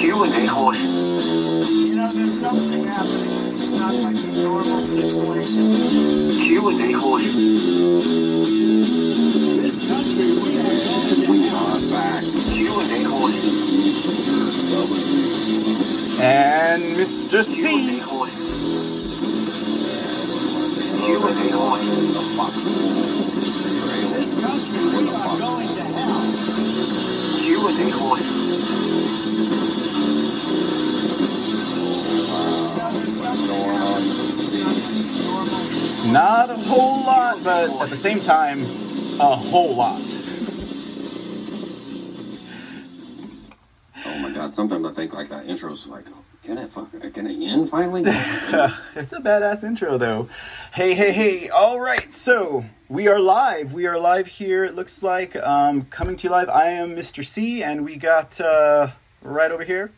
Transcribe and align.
Q 0.00 0.22
and 0.24 0.32
A 0.32 0.46
horse. 0.46 0.80
You 0.80 1.94
know, 1.94 2.10
there's 2.14 2.40
something 2.40 2.84
happening. 2.84 3.28
This 3.44 3.60
is 3.60 3.72
not 3.74 3.94
like 3.94 4.16
a 4.16 4.32
normal 4.42 4.80
situation. 4.80 6.30
Q 6.30 6.68
and 6.70 6.80
A 6.80 6.92
horse. 6.98 7.34
This 9.60 9.76
country, 9.86 10.28
we 10.40 10.58
are 10.58 10.64
going 10.64 11.14
to 11.20 11.30
We 11.30 11.38
hell. 11.48 11.66
are 11.66 11.80
back. 11.92 12.22
Q 12.24 12.80
and 12.80 12.92
A 12.92 13.00
horse. 13.10 13.40
And 16.18 16.82
Mr. 16.96 17.44
Q 17.44 17.68
and 17.68 17.90
A 17.90 17.92
C. 17.92 17.98
horse. 17.98 18.36
Q 20.96 21.08
and 21.28 21.38
A 21.44 21.52
horse. 21.58 21.88
This 24.16 24.32
country, 24.40 24.82
we 24.96 25.04
are 25.12 25.38
going 25.38 25.68
to 25.68 25.84
hell. 25.84 26.24
Q 27.38 27.68
and 27.68 27.78
A 27.80 27.90
Not 36.12 36.50
a 36.50 36.54
whole 36.54 37.04
lot, 37.04 37.44
but 37.44 37.70
at 37.82 37.88
the 37.88 37.96
same 37.96 38.18
time, 38.18 38.62
a 39.20 39.36
whole 39.36 39.76
lot. 39.76 40.02
Oh 44.04 44.18
my 44.18 44.32
god, 44.32 44.52
sometimes 44.54 44.84
I 44.84 44.92
think 44.92 45.12
like 45.12 45.28
that 45.28 45.46
intro's 45.46 45.86
like, 45.86 46.06
can 46.42 46.58
it 46.58 46.72
fuck, 46.72 46.90
can 46.90 47.28
it 47.28 47.46
end 47.46 47.70
finally? 47.70 48.02
it's 48.06 49.12
a 49.12 49.20
badass 49.20 49.62
intro, 49.62 49.96
though. 49.96 50.28
Hey, 50.72 50.94
hey, 50.94 51.12
hey. 51.12 51.48
All 51.48 51.78
right, 51.78 52.12
so 52.12 52.64
we 52.88 53.06
are 53.06 53.20
live. 53.20 53.72
We 53.72 53.86
are 53.86 53.96
live 53.96 54.26
here, 54.26 54.64
it 54.64 54.74
looks 54.74 55.04
like. 55.04 55.36
Um, 55.36 55.84
coming 55.84 56.16
to 56.16 56.24
you 56.24 56.30
live. 56.30 56.48
I 56.48 56.70
am 56.70 56.96
Mr. 56.96 57.24
C, 57.24 57.62
and 57.62 57.84
we 57.84 57.94
got 57.94 58.40
uh, 58.40 58.90
right 59.22 59.52
over 59.52 59.62
here. 59.62 59.92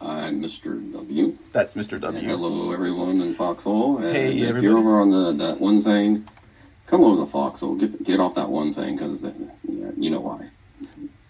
I'm 0.00 0.40
Mr. 0.40 0.92
W. 0.92 1.36
That's 1.52 1.74
Mr. 1.74 1.92
And 1.92 2.02
W. 2.02 2.28
hello 2.28 2.72
everyone 2.72 3.20
in 3.20 3.34
Foxhole. 3.34 3.98
And 3.98 4.14
Hey, 4.16 4.38
if 4.38 4.48
everybody. 4.50 4.66
you're 4.66 4.78
over 4.78 5.00
on 5.00 5.10
the 5.10 5.32
that 5.44 5.60
one 5.60 5.82
thing, 5.82 6.26
come 6.86 7.02
over 7.02 7.16
to 7.16 7.20
the 7.22 7.26
Foxhole. 7.26 7.74
Get 7.74 8.04
get 8.04 8.20
off 8.20 8.34
that 8.36 8.48
one 8.48 8.72
thing 8.72 8.96
because 8.96 9.18
yeah, 9.68 9.90
you 9.96 10.10
know 10.10 10.20
why. 10.20 10.50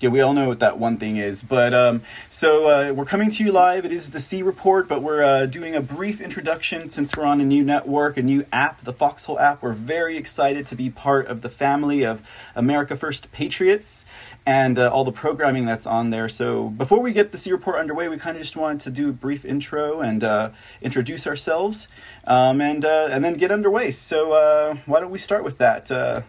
Yeah, 0.00 0.10
we 0.10 0.20
all 0.20 0.32
know 0.32 0.46
what 0.46 0.60
that 0.60 0.78
one 0.78 0.96
thing 0.98 1.16
is. 1.16 1.42
But 1.42 1.74
um, 1.74 2.02
so 2.30 2.68
uh, 2.68 2.92
we're 2.92 3.04
coming 3.04 3.32
to 3.32 3.42
you 3.44 3.50
live. 3.50 3.84
It 3.84 3.90
is 3.90 4.10
the 4.10 4.20
C 4.20 4.44
Report, 4.44 4.86
but 4.86 5.02
we're 5.02 5.24
uh, 5.24 5.46
doing 5.46 5.74
a 5.74 5.80
brief 5.80 6.20
introduction 6.20 6.88
since 6.88 7.16
we're 7.16 7.24
on 7.24 7.40
a 7.40 7.44
new 7.44 7.64
network, 7.64 8.16
a 8.16 8.22
new 8.22 8.46
app, 8.52 8.84
the 8.84 8.92
Foxhole 8.92 9.40
app. 9.40 9.60
We're 9.60 9.72
very 9.72 10.16
excited 10.16 10.68
to 10.68 10.76
be 10.76 10.88
part 10.88 11.26
of 11.26 11.40
the 11.40 11.48
family 11.48 12.04
of 12.04 12.22
America 12.54 12.94
First 12.94 13.32
Patriots 13.32 14.04
and 14.48 14.78
uh, 14.78 14.88
all 14.88 15.04
the 15.04 15.12
programming 15.12 15.66
that's 15.66 15.86
on 15.86 16.08
there. 16.08 16.26
So 16.26 16.70
before 16.70 17.00
we 17.00 17.12
get 17.12 17.32
the 17.32 17.38
C 17.38 17.52
Report 17.52 17.78
underway, 17.78 18.08
we 18.08 18.16
kind 18.16 18.34
of 18.34 18.42
just 18.42 18.56
wanted 18.56 18.80
to 18.80 18.90
do 18.90 19.10
a 19.10 19.12
brief 19.12 19.44
intro 19.44 20.00
and 20.00 20.24
uh, 20.24 20.50
introduce 20.80 21.26
ourselves, 21.26 21.86
um, 22.26 22.62
and 22.62 22.82
uh, 22.82 23.08
and 23.10 23.22
then 23.22 23.34
get 23.34 23.50
underway. 23.50 23.90
So 23.90 24.32
uh, 24.32 24.76
why 24.86 25.00
don't 25.00 25.10
we 25.10 25.18
start 25.18 25.44
with 25.44 25.58
that? 25.58 25.90
Uh, 25.90 26.22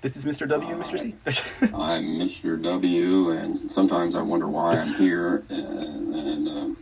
this 0.00 0.16
is 0.16 0.24
Mr. 0.24 0.48
W 0.48 0.74
and 0.74 0.82
Mr. 0.82 0.98
C. 0.98 1.14
I'm 1.72 2.18
Mr. 2.18 2.60
W. 2.60 3.30
And 3.30 3.70
sometimes 3.70 4.16
I 4.16 4.22
wonder 4.22 4.48
why 4.48 4.78
I'm 4.78 4.94
here, 4.94 5.44
and, 5.50 6.12
and 6.12 6.48
um, 6.48 6.76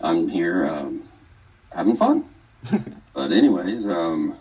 I'm 0.00 0.28
here 0.28 0.64
um, 0.64 1.08
having 1.72 1.96
fun. 1.96 2.24
but 3.14 3.32
anyways, 3.32 3.88
um, 3.88 4.36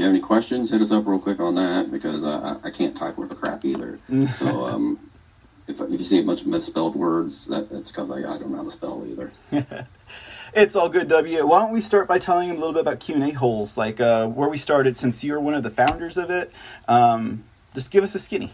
you 0.00 0.06
have 0.06 0.14
any 0.14 0.22
questions, 0.22 0.70
hit 0.70 0.82
us 0.82 0.90
up 0.90 1.06
real 1.06 1.18
quick 1.18 1.40
on 1.40 1.54
that 1.54 1.90
because 1.90 2.22
uh, 2.22 2.58
I, 2.62 2.68
I 2.68 2.70
can't 2.70 2.96
type 2.96 3.16
worth 3.16 3.30
a 3.30 3.34
crap 3.34 3.64
either. 3.64 3.98
so 4.38 4.64
um, 4.64 4.98
if, 5.68 5.80
if 5.80 5.90
you 6.00 6.04
see 6.04 6.18
a 6.18 6.22
bunch 6.22 6.40
of 6.40 6.48
misspelled 6.48 6.96
words, 6.96 7.46
that, 7.46 7.70
that's 7.70 7.90
because 7.90 8.10
I, 8.10 8.16
I 8.16 8.38
don't 8.38 8.50
know 8.50 8.58
how 8.58 8.64
to 8.64 8.70
spell 8.70 9.04
either. 9.06 9.32
It's 10.52 10.74
all 10.74 10.88
good, 10.88 11.06
W. 11.08 11.46
Why 11.46 11.60
don't 11.60 11.72
we 11.72 11.80
start 11.80 12.08
by 12.08 12.18
telling 12.18 12.48
them 12.48 12.56
a 12.56 12.60
little 12.60 12.72
bit 12.72 12.80
about 12.80 12.98
Q 12.98 13.14
and 13.14 13.22
A 13.22 13.30
holes, 13.30 13.76
like 13.76 14.00
uh, 14.00 14.26
where 14.26 14.48
we 14.48 14.58
started, 14.58 14.96
since 14.96 15.22
you're 15.22 15.38
one 15.38 15.54
of 15.54 15.62
the 15.62 15.70
founders 15.70 16.16
of 16.16 16.28
it. 16.28 16.50
Um, 16.88 17.44
just 17.72 17.92
give 17.92 18.02
us 18.02 18.16
a 18.16 18.18
skinny. 18.18 18.52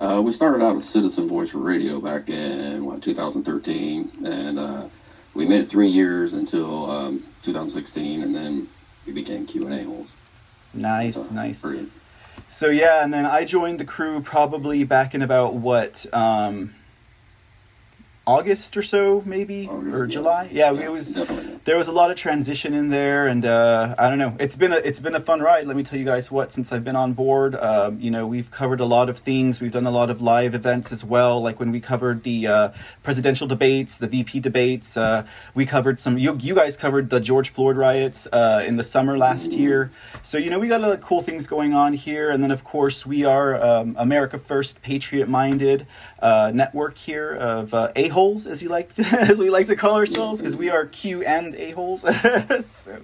Uh, 0.00 0.22
we 0.24 0.32
started 0.32 0.64
out 0.64 0.76
with 0.76 0.86
Citizen 0.86 1.28
Voice 1.28 1.50
for 1.50 1.58
Radio 1.58 2.00
back 2.00 2.30
in 2.30 2.86
what 2.86 3.02
2013, 3.02 4.24
and 4.24 4.58
uh, 4.58 4.88
we 5.34 5.44
made 5.44 5.62
it 5.62 5.68
three 5.68 5.88
years 5.88 6.32
until 6.32 6.90
um, 6.90 7.24
2016, 7.42 8.22
and 8.22 8.34
then 8.34 8.68
we 9.04 9.12
became 9.12 9.44
Q 9.44 9.66
and 9.66 9.74
A 9.74 9.84
holes. 9.84 10.12
Nice, 10.74 11.14
So, 11.28 11.34
nice. 11.34 11.60
pretty- 11.62 11.90
So 12.48 12.68
yeah, 12.68 13.02
and 13.04 13.12
then 13.12 13.26
I 13.26 13.44
joined 13.44 13.78
the 13.80 13.84
crew 13.84 14.20
probably 14.22 14.84
back 14.84 15.14
in 15.14 15.22
about 15.22 15.54
what 15.54 16.06
um, 16.12 16.74
August 18.28 18.76
or 18.76 18.82
so, 18.82 19.22
maybe 19.24 19.66
August, 19.66 19.96
or 19.96 20.04
yeah. 20.04 20.10
July. 20.10 20.48
Yeah, 20.52 20.72
Yeah, 20.72 20.84
it 20.84 20.92
was. 20.92 21.14
definitely. 21.14 21.60
There 21.64 21.78
was 21.78 21.88
a 21.88 21.92
lot 21.92 22.10
of 22.10 22.18
transition 22.18 22.74
in 22.74 22.90
there, 22.90 23.26
and 23.26 23.44
uh, 23.44 23.94
I 23.98 24.10
don't 24.10 24.18
know. 24.18 24.36
It's 24.38 24.54
been 24.54 24.72
a 24.72 24.76
it's 24.76 25.00
been 25.00 25.14
a 25.14 25.20
fun 25.20 25.40
ride. 25.40 25.66
Let 25.66 25.76
me 25.76 25.82
tell 25.82 25.98
you 25.98 26.04
guys 26.04 26.30
what. 26.30 26.52
Since 26.52 26.70
I've 26.70 26.84
been 26.84 26.94
on 26.96 27.14
board, 27.14 27.54
um, 27.56 27.98
you 27.98 28.10
know, 28.10 28.26
we've 28.26 28.50
covered 28.50 28.80
a 28.80 28.84
lot 28.84 29.08
of 29.08 29.18
things. 29.18 29.60
We've 29.60 29.72
done 29.72 29.86
a 29.86 29.90
lot 29.90 30.10
of 30.10 30.20
live 30.20 30.54
events 30.54 30.92
as 30.92 31.02
well. 31.02 31.40
Like 31.40 31.58
when 31.58 31.72
we 31.72 31.80
covered 31.80 32.22
the 32.22 32.46
uh, 32.46 32.68
presidential 33.02 33.46
debates, 33.46 33.96
the 33.96 34.06
VP 34.06 34.40
debates. 34.40 34.96
Uh, 34.96 35.26
we 35.54 35.64
covered 35.64 35.98
some. 35.98 36.18
You 36.18 36.36
you 36.38 36.54
guys 36.54 36.76
covered 36.76 37.08
the 37.08 37.20
George 37.20 37.48
Floyd 37.48 37.78
riots 37.78 38.28
uh, 38.30 38.62
in 38.66 38.76
the 38.76 38.84
summer 38.84 39.16
last 39.16 39.52
year. 39.52 39.90
So 40.22 40.36
you 40.36 40.50
know, 40.50 40.58
we 40.58 40.68
got 40.68 40.80
a 40.80 40.86
lot 40.86 40.92
of 40.92 41.00
cool 41.00 41.22
things 41.22 41.46
going 41.46 41.72
on 41.72 41.94
here. 41.94 42.30
And 42.30 42.42
then 42.42 42.50
of 42.50 42.62
course 42.62 43.06
we 43.06 43.24
are 43.24 43.56
um, 43.56 43.96
America 43.98 44.38
First, 44.38 44.82
Patriot 44.82 45.30
Minded 45.30 45.86
uh, 46.20 46.50
network 46.54 46.98
here 46.98 47.32
of 47.34 47.72
uh, 47.72 47.92
a 47.96 48.08
holes, 48.18 48.46
as 48.46 48.62
you 48.62 48.68
like 48.68 48.98
as 49.12 49.38
we 49.38 49.50
like 49.50 49.68
to 49.68 49.76
call 49.76 49.96
ourselves, 49.96 50.40
because 50.40 50.56
we 50.56 50.70
are 50.70 50.86
Q 50.86 51.22
and 51.22 51.54
a 51.54 51.70
holes. 51.70 52.00
so 52.66 53.00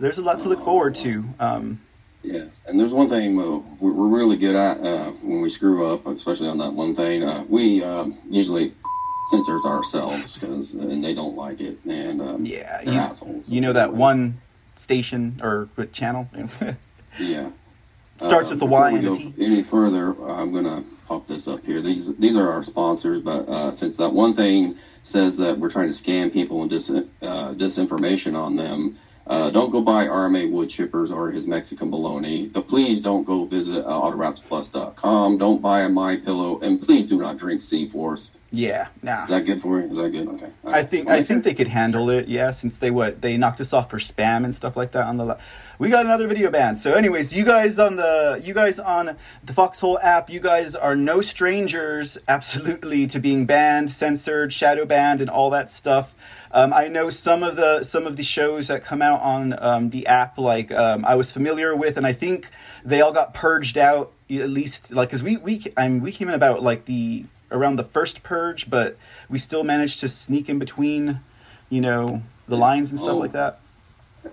there's 0.00 0.18
a 0.18 0.22
lot 0.22 0.38
to 0.40 0.48
look 0.48 0.64
forward 0.64 0.94
to. 0.96 1.24
Um, 1.38 1.80
Yeah, 2.22 2.46
and 2.66 2.78
there's 2.78 2.92
one 2.92 3.08
thing 3.08 3.38
uh, 3.40 3.62
we're 3.80 4.18
really 4.18 4.36
good 4.36 4.56
at 4.56 4.84
uh, 4.84 5.12
when 5.22 5.40
we 5.40 5.50
screw 5.50 5.86
up, 5.92 6.04
especially 6.06 6.48
on 6.48 6.58
that 6.58 6.72
one 6.72 6.94
thing. 6.94 7.22
Uh, 7.22 7.44
we 7.48 7.82
um, 7.84 8.18
usually 8.28 8.74
censor 9.30 9.60
ourselves 9.64 10.34
because 10.34 10.72
and 10.72 11.02
they 11.04 11.14
don't 11.14 11.36
like 11.36 11.60
it, 11.60 11.78
and 11.84 12.20
um, 12.20 12.44
yeah, 12.44 12.82
you, 12.82 12.92
assholes. 12.92 13.44
you 13.46 13.60
know 13.60 13.72
that 13.72 13.94
one 13.94 14.40
station 14.76 15.40
or 15.42 15.68
channel 15.92 16.28
Yeah. 17.18 17.50
Starts 18.20 18.50
Uh, 18.50 18.54
with 18.54 18.60
the 18.60 18.66
Y 18.66 18.92
we 18.92 18.98
and 18.98 19.34
go 19.36 19.44
Any 19.44 19.62
further? 19.62 20.14
I'm 20.28 20.52
gonna 20.52 20.82
pop 21.06 21.26
this 21.26 21.48
up 21.48 21.64
here. 21.64 21.80
These 21.80 22.14
these 22.16 22.36
are 22.36 22.50
our 22.50 22.62
sponsors, 22.62 23.22
but 23.22 23.48
uh, 23.48 23.70
since 23.72 23.96
that 23.96 24.12
one 24.12 24.34
thing 24.34 24.76
says 25.02 25.36
that 25.38 25.58
we're 25.58 25.70
trying 25.70 25.92
to 25.92 25.94
scam 26.02 26.32
people 26.32 26.60
and 26.62 26.70
dis, 26.70 26.90
uh, 26.90 27.02
disinformation 27.54 28.34
on 28.36 28.56
them, 28.56 28.98
uh, 29.26 29.48
don't 29.50 29.70
go 29.70 29.80
buy 29.80 30.06
RMA 30.06 30.50
wood 30.50 30.68
chippers 30.68 31.10
or 31.10 31.30
his 31.30 31.46
Mexican 31.46 31.90
bologna. 31.90 32.46
But 32.48 32.68
please 32.68 33.00
don't 33.00 33.24
go 33.24 33.44
visit 33.46 33.84
uh, 33.86 33.90
AutoWrapsPlus.com. 33.90 35.38
Don't 35.38 35.62
buy 35.62 35.80
a 35.82 35.88
My 35.88 36.16
Pillow, 36.16 36.60
and 36.60 36.80
please 36.80 37.06
do 37.06 37.18
not 37.18 37.36
drink 37.38 37.62
C 37.62 37.88
Force. 37.88 38.32
Yeah, 38.50 38.88
nah. 39.02 39.24
Is 39.24 39.28
that 39.28 39.44
good 39.44 39.60
for 39.60 39.78
you? 39.78 39.90
Is 39.90 39.96
that 39.96 40.08
good? 40.10 40.26
Okay. 40.26 40.50
I 40.64 40.82
think 40.82 41.08
I 41.08 41.22
think 41.22 41.44
they 41.44 41.52
could 41.52 41.68
handle 41.68 42.08
it. 42.08 42.28
Yeah, 42.28 42.50
since 42.50 42.78
they 42.78 42.90
what 42.90 43.20
they 43.20 43.36
knocked 43.36 43.60
us 43.60 43.74
off 43.74 43.90
for 43.90 43.98
spam 43.98 44.42
and 44.44 44.54
stuff 44.54 44.74
like 44.74 44.92
that 44.92 45.04
on 45.04 45.18
the. 45.18 45.24
La- 45.24 45.38
we 45.78 45.90
got 45.90 46.06
another 46.06 46.26
video 46.26 46.50
ban. 46.50 46.76
So, 46.76 46.94
anyways, 46.94 47.36
you 47.36 47.44
guys 47.44 47.78
on 47.78 47.96
the 47.96 48.40
you 48.42 48.54
guys 48.54 48.78
on 48.78 49.16
the 49.44 49.52
Foxhole 49.52 49.98
app, 49.98 50.30
you 50.30 50.40
guys 50.40 50.74
are 50.74 50.96
no 50.96 51.20
strangers, 51.20 52.16
absolutely, 52.26 53.06
to 53.08 53.18
being 53.18 53.44
banned, 53.44 53.90
censored, 53.90 54.52
shadow 54.54 54.86
banned, 54.86 55.20
and 55.20 55.28
all 55.28 55.50
that 55.50 55.70
stuff. 55.70 56.14
Um, 56.50 56.72
I 56.72 56.88
know 56.88 57.10
some 57.10 57.42
of 57.42 57.56
the 57.56 57.84
some 57.84 58.06
of 58.06 58.16
the 58.16 58.22
shows 58.22 58.68
that 58.68 58.82
come 58.82 59.02
out 59.02 59.20
on 59.20 59.62
um, 59.62 59.90
the 59.90 60.06
app, 60.06 60.38
like 60.38 60.72
um, 60.72 61.04
I 61.04 61.16
was 61.16 61.30
familiar 61.30 61.76
with, 61.76 61.98
and 61.98 62.06
I 62.06 62.14
think 62.14 62.48
they 62.82 63.02
all 63.02 63.12
got 63.12 63.34
purged 63.34 63.76
out 63.76 64.12
at 64.30 64.48
least, 64.48 64.90
like 64.90 65.10
because 65.10 65.22
we 65.22 65.36
we 65.36 65.62
I 65.76 65.88
mean, 65.88 66.00
we 66.00 66.12
came 66.12 66.28
in 66.28 66.34
about 66.34 66.62
like 66.62 66.86
the 66.86 67.26
around 67.50 67.76
the 67.76 67.84
first 67.84 68.22
purge, 68.22 68.68
but 68.70 68.96
we 69.28 69.38
still 69.38 69.64
managed 69.64 70.00
to 70.00 70.08
sneak 70.08 70.48
in 70.48 70.58
between, 70.58 71.20
you 71.70 71.80
know, 71.80 72.22
the 72.46 72.56
lines 72.56 72.90
and 72.90 72.98
stuff 72.98 73.12
Oh. 73.12 73.18
like 73.18 73.32
that. 73.32 73.60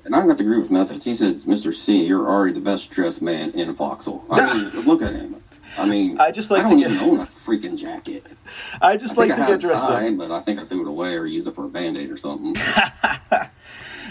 And 0.03 0.15
I'm 0.15 0.25
going 0.25 0.35
to 0.37 0.43
agree 0.43 0.57
with 0.57 0.71
Methods. 0.71 1.05
He 1.05 1.15
says, 1.15 1.45
Mr. 1.45 1.73
C, 1.73 2.03
you're 2.05 2.27
already 2.27 2.53
the 2.53 2.59
best 2.59 2.89
dressed 2.91 3.21
man 3.21 3.51
in 3.51 3.73
Foxhole. 3.75 4.25
I 4.29 4.53
mean, 4.53 4.69
look 4.85 5.01
at 5.01 5.13
him. 5.13 5.41
I 5.77 5.85
mean, 5.85 6.17
I 6.19 6.31
just 6.31 6.51
like 6.51 6.65
I 6.65 6.69
to 6.69 6.75
get- 6.77 6.91
even 6.91 7.09
own 7.09 7.19
a 7.21 7.25
freaking 7.25 7.77
jacket. 7.77 8.25
I 8.81 8.97
just 8.97 9.17
I 9.17 9.21
like 9.25 9.35
to 9.35 9.43
I 9.43 9.47
get 9.47 9.59
dressed 9.61 9.83
up. 9.83 9.89
time, 9.89 10.17
but 10.17 10.31
I 10.31 10.39
think 10.39 10.59
I 10.59 10.65
threw 10.65 10.81
it 10.81 10.87
away 10.87 11.15
or 11.15 11.25
used 11.25 11.47
it 11.47 11.55
for 11.55 11.65
a 11.65 11.69
band 11.69 11.97
aid 11.97 12.09
or 12.11 12.17
something. 12.17 12.55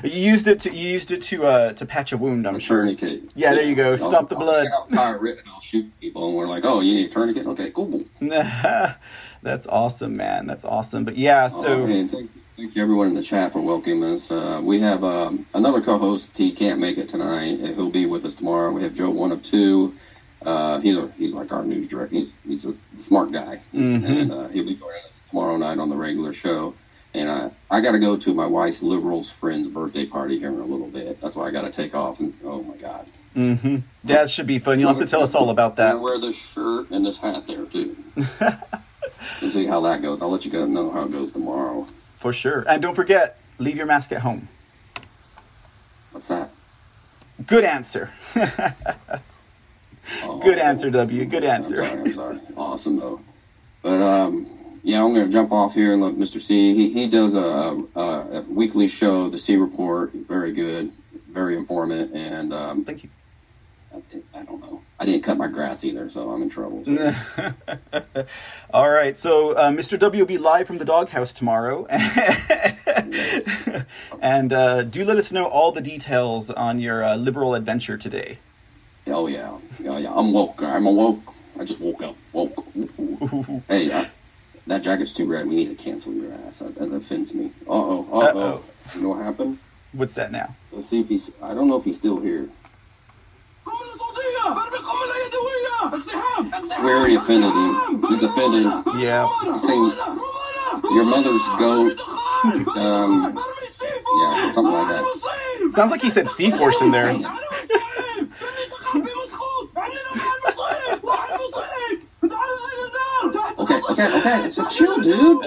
You 0.05 0.21
used 0.21 0.47
it 0.47 0.61
to 0.61 0.71
you 0.73 0.89
used 0.91 1.11
it 1.11 1.23
to 1.23 1.47
uh 1.47 1.73
to 1.73 1.87
patch 1.87 2.12
a 2.12 2.17
wound. 2.19 2.47
I'm 2.47 2.56
A 2.56 2.61
sure. 2.61 2.83
tourniquet. 2.83 3.33
Yeah, 3.35 3.55
there 3.55 3.65
you 3.65 3.75
go. 3.75 3.93
I'll- 3.93 3.99
Stop 3.99 4.29
the 4.29 4.37
I'll 4.37 4.43
blood. 4.43 4.67
stick 4.67 4.73
out 4.75 4.91
pirate 4.91 5.39
and 5.39 5.49
I'll 5.49 5.61
shoot 5.61 5.91
people, 6.01 6.27
and 6.29 6.37
we're 6.37 6.47
like, 6.47 6.65
"Oh, 6.65 6.81
you 6.81 6.95
need 6.95 7.11
a 7.11 7.12
tourniquet? 7.12 7.47
Okay, 7.47 7.71
cool." 7.71 8.03
That's 8.21 9.67
awesome, 9.67 10.17
man. 10.17 10.47
That's 10.47 10.65
awesome. 10.65 11.05
But 11.05 11.17
yeah, 11.17 11.49
so 11.49 11.83
oh, 11.83 11.87
and 11.87 12.11
thank, 12.11 12.31
thank 12.56 12.75
you 12.77 12.83
everyone 12.83 13.09
in 13.09 13.15
the 13.15 13.23
chat 13.23 13.53
for 13.53 13.61
welcoming 13.61 14.05
us. 14.05 14.31
Uh, 14.31 14.61
we 14.62 14.81
have 14.81 15.05
um, 15.05 15.47
another 15.55 15.81
co-host. 15.81 16.31
He 16.37 16.53
can't 16.53 16.81
make 16.81 16.99
it 16.99 17.09
tonight. 17.09 17.61
Uh, 17.62 17.67
He'll 17.75 17.91
be 17.91 18.07
with 18.07 18.25
us 18.25 18.35
tomorrow. 18.35 18.73
We 18.73 18.83
have 18.83 18.95
Joe, 18.95 19.11
one 19.11 19.33
of 19.33 19.43
two. 19.43 19.95
Uh, 20.45 20.81
he's 20.81 20.97
a, 20.97 21.11
he's 21.17 21.33
like 21.33 21.50
our 21.53 21.65
news 21.65 21.89
director. 21.89 22.15
He's 22.17 22.33
he's 22.47 22.65
a 22.67 22.75
smart 22.99 23.33
guy, 23.33 23.61
Mhm. 23.75 24.05
and 24.23 24.33
uh, 24.33 24.49
he'll 24.49 24.65
be 24.67 24.75
joining 24.75 25.03
us 25.05 25.11
tomorrow 25.31 25.57
night 25.57 25.79
on 25.79 25.89
the 25.89 25.97
regular 25.97 26.33
show. 26.35 26.75
And 27.14 27.31
I, 27.31 27.50
I 27.70 27.81
got 27.81 27.93
to 27.93 27.99
go 28.00 28.16
to 28.16 28.34
my 28.34 28.46
wife's 28.46 28.82
liberals 28.82 29.31
friend's 29.31 29.69
birthday 29.69 30.05
party 30.05 30.38
here 30.38 30.49
in 30.49 30.58
a 30.58 30.64
little 30.64 30.88
bit. 30.88 31.20
That's 31.20 31.37
why 31.37 31.46
I 31.46 31.50
got 31.52 31.62
to 31.62 31.70
take 31.70 31.94
off. 31.94 32.19
And 32.20 32.34
oh 32.44 32.62
my 32.62 32.76
god, 32.76 33.08
Mm-hmm. 33.37 33.78
That 34.05 34.31
should 34.31 34.46
be 34.46 34.58
fun. 34.61 34.78
You'll 34.78 34.90
have 34.94 34.99
to 34.99 35.06
tell 35.11 35.22
us 35.22 35.34
all 35.34 35.50
about 35.50 35.72
I 35.72 35.75
that. 35.76 36.00
wear 36.00 36.20
this 36.20 36.37
shirt 36.37 36.90
and 36.90 37.05
this 37.05 37.19
hat 37.19 37.46
there 37.49 37.64
too. 37.64 37.96
and 38.40 39.52
see 39.52 39.66
how 39.66 39.81
that 39.82 40.02
goes. 40.02 40.22
I'll 40.22 40.31
let 40.31 40.44
you 40.44 40.50
guys 40.52 40.69
know 40.69 40.90
how 40.90 41.02
it 41.02 41.11
goes 41.12 41.32
tomorrow. 41.32 41.88
For 42.16 42.32
sure. 42.32 42.64
And 42.69 42.81
don't 42.81 42.94
forget, 42.94 43.38
leave 43.58 43.76
your 43.76 43.87
mask 43.87 44.12
at 44.12 44.20
home. 44.20 44.49
What's 46.12 46.28
that? 46.28 46.50
Good 47.44 47.64
answer. 47.64 48.12
Oh, 50.22 50.38
Good 50.43 50.58
answer, 50.58 50.90
W. 50.90 51.25
Good 51.25 51.43
answer. 51.44 51.82
I'm 51.82 51.90
sorry. 51.90 52.11
I'm 52.11 52.14
sorry. 52.14 52.40
Awesome 52.56 52.96
though. 52.99 53.20
But 53.82 54.00
um, 54.00 54.54
yeah, 54.85 55.03
I'm 55.03 55.13
gonna 55.15 55.29
jump 55.29 55.51
off 55.51 55.75
here 55.75 55.93
and 55.95 56.03
let 56.03 56.15
Mr. 56.15 56.41
C. 56.41 56.75
He 56.75 56.91
he 56.93 57.09
does 57.09 57.35
a, 57.35 57.83
a, 57.97 58.01
a 58.39 58.43
weekly 58.43 58.87
show, 58.87 59.29
the 59.29 59.39
C 59.39 59.57
Report. 59.57 60.13
Very 60.13 60.53
good, 60.53 60.93
very 61.33 61.57
informative, 61.57 62.15
and 62.15 62.53
um, 62.53 62.85
Thank 62.85 63.03
you. 63.05 63.11
I, 63.93 64.03
I 64.41 64.43
don't 64.45 64.61
know. 64.61 64.83
I 65.01 65.05
didn't 65.07 65.23
cut 65.23 65.37
my 65.39 65.47
grass 65.49 65.85
either, 65.85 66.11
so 66.11 66.31
I'm 66.31 66.43
in 66.43 66.51
trouble. 66.51 66.85
so- 66.85 67.15
All 68.73 68.91
right. 68.91 69.17
So, 69.19 69.53
uh, 69.53 69.71
Mr. 69.71 69.97
W 69.99 70.23
will 70.23 70.27
be 70.27 70.37
live 70.39 70.67
from 70.67 70.79
the 70.79 70.85
doghouse 70.85 71.33
tomorrow. 71.33 71.87
and 74.21 74.53
uh, 74.53 74.83
do 74.83 75.05
let 75.05 75.17
us 75.17 75.31
know 75.33 75.45
all 75.47 75.71
the 75.73 75.81
details 75.81 76.51
on 76.51 76.79
your 76.81 77.05
uh, 77.05 77.17
liberal 77.17 77.55
adventure 77.55 77.97
today. 77.97 78.39
Oh 79.07 79.27
yeah, 79.29 79.59
yeah, 79.79 79.99
yeah. 79.99 80.13
I'm 80.13 80.33
woke. 80.33 80.61
I'm 80.63 80.87
awoke. 80.87 81.21
I 81.59 81.65
just 81.65 81.79
woke 81.81 82.03
up. 82.03 82.17
Woke. 82.33 82.67
Hey, 83.69 84.09
that 84.66 84.82
jacket's 84.82 85.12
too 85.12 85.26
red. 85.26 85.46
We 85.46 85.56
need 85.56 85.76
to 85.76 85.82
cancel 85.82 86.12
your 86.12 86.32
ass. 86.46 86.61
That, 86.61 86.75
that 86.76 86.93
offends 86.93 87.34
me. 87.34 87.52
Uh 87.66 87.72
oh. 87.72 88.08
Uh 88.12 88.19
Uh-oh. 88.19 88.40
oh. 88.40 88.64
You 88.94 89.00
know 89.02 89.08
what 89.11 89.22
happened? 89.22 89.58
What's 89.93 90.14
that 90.14 90.32
now? 90.32 90.55
Let's 90.72 90.88
see 90.88 91.00
if 91.00 91.08
he's. 91.08 91.31
I 91.43 91.55
don't 91.55 91.69
know 91.69 91.76
if 91.76 91.84
he's 91.84 91.96
still 91.96 92.19
here. 92.20 92.49
We 96.82 96.90
already 96.90 97.14
offended 97.14 97.52
him. 97.52 98.02
He's 98.08 98.22
offended. 98.22 98.64
Yeah. 99.00 99.28
He's 99.44 99.62
saying 99.62 99.93
your 100.93 101.05
mother's 101.05 101.43
goat. 101.58 102.00
Um, 102.76 103.38
yeah, 104.19 104.50
something 104.50 104.72
like 104.72 104.88
that. 104.88 105.70
Sounds 105.72 105.90
like 105.90 106.02
he 106.02 106.11
said 106.11 106.28
C 106.31 106.50
Force 106.50 106.81
in 106.82 106.90
there. 106.90 107.14
Okay, 113.94 114.19
okay, 114.19 114.19
okay. 114.19 114.50
So 114.50 114.69
chill, 114.69 115.00
dude. 115.00 115.44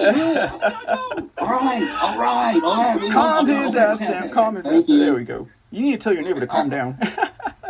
All 1.38 1.48
right, 1.54 1.88
all 2.02 2.18
right, 2.18 2.60
all 2.62 2.96
right. 2.98 3.12
Calm 3.12 3.46
his 3.46 3.74
ass 3.74 4.00
down. 4.00 4.28
Calm 4.30 4.56
his 4.56 4.66
ass 4.66 4.84
down. 4.84 4.98
There 4.98 5.14
we 5.14 5.24
go. 5.24 5.48
You 5.70 5.82
need 5.82 5.92
to 5.92 5.98
tell 5.98 6.12
your 6.12 6.22
neighbor 6.22 6.40
to 6.40 6.46
calm 6.46 6.68
down. 6.68 6.98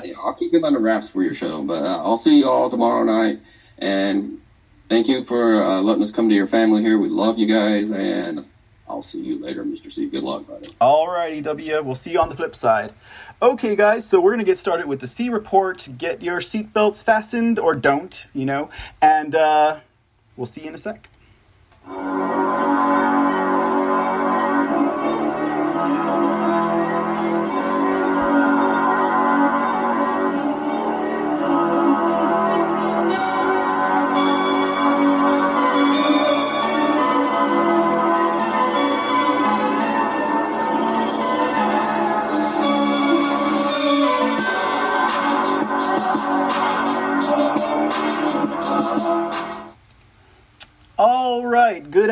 Yeah, 0.05 0.15
I'll 0.19 0.35
keep 0.35 0.55
him 0.55 0.63
under 0.63 0.79
wraps 0.79 1.09
for 1.09 1.25
your 1.25 1.35
show, 1.35 1.61
but 1.65 1.83
uh, 1.83 2.03
I'll 2.05 2.17
see 2.17 2.39
you 2.39 2.49
all 2.49 2.71
tomorrow 2.71 3.03
night. 3.03 3.41
And 3.79 4.41
thank 4.89 5.09
you 5.09 5.25
for 5.25 5.61
uh, 5.61 5.81
letting 5.81 6.05
us 6.05 6.13
come 6.13 6.29
to 6.29 6.35
your 6.37 6.47
family 6.47 6.83
here. 6.83 6.99
We 6.99 7.09
love 7.09 7.37
you 7.37 7.47
guys, 7.53 7.91
and 7.91 8.47
I'll 8.89 9.03
see 9.03 9.21
you 9.21 9.43
later, 9.43 9.65
Mr. 9.65 9.91
C. 9.91 10.09
Good 10.09 10.23
luck, 10.23 10.47
buddy. 10.47 10.69
Alrighty, 10.81 11.43
W. 11.43 11.83
We'll 11.83 11.97
see 11.97 12.13
you 12.13 12.21
on 12.21 12.29
the 12.29 12.37
flip 12.37 12.55
side. 12.55 12.95
Okay, 13.43 13.75
guys, 13.75 14.07
so 14.07 14.21
we're 14.21 14.31
going 14.31 14.39
to 14.39 14.45
get 14.45 14.57
started 14.59 14.87
with 14.87 15.01
the 15.01 15.09
C 15.09 15.29
report. 15.29 15.89
Get 15.99 16.23
your 16.23 16.39
seatbelts 16.39 17.03
fastened, 17.03 17.59
or 17.59 17.75
don't, 17.75 18.25
you 18.33 18.45
know, 18.47 18.71
and 19.03 19.35
uh, 19.35 19.81
we'll 20.39 20.47
see 20.47 20.63
you 20.63 20.69
in 20.69 20.75
a 20.75 20.79
sec. 20.79 21.11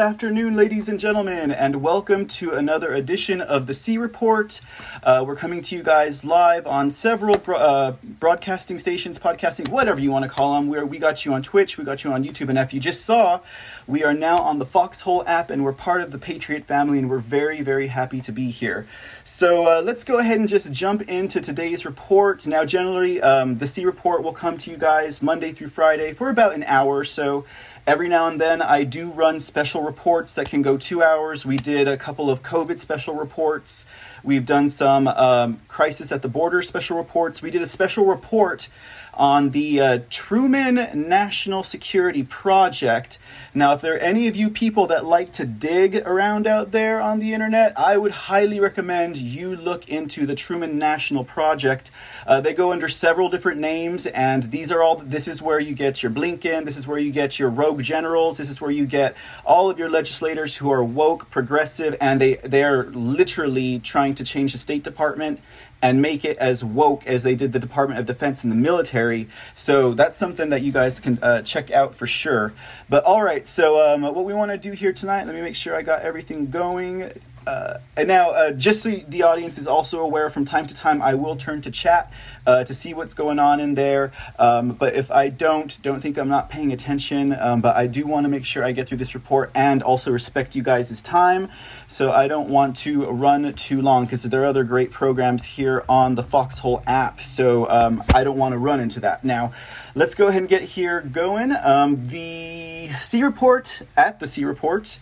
Afternoon, 0.06 0.54
ladies 0.54 0.88
and 0.88 1.00
gentlemen, 1.00 1.50
and 1.50 1.82
welcome 1.82 2.28
to 2.28 2.52
another 2.52 2.94
edition 2.94 3.40
of 3.40 3.66
the 3.66 3.74
C 3.74 3.98
Report. 3.98 4.60
Uh, 5.02 5.24
we're 5.26 5.34
coming 5.34 5.60
to 5.62 5.74
you 5.74 5.82
guys 5.82 6.24
live 6.24 6.64
on 6.64 6.92
several 6.92 7.36
bro- 7.38 7.56
uh, 7.56 7.96
broadcasting 8.04 8.78
stations, 8.78 9.18
podcasting, 9.18 9.68
whatever 9.68 9.98
you 9.98 10.12
want 10.12 10.22
to 10.22 10.28
call 10.28 10.54
them. 10.54 10.68
Where 10.68 10.86
we 10.86 10.98
got 10.98 11.24
you 11.24 11.34
on 11.34 11.42
Twitch, 11.42 11.76
we 11.76 11.82
got 11.82 12.04
you 12.04 12.12
on 12.12 12.22
YouTube, 12.22 12.48
and 12.48 12.56
if 12.56 12.72
you 12.72 12.78
just 12.78 13.04
saw, 13.04 13.40
we 13.88 14.04
are 14.04 14.14
now 14.14 14.38
on 14.38 14.60
the 14.60 14.64
Foxhole 14.64 15.24
app, 15.26 15.50
and 15.50 15.64
we're 15.64 15.72
part 15.72 16.00
of 16.02 16.12
the 16.12 16.18
Patriot 16.18 16.66
family, 16.66 17.00
and 17.00 17.10
we're 17.10 17.18
very, 17.18 17.60
very 17.60 17.88
happy 17.88 18.20
to 18.20 18.30
be 18.30 18.52
here. 18.52 18.86
So 19.24 19.66
uh, 19.66 19.82
let's 19.82 20.04
go 20.04 20.18
ahead 20.18 20.38
and 20.38 20.48
just 20.48 20.70
jump 20.70 21.02
into 21.08 21.40
today's 21.40 21.84
report. 21.84 22.46
Now, 22.46 22.64
generally, 22.64 23.20
um, 23.20 23.58
the 23.58 23.66
C 23.66 23.84
Report 23.84 24.22
will 24.22 24.32
come 24.32 24.56
to 24.58 24.70
you 24.70 24.76
guys 24.76 25.20
Monday 25.20 25.50
through 25.50 25.70
Friday 25.70 26.12
for 26.12 26.30
about 26.30 26.54
an 26.54 26.62
hour 26.62 26.96
or 26.96 27.04
so. 27.04 27.44
Every 27.86 28.08
now 28.08 28.26
and 28.26 28.40
then, 28.40 28.62
I 28.62 28.82
do 28.82 29.12
run 29.12 29.38
special 29.38 29.80
reports 29.80 30.32
that 30.32 30.50
can 30.50 30.60
go 30.60 30.76
two 30.76 31.04
hours. 31.04 31.46
We 31.46 31.56
did 31.56 31.86
a 31.86 31.96
couple 31.96 32.28
of 32.28 32.42
COVID 32.42 32.80
special 32.80 33.14
reports. 33.14 33.86
We've 34.24 34.44
done 34.44 34.70
some 34.70 35.06
um, 35.06 35.60
crisis 35.68 36.10
at 36.10 36.22
the 36.22 36.28
border 36.28 36.62
special 36.62 36.96
reports. 36.96 37.42
We 37.42 37.52
did 37.52 37.62
a 37.62 37.68
special 37.68 38.04
report 38.04 38.68
on 39.16 39.50
the 39.50 39.80
uh, 39.80 39.98
Truman 40.10 41.08
National 41.08 41.62
Security 41.62 42.22
Project. 42.22 43.18
Now, 43.54 43.72
if 43.72 43.80
there 43.80 43.94
are 43.94 43.98
any 43.98 44.28
of 44.28 44.36
you 44.36 44.50
people 44.50 44.86
that 44.88 45.04
like 45.04 45.32
to 45.32 45.46
dig 45.46 45.96
around 45.96 46.46
out 46.46 46.72
there 46.72 47.00
on 47.00 47.18
the 47.18 47.32
internet, 47.32 47.72
I 47.78 47.96
would 47.96 48.12
highly 48.12 48.60
recommend 48.60 49.16
you 49.16 49.56
look 49.56 49.88
into 49.88 50.26
the 50.26 50.34
Truman 50.34 50.78
National 50.78 51.24
Project. 51.24 51.90
Uh, 52.26 52.40
they 52.40 52.52
go 52.52 52.72
under 52.72 52.88
several 52.88 53.28
different 53.28 53.60
names, 53.60 54.06
and 54.06 54.44
these 54.44 54.70
are 54.70 54.82
all. 54.82 54.96
This 54.96 55.26
is 55.26 55.40
where 55.40 55.58
you 55.58 55.74
get 55.74 56.02
your 56.02 56.12
Blinken. 56.12 56.64
This 56.64 56.76
is 56.76 56.86
where 56.86 56.98
you 56.98 57.10
get 57.10 57.38
your 57.38 57.48
rogue 57.48 57.82
generals. 57.82 58.36
This 58.36 58.50
is 58.50 58.60
where 58.60 58.70
you 58.70 58.86
get 58.86 59.16
all 59.44 59.70
of 59.70 59.78
your 59.78 59.88
legislators 59.88 60.56
who 60.56 60.70
are 60.70 60.84
woke, 60.84 61.30
progressive, 61.30 61.96
and 62.00 62.20
they 62.20 62.34
they 62.36 62.64
are 62.64 62.84
literally 62.90 63.78
trying 63.78 64.14
to 64.16 64.24
change 64.24 64.52
the 64.52 64.58
State 64.58 64.82
Department 64.82 65.40
and 65.86 66.02
make 66.02 66.24
it 66.24 66.36
as 66.38 66.64
woke 66.64 67.06
as 67.06 67.22
they 67.22 67.36
did 67.36 67.52
the 67.52 67.60
Department 67.60 68.00
of 68.00 68.06
Defense 68.06 68.42
and 68.42 68.50
the 68.50 68.56
military. 68.56 69.28
So 69.54 69.94
that's 69.94 70.16
something 70.16 70.48
that 70.48 70.62
you 70.62 70.72
guys 70.72 70.98
can 70.98 71.20
uh, 71.22 71.42
check 71.42 71.70
out 71.70 71.94
for 71.94 72.08
sure. 72.08 72.52
But 72.88 73.04
all 73.04 73.22
right, 73.22 73.46
so 73.46 73.94
um, 73.94 74.02
what 74.02 74.24
we 74.24 74.34
want 74.34 74.50
to 74.50 74.58
do 74.58 74.72
here 74.72 74.92
tonight, 74.92 75.26
let 75.26 75.34
me 75.36 75.40
make 75.42 75.54
sure 75.54 75.76
I 75.76 75.82
got 75.82 76.02
everything 76.02 76.50
going. 76.50 77.12
Uh, 77.46 77.78
and 77.96 78.08
now, 78.08 78.30
uh, 78.30 78.50
just 78.52 78.82
so 78.82 78.90
the 79.08 79.22
audience 79.22 79.56
is 79.56 79.66
also 79.66 80.00
aware, 80.00 80.28
from 80.28 80.44
time 80.44 80.66
to 80.66 80.74
time 80.74 81.00
I 81.00 81.14
will 81.14 81.36
turn 81.36 81.62
to 81.62 81.70
chat 81.70 82.12
uh, 82.46 82.64
to 82.64 82.74
see 82.74 82.92
what's 82.92 83.14
going 83.14 83.38
on 83.38 83.60
in 83.60 83.74
there. 83.74 84.12
Um, 84.38 84.72
but 84.72 84.96
if 84.96 85.10
I 85.10 85.28
don't, 85.28 85.80
don't 85.82 86.00
think 86.00 86.18
I'm 86.18 86.28
not 86.28 86.50
paying 86.50 86.72
attention. 86.72 87.36
Um, 87.38 87.60
but 87.60 87.76
I 87.76 87.86
do 87.86 88.06
want 88.06 88.24
to 88.24 88.28
make 88.28 88.44
sure 88.44 88.64
I 88.64 88.72
get 88.72 88.88
through 88.88 88.98
this 88.98 89.14
report 89.14 89.50
and 89.54 89.82
also 89.82 90.10
respect 90.10 90.56
you 90.56 90.62
guys' 90.62 91.00
time. 91.02 91.48
So 91.86 92.10
I 92.10 92.26
don't 92.26 92.48
want 92.48 92.76
to 92.78 93.04
run 93.06 93.52
too 93.54 93.80
long 93.80 94.06
because 94.06 94.22
there 94.24 94.42
are 94.42 94.46
other 94.46 94.64
great 94.64 94.90
programs 94.90 95.44
here 95.44 95.84
on 95.88 96.16
the 96.16 96.22
Foxhole 96.22 96.82
app. 96.86 97.20
So 97.20 97.68
um, 97.70 98.02
I 98.14 98.24
don't 98.24 98.36
want 98.36 98.52
to 98.52 98.58
run 98.58 98.80
into 98.80 99.00
that. 99.00 99.24
Now, 99.24 99.52
let's 99.94 100.14
go 100.14 100.26
ahead 100.28 100.42
and 100.42 100.48
get 100.48 100.62
here 100.62 101.00
going. 101.00 101.52
Um, 101.52 102.08
the 102.08 102.90
C 103.00 103.22
report 103.22 103.82
at 103.96 104.18
the 104.18 104.26
C 104.26 104.44
report, 104.44 104.98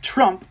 Trump 0.00 0.46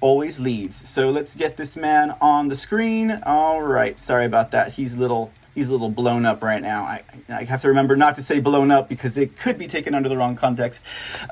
always 0.00 0.40
leads. 0.40 0.88
So 0.88 1.10
let's 1.10 1.34
get 1.34 1.56
this 1.56 1.76
man 1.76 2.16
on 2.20 2.48
the 2.48 2.56
screen. 2.56 3.20
All 3.24 3.62
right, 3.62 4.00
sorry 4.00 4.24
about 4.24 4.50
that. 4.50 4.72
He's 4.72 4.96
little 4.96 5.30
he's 5.54 5.68
a 5.68 5.72
little 5.72 5.90
blown 5.90 6.26
up 6.26 6.42
right 6.42 6.62
now. 6.62 6.84
I, 6.84 7.02
I 7.28 7.44
have 7.44 7.62
to 7.62 7.68
remember 7.68 7.96
not 7.96 8.14
to 8.16 8.22
say 8.22 8.40
blown 8.40 8.70
up 8.70 8.88
because 8.88 9.16
it 9.16 9.36
could 9.36 9.58
be 9.58 9.66
taken 9.66 9.94
under 9.94 10.08
the 10.08 10.16
wrong 10.16 10.36
context. 10.36 10.82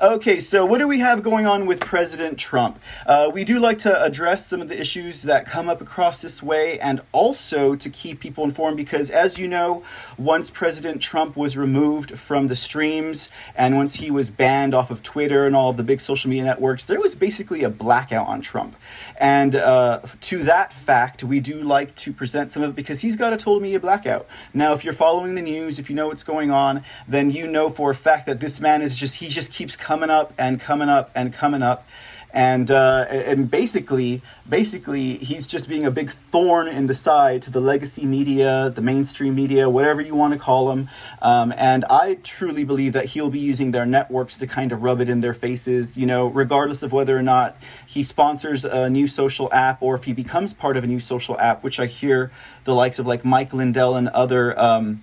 Okay, 0.01 0.39
so 0.39 0.65
what 0.65 0.79
do 0.79 0.87
we 0.87 0.99
have 0.99 1.23
going 1.23 1.45
on 1.45 1.65
with 1.65 1.79
President 1.79 2.37
Trump? 2.37 2.79
Uh, 3.05 3.29
we 3.33 3.43
do 3.43 3.59
like 3.59 3.79
to 3.79 4.03
address 4.03 4.45
some 4.45 4.61
of 4.61 4.67
the 4.67 4.79
issues 4.79 5.23
that 5.23 5.45
come 5.45 5.69
up 5.69 5.81
across 5.81 6.21
this 6.21 6.43
way 6.43 6.79
and 6.79 7.01
also 7.11 7.75
to 7.75 7.89
keep 7.89 8.19
people 8.19 8.43
informed 8.43 8.77
because, 8.77 9.09
as 9.09 9.37
you 9.37 9.47
know, 9.47 9.83
once 10.17 10.49
President 10.49 11.01
Trump 11.01 11.35
was 11.35 11.57
removed 11.57 12.17
from 12.17 12.47
the 12.47 12.55
streams 12.55 13.29
and 13.55 13.75
once 13.75 13.95
he 13.95 14.11
was 14.11 14.29
banned 14.29 14.73
off 14.73 14.91
of 14.91 15.01
Twitter 15.03 15.45
and 15.45 15.55
all 15.55 15.69
of 15.69 15.77
the 15.77 15.83
big 15.83 16.01
social 16.01 16.29
media 16.29 16.43
networks, 16.43 16.85
there 16.85 16.99
was 16.99 17.15
basically 17.15 17.63
a 17.63 17.69
blackout 17.69 18.27
on 18.27 18.41
Trump. 18.41 18.75
And 19.17 19.55
uh, 19.55 20.01
to 20.21 20.43
that 20.43 20.73
fact, 20.73 21.23
we 21.23 21.39
do 21.39 21.61
like 21.61 21.95
to 21.95 22.13
present 22.13 22.51
some 22.51 22.63
of 22.63 22.71
it 22.71 22.75
because 22.75 23.01
he's 23.01 23.15
got 23.15 23.33
a 23.33 23.37
total 23.37 23.59
media 23.59 23.79
blackout. 23.79 24.08
Now, 24.53 24.73
if 24.73 24.83
you're 24.83 24.93
following 24.93 25.35
the 25.35 25.41
news, 25.41 25.79
if 25.79 25.89
you 25.89 25.95
know 25.95 26.07
what's 26.07 26.23
going 26.23 26.51
on, 26.51 26.83
then 27.07 27.31
you 27.31 27.47
know 27.47 27.69
for 27.69 27.91
a 27.91 27.95
fact 27.95 28.25
that 28.25 28.39
this 28.39 28.59
man 28.59 28.81
is 28.81 28.95
just, 28.95 29.15
he 29.15 29.29
just 29.29 29.51
keeps 29.51 29.75
coming 29.75 30.09
up 30.09 30.33
and 30.37 30.59
coming 30.59 30.89
up 30.89 31.11
and 31.15 31.33
coming 31.33 31.61
up. 31.61 31.87
And 32.31 32.69
uh, 32.69 33.05
and 33.09 33.49
basically, 33.49 34.21
basically, 34.47 35.17
he's 35.17 35.47
just 35.47 35.67
being 35.67 35.85
a 35.85 35.91
big 35.91 36.11
thorn 36.31 36.67
in 36.67 36.85
the 36.85 36.93
side 36.93 37.41
to 37.43 37.51
the 37.51 37.59
legacy 37.59 38.05
media, 38.05 38.71
the 38.73 38.81
mainstream 38.81 39.33
media, 39.33 39.69
whatever 39.69 39.99
you 39.99 40.13
want 40.13 40.33
to 40.33 40.39
call 40.39 40.67
them. 40.67 40.89
Um, 41.21 41.53
and 41.57 41.85
I 41.85 42.19
truly 42.23 42.63
believe 42.63 42.93
that 42.93 43.05
he'll 43.05 43.31
be 43.31 43.39
using 43.39 43.71
their 43.71 43.85
networks 43.85 44.37
to 44.37 44.47
kind 44.47 44.71
of 44.71 44.83
rub 44.83 45.01
it 45.01 45.09
in 45.09 45.21
their 45.21 45.33
faces, 45.33 45.97
you 45.97 46.05
know, 46.05 46.27
regardless 46.27 46.83
of 46.83 46.91
whether 46.91 47.17
or 47.17 47.23
not 47.23 47.57
he 47.85 48.03
sponsors 48.03 48.63
a 48.63 48.89
new 48.89 49.07
social 49.07 49.51
app 49.51 49.81
or 49.81 49.95
if 49.95 50.03
he 50.03 50.13
becomes 50.13 50.53
part 50.53 50.77
of 50.77 50.83
a 50.83 50.87
new 50.87 50.99
social 50.99 51.39
app, 51.39 51.63
which 51.63 51.79
I 51.79 51.87
hear 51.87 52.31
the 52.63 52.75
likes 52.75 52.99
of 52.99 53.07
like 53.07 53.25
Mike 53.25 53.53
Lindell 53.53 53.95
and 53.95 54.07
other. 54.09 54.57
Um, 54.59 55.01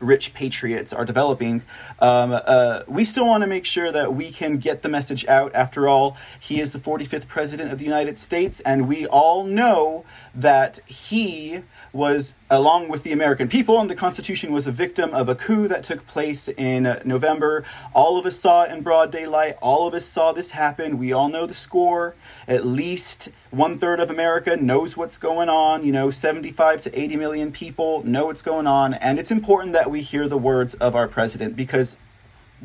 rich 0.00 0.34
patriots 0.34 0.92
are 0.92 1.04
developing. 1.04 1.62
Um, 1.98 2.32
uh, 2.32 2.80
we 2.86 3.04
still 3.04 3.26
want 3.26 3.42
to 3.42 3.46
make 3.46 3.64
sure 3.64 3.90
that 3.92 4.14
we 4.14 4.30
can 4.30 4.58
get 4.58 4.82
the 4.82 4.88
message 4.88 5.26
out. 5.26 5.54
After 5.54 5.88
all, 5.88 6.16
he 6.38 6.60
is 6.60 6.72
the 6.72 6.78
45th 6.78 7.26
president 7.28 7.72
of 7.72 7.78
the 7.78 7.84
United 7.84 8.18
States, 8.18 8.60
and 8.60 8.88
we 8.88 9.06
all 9.06 9.44
know 9.44 10.04
that 10.34 10.80
he 10.86 11.62
was, 11.94 12.34
along 12.50 12.88
with 12.88 13.04
the 13.04 13.12
American 13.12 13.46
people, 13.48 13.80
and 13.80 13.88
the 13.88 13.94
Constitution 13.94 14.52
was 14.52 14.66
a 14.66 14.72
victim 14.72 15.14
of 15.14 15.28
a 15.28 15.34
coup 15.34 15.68
that 15.68 15.84
took 15.84 16.06
place 16.08 16.48
in 16.48 17.00
November. 17.04 17.64
All 17.94 18.18
of 18.18 18.26
us 18.26 18.36
saw 18.36 18.64
it 18.64 18.72
in 18.72 18.82
broad 18.82 19.12
daylight. 19.12 19.56
All 19.62 19.86
of 19.86 19.94
us 19.94 20.06
saw 20.06 20.32
this 20.32 20.50
happen. 20.50 20.98
We 20.98 21.12
all 21.12 21.28
know 21.28 21.46
the 21.46 21.54
score. 21.54 22.16
At 22.48 22.66
least 22.66 23.28
one 23.50 23.78
third 23.78 24.00
of 24.00 24.10
America 24.10 24.56
knows 24.56 24.96
what's 24.96 25.18
going 25.18 25.48
on. 25.48 25.86
You 25.86 25.92
know, 25.92 26.10
75 26.10 26.80
to 26.82 26.98
80 27.00 27.16
million 27.16 27.52
people 27.52 28.04
know 28.04 28.26
what's 28.26 28.42
going 28.42 28.66
on. 28.66 28.94
And 28.94 29.20
it's 29.20 29.30
important 29.30 29.72
that 29.74 29.90
we 29.90 30.02
hear 30.02 30.28
the 30.28 30.36
words 30.36 30.74
of 30.74 30.96
our 30.96 31.06
president 31.06 31.54
because 31.54 31.96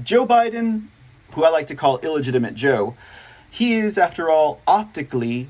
Joe 0.01 0.25
Biden, 0.25 0.87
who 1.33 1.43
I 1.43 1.49
like 1.49 1.67
to 1.67 1.75
call 1.75 1.99
illegitimate 1.99 2.55
Joe, 2.55 2.95
he 3.51 3.75
is, 3.75 3.97
after 3.97 4.29
all, 4.29 4.61
optically 4.67 5.49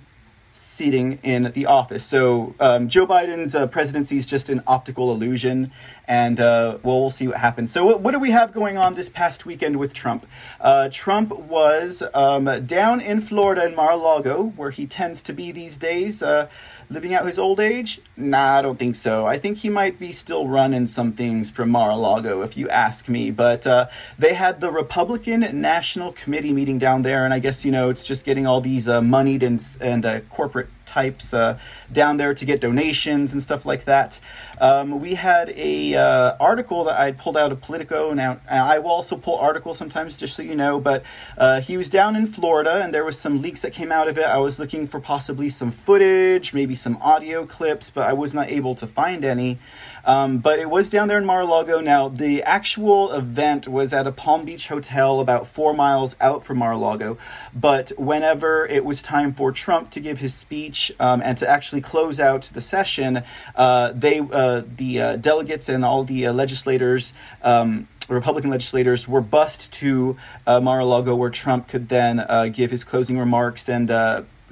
sitting 0.59 1.19
in 1.23 1.51
the 1.53 1.65
office. 1.65 2.05
So 2.05 2.53
um, 2.59 2.89
Joe 2.89 3.07
Biden's 3.07 3.55
uh, 3.55 3.65
presidency 3.67 4.17
is 4.17 4.25
just 4.25 4.49
an 4.49 4.61
optical 4.67 5.09
illusion, 5.13 5.71
and 6.09 6.39
uh, 6.39 6.79
well, 6.81 7.01
we'll 7.01 7.11
see 7.11 7.27
what 7.27 7.37
happens. 7.37 7.71
So, 7.71 7.85
what, 7.85 8.01
what, 8.01 8.11
do 8.11 8.19
we 8.19 8.31
have 8.31 8.51
going 8.51 8.79
on 8.79 8.95
this 8.95 9.09
past 9.09 9.45
weekend 9.45 9.77
with 9.77 9.93
Trump? 9.93 10.25
Uh, 10.59 10.89
Trump 10.91 11.31
was 11.37 12.01
um, 12.15 12.45
down 12.65 12.99
in 12.99 13.21
Florida 13.21 13.67
in 13.67 13.75
Mar-a-Lago, 13.75 14.45
where 14.55 14.71
he 14.71 14.87
tends 14.87 15.21
to 15.21 15.33
be 15.33 15.51
these 15.51 15.77
days. 15.77 16.23
Uh, 16.23 16.49
living 16.89 17.13
out 17.13 17.27
his 17.27 17.37
old 17.37 17.59
age? 17.59 18.01
Nah, 18.17 18.57
I 18.57 18.61
don't 18.63 18.79
think 18.79 18.95
so. 18.95 19.25
I 19.25 19.37
think 19.37 19.59
he 19.59 19.69
might 19.69 19.99
be 19.99 20.11
still 20.11 20.47
running 20.47 20.87
some 20.87 21.13
things 21.13 21.51
from 21.51 21.69
Mar-a-Lago, 21.69 22.41
if 22.41 22.57
you 22.57 22.67
ask 22.69 23.07
me. 23.07 23.29
But 23.29 23.67
uh, 23.67 23.87
they 24.17 24.33
had 24.33 24.61
the 24.61 24.71
Republican 24.71 25.61
National 25.61 26.11
Committee 26.11 26.53
meeting 26.53 26.79
down 26.79 27.03
there, 27.03 27.23
and 27.23 27.33
I 27.35 27.39
guess 27.39 27.63
you 27.63 27.71
know 27.71 27.91
it's 27.91 28.03
just 28.03 28.25
getting 28.25 28.47
all 28.47 28.61
these 28.61 28.89
uh, 28.89 29.01
moneyed 29.01 29.43
and 29.43 29.63
and 29.79 30.05
uh, 30.05 30.21
corporate 30.21 30.69
types 30.89 31.33
uh, 31.33 31.57
down 31.91 32.17
there 32.17 32.33
to 32.33 32.45
get 32.45 32.59
donations 32.59 33.31
and 33.31 33.41
stuff 33.41 33.65
like 33.65 33.85
that. 33.85 34.19
Um, 34.59 34.99
we 34.99 35.13
had 35.13 35.53
a 35.55 35.95
uh, 35.95 36.35
article 36.39 36.83
that 36.85 36.99
I 36.99 37.11
pulled 37.11 37.37
out 37.37 37.51
of 37.51 37.61
Politico. 37.61 38.13
Now 38.13 38.41
I 38.49 38.79
will 38.79 38.91
also 38.91 39.15
pull 39.15 39.37
articles 39.37 39.77
sometimes, 39.77 40.17
just 40.17 40.35
so 40.35 40.41
you 40.41 40.55
know. 40.55 40.79
But 40.79 41.03
uh, 41.37 41.61
he 41.61 41.77
was 41.77 41.89
down 41.89 42.15
in 42.15 42.25
Florida, 42.27 42.81
and 42.83 42.93
there 42.93 43.05
was 43.05 43.17
some 43.17 43.39
leaks 43.41 43.61
that 43.61 43.71
came 43.71 43.91
out 43.91 44.07
of 44.07 44.17
it. 44.17 44.25
I 44.25 44.39
was 44.39 44.59
looking 44.59 44.87
for 44.87 44.99
possibly 44.99 45.49
some 45.49 45.71
footage, 45.71 46.53
maybe 46.53 46.75
some 46.75 46.97
audio 46.97 47.45
clips, 47.45 47.89
but 47.89 48.07
I 48.07 48.13
was 48.13 48.33
not 48.33 48.49
able 48.49 48.75
to 48.75 48.87
find 48.87 49.23
any. 49.23 49.59
Um, 50.05 50.39
but 50.39 50.59
it 50.59 50.69
was 50.69 50.89
down 50.89 51.07
there 51.07 51.17
in 51.17 51.25
Mar-a-Lago. 51.25 51.81
Now, 51.81 52.09
the 52.09 52.43
actual 52.43 53.11
event 53.11 53.67
was 53.67 53.93
at 53.93 54.07
a 54.07 54.11
Palm 54.11 54.45
Beach 54.45 54.67
hotel 54.67 55.19
about 55.19 55.47
four 55.47 55.73
miles 55.73 56.15
out 56.19 56.43
from 56.43 56.57
Mar-a-Lago. 56.59 57.17
But 57.53 57.91
whenever 57.97 58.65
it 58.65 58.85
was 58.85 59.01
time 59.01 59.33
for 59.33 59.51
Trump 59.51 59.91
to 59.91 59.99
give 59.99 60.19
his 60.19 60.33
speech 60.33 60.91
um, 60.99 61.21
and 61.23 61.37
to 61.37 61.47
actually 61.47 61.81
close 61.81 62.19
out 62.19 62.43
the 62.53 62.61
session, 62.61 63.23
uh, 63.55 63.91
they, 63.93 64.19
uh, 64.19 64.63
the 64.77 65.01
uh, 65.01 65.15
delegates 65.17 65.69
and 65.69 65.83
all 65.83 66.03
the 66.03 66.27
uh, 66.27 66.33
legislators, 66.33 67.13
um, 67.41 67.87
Republican 68.07 68.49
legislators 68.49 69.07
were 69.07 69.21
bussed 69.21 69.71
to 69.73 70.17
uh, 70.47 70.59
Mar-a-Lago, 70.59 71.15
where 71.15 71.29
Trump 71.29 71.67
could 71.67 71.89
then 71.89 72.19
uh, 72.19 72.47
give 72.47 72.71
his 72.71 72.83
closing 72.83 73.19
remarks, 73.19 73.69
and 73.69 73.87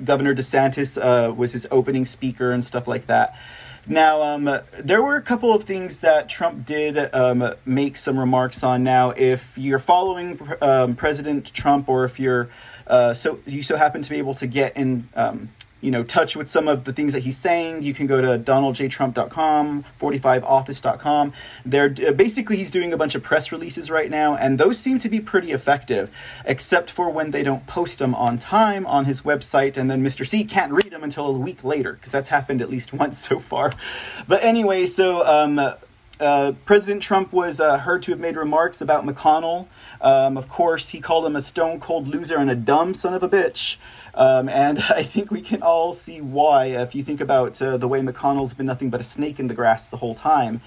Governor 0.03 0.35
DeSantis 0.35 1.35
was 1.35 1.53
his 1.53 1.65
opening 1.71 2.05
speaker 2.05 2.51
and 2.51 2.63
stuff 2.63 2.87
like 2.87 3.07
that. 3.07 3.35
Now, 3.89 4.21
um, 4.21 4.59
there 4.77 5.01
were 5.01 5.15
a 5.15 5.21
couple 5.21 5.53
of 5.53 5.63
things 5.63 6.01
that 6.01 6.27
Trump 6.27 6.65
did 6.65 6.97
um, 7.13 7.53
make 7.65 7.95
some 7.95 8.19
remarks 8.19 8.61
on. 8.61 8.83
Now, 8.83 9.11
if 9.11 9.57
you're 9.57 9.79
following 9.79 10.39
um, 10.61 10.95
President 10.95 11.53
Trump, 11.53 11.87
or 11.87 12.03
if 12.03 12.19
you're 12.19 12.49
uh, 12.87 13.13
so 13.13 13.39
you 13.45 13.63
so 13.63 13.77
happen 13.77 14.01
to 14.01 14.09
be 14.09 14.17
able 14.17 14.33
to 14.35 14.47
get 14.47 14.75
in 14.75 15.07
um, 15.15 15.49
you 15.81 15.91
know 15.91 16.03
touch 16.03 16.35
with 16.35 16.49
some 16.49 16.67
of 16.67 16.83
the 16.85 16.93
things 16.93 17.13
that 17.13 17.23
he's 17.23 17.37
saying 17.37 17.83
you 17.83 17.93
can 17.93 18.07
go 18.07 18.21
to 18.21 18.39
donaldjtrump.com 18.39 19.85
45office.com 19.99 21.33
they're 21.65 21.95
uh, 22.07 22.11
basically 22.11 22.57
he's 22.57 22.71
doing 22.71 22.91
a 22.91 22.97
bunch 22.97 23.15
of 23.15 23.23
press 23.23 23.51
releases 23.51 23.89
right 23.89 24.09
now 24.09 24.35
and 24.35 24.59
those 24.59 24.79
seem 24.79 24.97
to 24.99 25.09
be 25.09 25.19
pretty 25.19 25.51
effective 25.51 26.11
except 26.45 26.89
for 26.89 27.09
when 27.09 27.31
they 27.31 27.43
don't 27.43 27.65
post 27.67 27.99
them 27.99 28.15
on 28.15 28.37
time 28.37 28.85
on 28.87 29.05
his 29.05 29.21
website 29.21 29.77
and 29.77 29.89
then 29.89 30.03
mr 30.03 30.25
c 30.25 30.43
can't 30.43 30.71
read 30.71 30.91
them 30.91 31.03
until 31.03 31.27
a 31.27 31.31
week 31.31 31.63
later 31.63 31.93
because 31.93 32.11
that's 32.11 32.29
happened 32.29 32.61
at 32.61 32.69
least 32.69 32.93
once 32.97 33.19
so 33.19 33.39
far 33.39 33.71
but 34.27 34.43
anyway 34.43 34.85
so 34.85 35.25
um, 35.27 35.59
uh, 36.19 36.53
President 36.65 37.01
Trump 37.01 37.31
was 37.31 37.59
uh, 37.59 37.77
heard 37.77 38.01
to 38.03 38.11
have 38.11 38.19
made 38.19 38.35
remarks 38.35 38.81
about 38.81 39.05
McConnell. 39.05 39.67
Um, 40.01 40.37
of 40.37 40.49
course, 40.49 40.89
he 40.89 40.99
called 40.99 41.25
him 41.25 41.35
a 41.35 41.41
stone 41.41 41.79
cold 41.79 42.07
loser 42.07 42.37
and 42.37 42.49
a 42.49 42.55
dumb 42.55 42.93
son 42.93 43.13
of 43.13 43.21
a 43.21 43.29
bitch. 43.29 43.77
Um, 44.17 44.49
and 44.49 44.79
I 44.89 45.03
think 45.03 45.31
we 45.31 45.41
can 45.41 45.61
all 45.61 45.93
see 45.93 46.19
why 46.19 46.65
if 46.65 46.95
you 46.95 47.03
think 47.03 47.21
about 47.21 47.61
uh, 47.61 47.77
the 47.77 47.87
way 47.87 48.01
McConnell's 48.01 48.53
been 48.53 48.65
nothing 48.65 48.89
but 48.89 48.99
a 48.99 49.03
snake 49.03 49.39
in 49.39 49.47
the 49.47 49.53
grass 49.53 49.87
the 49.87 49.97
whole 49.97 50.15
time. 50.15 50.59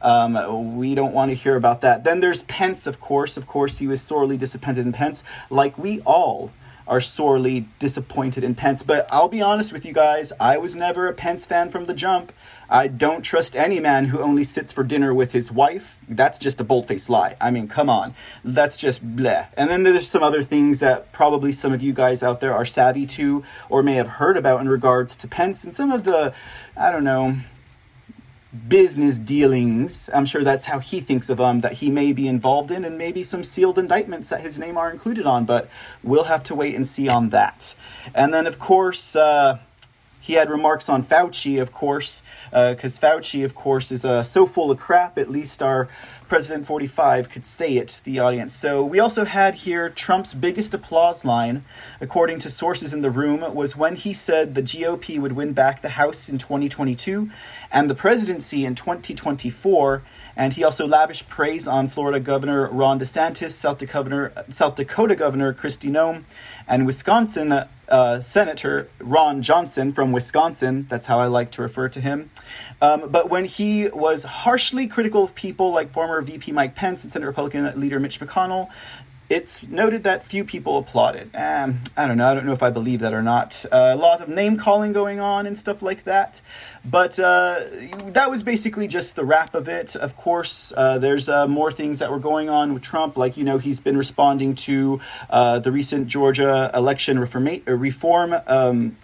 Um, 0.00 0.76
we 0.76 0.94
don't 0.94 1.12
want 1.12 1.30
to 1.30 1.34
hear 1.34 1.56
about 1.56 1.80
that. 1.80 2.04
Then 2.04 2.20
there's 2.20 2.42
Pence, 2.42 2.86
of 2.86 3.00
course. 3.00 3.36
Of 3.36 3.46
course, 3.46 3.78
he 3.78 3.88
was 3.88 4.00
sorely 4.00 4.36
disappointed 4.36 4.86
in 4.86 4.92
Pence, 4.92 5.24
like 5.50 5.76
we 5.78 6.00
all 6.02 6.52
are 6.88 7.00
sorely 7.00 7.68
disappointed 7.78 8.42
in 8.42 8.54
Pence. 8.54 8.82
But 8.82 9.06
I'll 9.12 9.28
be 9.28 9.42
honest 9.42 9.72
with 9.72 9.84
you 9.84 9.92
guys, 9.92 10.32
I 10.40 10.58
was 10.58 10.74
never 10.74 11.06
a 11.06 11.12
Pence 11.12 11.46
fan 11.46 11.70
from 11.70 11.86
the 11.86 11.94
jump. 11.94 12.32
I 12.70 12.86
don't 12.86 13.22
trust 13.22 13.56
any 13.56 13.80
man 13.80 14.06
who 14.06 14.20
only 14.20 14.44
sits 14.44 14.72
for 14.72 14.84
dinner 14.84 15.14
with 15.14 15.32
his 15.32 15.50
wife. 15.50 15.98
That's 16.08 16.38
just 16.38 16.60
a 16.60 16.64
bold-faced 16.64 17.08
lie. 17.08 17.36
I 17.40 17.50
mean, 17.50 17.68
come 17.68 17.88
on. 17.88 18.14
That's 18.44 18.76
just 18.76 19.16
bleh. 19.16 19.46
And 19.56 19.70
then 19.70 19.84
there's 19.84 20.08
some 20.08 20.22
other 20.22 20.42
things 20.42 20.80
that 20.80 21.12
probably 21.12 21.52
some 21.52 21.72
of 21.72 21.82
you 21.82 21.92
guys 21.92 22.22
out 22.22 22.40
there 22.40 22.54
are 22.54 22.66
savvy 22.66 23.06
to 23.06 23.44
or 23.68 23.82
may 23.82 23.94
have 23.94 24.08
heard 24.08 24.36
about 24.36 24.60
in 24.60 24.68
regards 24.68 25.16
to 25.16 25.28
Pence 25.28 25.64
and 25.64 25.74
some 25.74 25.90
of 25.90 26.04
the, 26.04 26.34
I 26.76 26.90
don't 26.90 27.04
know, 27.04 27.38
business 28.68 29.18
dealings. 29.18 30.08
I'm 30.14 30.24
sure 30.24 30.42
that's 30.42 30.64
how 30.64 30.78
he 30.78 31.00
thinks 31.00 31.28
of 31.28 31.36
them 31.36 31.60
that 31.60 31.74
he 31.74 31.90
may 31.90 32.12
be 32.12 32.26
involved 32.26 32.70
in, 32.70 32.84
and 32.84 32.96
maybe 32.96 33.22
some 33.22 33.44
sealed 33.44 33.78
indictments 33.78 34.30
that 34.30 34.40
his 34.40 34.58
name 34.58 34.78
are 34.78 34.90
included 34.90 35.26
on. 35.26 35.44
But 35.44 35.68
we'll 36.02 36.24
have 36.24 36.42
to 36.44 36.54
wait 36.54 36.74
and 36.74 36.88
see 36.88 37.08
on 37.08 37.28
that. 37.30 37.74
And 38.14 38.32
then, 38.32 38.46
of 38.46 38.58
course, 38.58 39.14
uh, 39.14 39.58
he 40.28 40.34
had 40.34 40.50
remarks 40.50 40.90
on 40.90 41.02
Fauci, 41.02 41.58
of 41.58 41.72
course, 41.72 42.22
because 42.50 42.98
uh, 42.98 43.00
Fauci, 43.00 43.46
of 43.46 43.54
course, 43.54 43.90
is 43.90 44.04
uh, 44.04 44.22
so 44.22 44.44
full 44.44 44.70
of 44.70 44.78
crap. 44.78 45.16
At 45.16 45.30
least 45.30 45.62
our 45.62 45.88
President 46.28 46.66
45 46.66 47.30
could 47.30 47.46
say 47.46 47.78
it 47.78 47.88
to 47.88 48.04
the 48.04 48.18
audience. 48.18 48.54
So 48.54 48.84
we 48.84 49.00
also 49.00 49.24
had 49.24 49.54
here 49.54 49.88
Trump's 49.88 50.34
biggest 50.34 50.74
applause 50.74 51.24
line, 51.24 51.64
according 51.98 52.40
to 52.40 52.50
sources 52.50 52.92
in 52.92 53.00
the 53.00 53.10
room, 53.10 53.54
was 53.54 53.74
when 53.74 53.96
he 53.96 54.12
said 54.12 54.54
the 54.54 54.62
GOP 54.62 55.18
would 55.18 55.32
win 55.32 55.54
back 55.54 55.80
the 55.80 55.88
House 55.90 56.28
in 56.28 56.36
2022 56.36 57.30
and 57.72 57.88
the 57.88 57.94
presidency 57.94 58.66
in 58.66 58.74
2024. 58.74 60.02
And 60.36 60.52
he 60.52 60.62
also 60.62 60.86
lavished 60.86 61.28
praise 61.30 61.66
on 61.66 61.88
Florida 61.88 62.20
Governor 62.20 62.68
Ron 62.68 63.00
DeSantis, 63.00 63.52
South 63.52 63.78
Dakota, 63.78 64.44
South 64.50 64.76
Dakota 64.76 65.16
Governor 65.16 65.54
Kristi 65.54 65.90
Noem, 65.90 66.24
and 66.68 66.86
Wisconsin 66.86 67.64
uh, 67.88 68.20
Senator 68.20 68.88
Ron 69.00 69.42
Johnson 69.42 69.92
from 69.92 70.12
Wisconsin. 70.12 70.86
That's 70.88 71.06
how 71.06 71.18
I 71.18 71.26
like 71.26 71.50
to 71.52 71.62
refer 71.62 71.88
to 71.88 72.00
him. 72.00 72.30
Um, 72.80 73.08
but 73.08 73.30
when 73.30 73.46
he 73.46 73.88
was 73.88 74.24
harshly 74.24 74.86
critical 74.86 75.24
of 75.24 75.34
people 75.34 75.72
like 75.72 75.90
former 75.90 76.20
VP 76.20 76.52
Mike 76.52 76.74
Pence 76.74 77.02
and 77.02 77.10
Senate 77.10 77.26
Republican 77.26 77.80
leader 77.80 77.98
Mitch 77.98 78.20
McConnell, 78.20 78.68
it's 79.30 79.62
noted 79.62 80.04
that 80.04 80.24
few 80.24 80.42
people 80.42 80.78
applauded. 80.78 81.30
Um, 81.34 81.80
I 81.96 82.06
don't 82.06 82.16
know. 82.16 82.30
I 82.30 82.34
don't 82.34 82.46
know 82.46 82.52
if 82.52 82.62
I 82.62 82.70
believe 82.70 83.00
that 83.00 83.12
or 83.12 83.22
not. 83.22 83.64
Uh, 83.70 83.92
a 83.92 83.96
lot 83.96 84.22
of 84.22 84.28
name 84.28 84.56
calling 84.56 84.92
going 84.92 85.20
on 85.20 85.46
and 85.46 85.58
stuff 85.58 85.82
like 85.82 86.04
that. 86.04 86.40
But 86.84 87.18
uh, 87.18 87.64
that 88.06 88.30
was 88.30 88.42
basically 88.42 88.88
just 88.88 89.16
the 89.16 89.24
wrap 89.24 89.54
of 89.54 89.68
it. 89.68 89.94
Of 89.96 90.16
course, 90.16 90.72
uh, 90.76 90.98
there's 90.98 91.28
uh, 91.28 91.46
more 91.46 91.70
things 91.70 91.98
that 91.98 92.10
were 92.10 92.18
going 92.18 92.48
on 92.48 92.72
with 92.72 92.82
Trump. 92.82 93.18
Like, 93.18 93.36
you 93.36 93.44
know, 93.44 93.58
he's 93.58 93.80
been 93.80 93.96
responding 93.98 94.54
to 94.54 95.00
uh, 95.28 95.58
the 95.58 95.72
recent 95.72 96.08
Georgia 96.08 96.70
election 96.72 97.18
uh, 97.18 97.72
reform. 97.72 98.34
Um, 98.46 98.96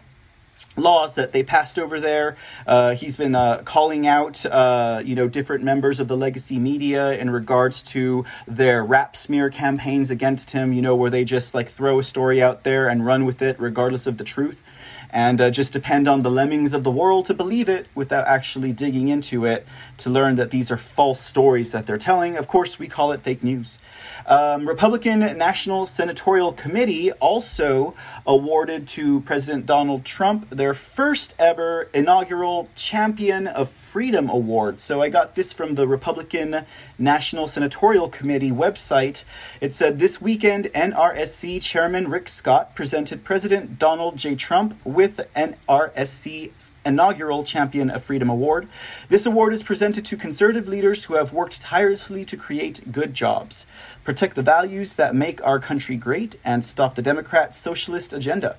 laws 0.77 1.15
that 1.15 1.33
they 1.33 1.43
passed 1.43 1.79
over 1.79 2.01
there. 2.01 2.37
Uh, 2.67 2.95
he's 2.95 3.17
been 3.17 3.35
uh, 3.35 3.63
calling 3.65 4.07
out, 4.07 4.45
uh, 4.47 5.03
you 5.05 5.15
know, 5.15 5.29
different 5.29 5.65
members 5.65 6.01
of 6.01 6.09
the 6.09 6.17
legacy 6.17 6.59
media 6.59 7.13
in 7.13 7.31
regards 7.31 7.83
to 7.83 8.25
their 8.47 8.85
rap 8.85 9.17
smear 9.17 9.51
campaigns 9.51 10.11
against 10.11 10.51
him. 10.51 10.73
You 10.73 10.83
know, 10.83 10.97
where 10.97 11.11
they 11.11 11.25
just 11.25 11.55
like 11.55 11.71
throw 11.71 11.99
a 11.99 12.03
story 12.03 12.43
out 12.43 12.65
there 12.65 12.89
and 12.89 13.07
run 13.07 13.25
with 13.25 13.43
it 13.43 13.59
regardless 13.59 14.07
of 14.07 14.19
the 14.19 14.25
truth. 14.25 14.63
And 15.11 15.41
uh, 15.41 15.51
just 15.51 15.73
depend 15.73 16.09
on 16.09 16.23
the 16.23 16.31
lemmings 16.31 16.75
of 16.75 16.83
the 16.83 16.91
world 16.91 17.27
to 17.27 17.35
believe 17.35 17.69
it 17.69 17.87
without 17.95 18.27
actually 18.27 18.73
digging 18.73 19.07
into 19.07 19.45
it 19.45 19.65
to 19.99 20.11
learn 20.11 20.35
that 20.37 20.51
these 20.51 20.73
are 20.73 20.77
false 20.77 21.21
stories 21.21 21.71
that 21.71 21.87
they're 21.87 21.99
telling. 21.99 22.37
Of 22.37 22.49
course, 22.49 22.81
we 22.81 22.89
call 22.89 23.13
it 23.13 23.23
fake 23.23 23.45
news. 23.45 23.79
Um, 24.27 24.67
Republican 24.67 25.21
National 25.21 25.87
Senatorial 25.87 26.53
Committee 26.53 27.13
also 27.13 27.95
awarded 28.27 28.89
to 28.89 29.21
President 29.21 29.67
Donald 29.67 30.05
Trump 30.05 30.51
their 30.65 30.73
first 30.73 31.35
ever 31.39 31.91
inaugural 31.93 32.71
Champion 32.75 33.47
of 33.47 33.69
Freedom 33.69 34.31
Award. 34.31 34.81
So 34.81 35.03
I 35.03 35.11
got 35.11 35.35
this 35.35 35.53
from 35.53 35.75
the 35.75 35.87
Republican 35.87 36.65
National 36.97 37.47
Senatorial 37.47 38.09
Committee 38.09 38.51
website. 38.51 39.25
It 39.61 39.75
said 39.75 39.99
this 39.99 40.23
weekend, 40.23 40.71
NRSC 40.75 41.61
Chairman 41.61 42.09
Rick 42.09 42.31
Scott 42.31 42.75
presented 42.75 43.25
President 43.25 43.79
Donald 43.79 44.17
J. 44.17 44.37
Trump 44.37 44.75
with 44.87 45.29
NRSC 45.37 46.53
inaugural 46.87 47.45
Champion 47.45 47.91
of 47.91 48.03
Freedom 48.03 48.31
Award. 48.31 48.67
This 49.11 49.27
award 49.27 49.53
is 49.53 49.63
presented 49.63 50.07
to 50.07 50.17
conservative 50.17 50.67
leaders 50.67 51.05
who 51.05 51.17
have 51.17 51.35
worked 51.35 51.61
tirelessly 51.61 52.25
to 52.25 52.39
create 52.39 52.91
good 52.91 53.13
jobs, 53.13 53.67
protect 54.03 54.35
the 54.35 54.41
values 54.43 54.97
that 54.97 55.15
make 55.15 55.45
our 55.45 55.61
country 55.61 55.97
great, 55.97 56.37
and 56.43 56.65
stop 56.65 56.95
the 56.95 57.03
Democrats' 57.03 57.59
socialist 57.59 58.15
agenda. 58.15 58.57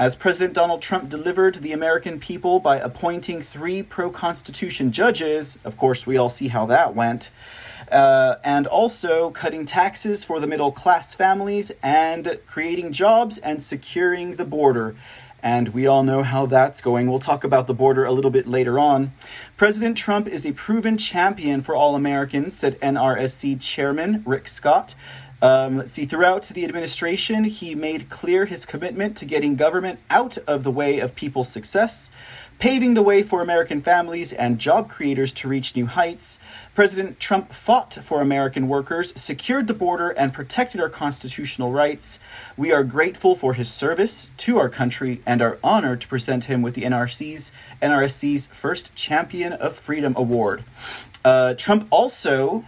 As 0.00 0.16
President 0.16 0.54
Donald 0.54 0.80
Trump 0.80 1.10
delivered 1.10 1.56
the 1.56 1.72
American 1.72 2.18
people 2.18 2.58
by 2.58 2.78
appointing 2.78 3.42
three 3.42 3.82
pro 3.82 4.10
Constitution 4.10 4.92
judges, 4.92 5.58
of 5.62 5.76
course, 5.76 6.06
we 6.06 6.16
all 6.16 6.30
see 6.30 6.48
how 6.48 6.64
that 6.64 6.94
went, 6.94 7.30
uh, 7.92 8.36
and 8.42 8.66
also 8.66 9.28
cutting 9.28 9.66
taxes 9.66 10.24
for 10.24 10.40
the 10.40 10.46
middle 10.46 10.72
class 10.72 11.14
families 11.14 11.70
and 11.82 12.38
creating 12.46 12.92
jobs 12.92 13.36
and 13.36 13.62
securing 13.62 14.36
the 14.36 14.46
border 14.46 14.96
and 15.42 15.70
we 15.70 15.86
all 15.86 16.02
know 16.02 16.22
how 16.22 16.44
that's 16.44 16.82
going. 16.82 17.10
We'll 17.10 17.18
talk 17.18 17.44
about 17.44 17.66
the 17.66 17.72
border 17.72 18.04
a 18.04 18.12
little 18.12 18.30
bit 18.30 18.46
later 18.46 18.78
on. 18.78 19.12
President 19.56 19.96
Trump 19.96 20.28
is 20.28 20.44
a 20.44 20.52
proven 20.52 20.98
champion 20.98 21.62
for 21.62 21.74
all 21.74 21.96
Americans, 21.96 22.56
said 22.56 22.78
NRSC 22.80 23.58
Chairman 23.60 24.22
Rick 24.26 24.48
Scott. 24.48 24.94
Um, 25.42 25.78
let's 25.78 25.94
see, 25.94 26.04
throughout 26.04 26.42
the 26.44 26.64
administration, 26.64 27.44
he 27.44 27.74
made 27.74 28.10
clear 28.10 28.44
his 28.44 28.66
commitment 28.66 29.16
to 29.18 29.24
getting 29.24 29.56
government 29.56 30.00
out 30.10 30.36
of 30.46 30.64
the 30.64 30.70
way 30.70 30.98
of 30.98 31.14
people's 31.14 31.48
success 31.48 32.10
paving 32.60 32.92
the 32.92 33.02
way 33.02 33.22
for 33.22 33.40
American 33.40 33.80
families 33.80 34.34
and 34.34 34.58
job 34.58 34.88
creators 34.90 35.32
to 35.32 35.48
reach 35.48 35.74
new 35.74 35.86
heights. 35.86 36.38
President 36.74 37.18
Trump 37.18 37.54
fought 37.54 37.94
for 38.04 38.20
American 38.20 38.68
workers, 38.68 39.18
secured 39.18 39.66
the 39.66 39.72
border, 39.72 40.10
and 40.10 40.34
protected 40.34 40.78
our 40.78 40.90
constitutional 40.90 41.72
rights. 41.72 42.18
We 42.58 42.70
are 42.70 42.84
grateful 42.84 43.34
for 43.34 43.54
his 43.54 43.70
service 43.70 44.30
to 44.36 44.58
our 44.58 44.68
country 44.68 45.22
and 45.24 45.40
are 45.40 45.58
honored 45.64 46.02
to 46.02 46.08
present 46.08 46.44
him 46.44 46.60
with 46.60 46.74
the 46.74 46.82
NRC's 46.82 47.50
NRSC's 47.80 48.48
first 48.48 48.94
Champion 48.94 49.54
of 49.54 49.74
Freedom 49.74 50.12
Award. 50.14 50.62
Uh, 51.24 51.54
Trump 51.54 51.86
also 51.90 52.64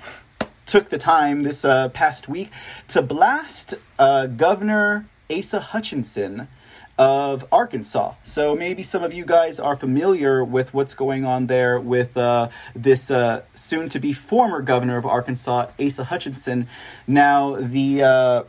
took 0.73 0.89
the 0.89 0.97
time 0.97 1.43
this 1.43 1.67
uh, 1.67 1.91
past 1.91 2.31
week 2.31 2.51
to 2.89 3.03
blast 3.03 3.75
uh, 3.99 4.25
Governor 4.25 5.05
Asa 5.29 5.61
Hutchinson 5.61 6.49
of 6.97 7.45
Arkansas. 7.53 8.15
So 8.25 8.57
maybe 8.57 8.83
some 8.83 9.03
of 9.03 9.13
you 9.13 9.27
guys 9.27 9.61
are 9.61 9.77
familiar 9.77 10.43
with 10.43 10.73
what's 10.73 10.95
going 10.95 11.27
on 11.27 11.47
there 11.47 11.79
with 11.79 12.17
uh, 12.17 12.49
this 12.75 13.11
uh, 13.11 13.43
soon 13.55 13.91
to 13.91 14.01
be 14.01 14.15
former 14.15 14.63
governor 14.63 14.97
of 14.97 15.05
Arkansas, 15.05 15.67
Asa 15.79 16.05
Hutchinson. 16.05 16.67
Now, 17.07 17.57
the 17.57 18.03
uh, 18.03 18.43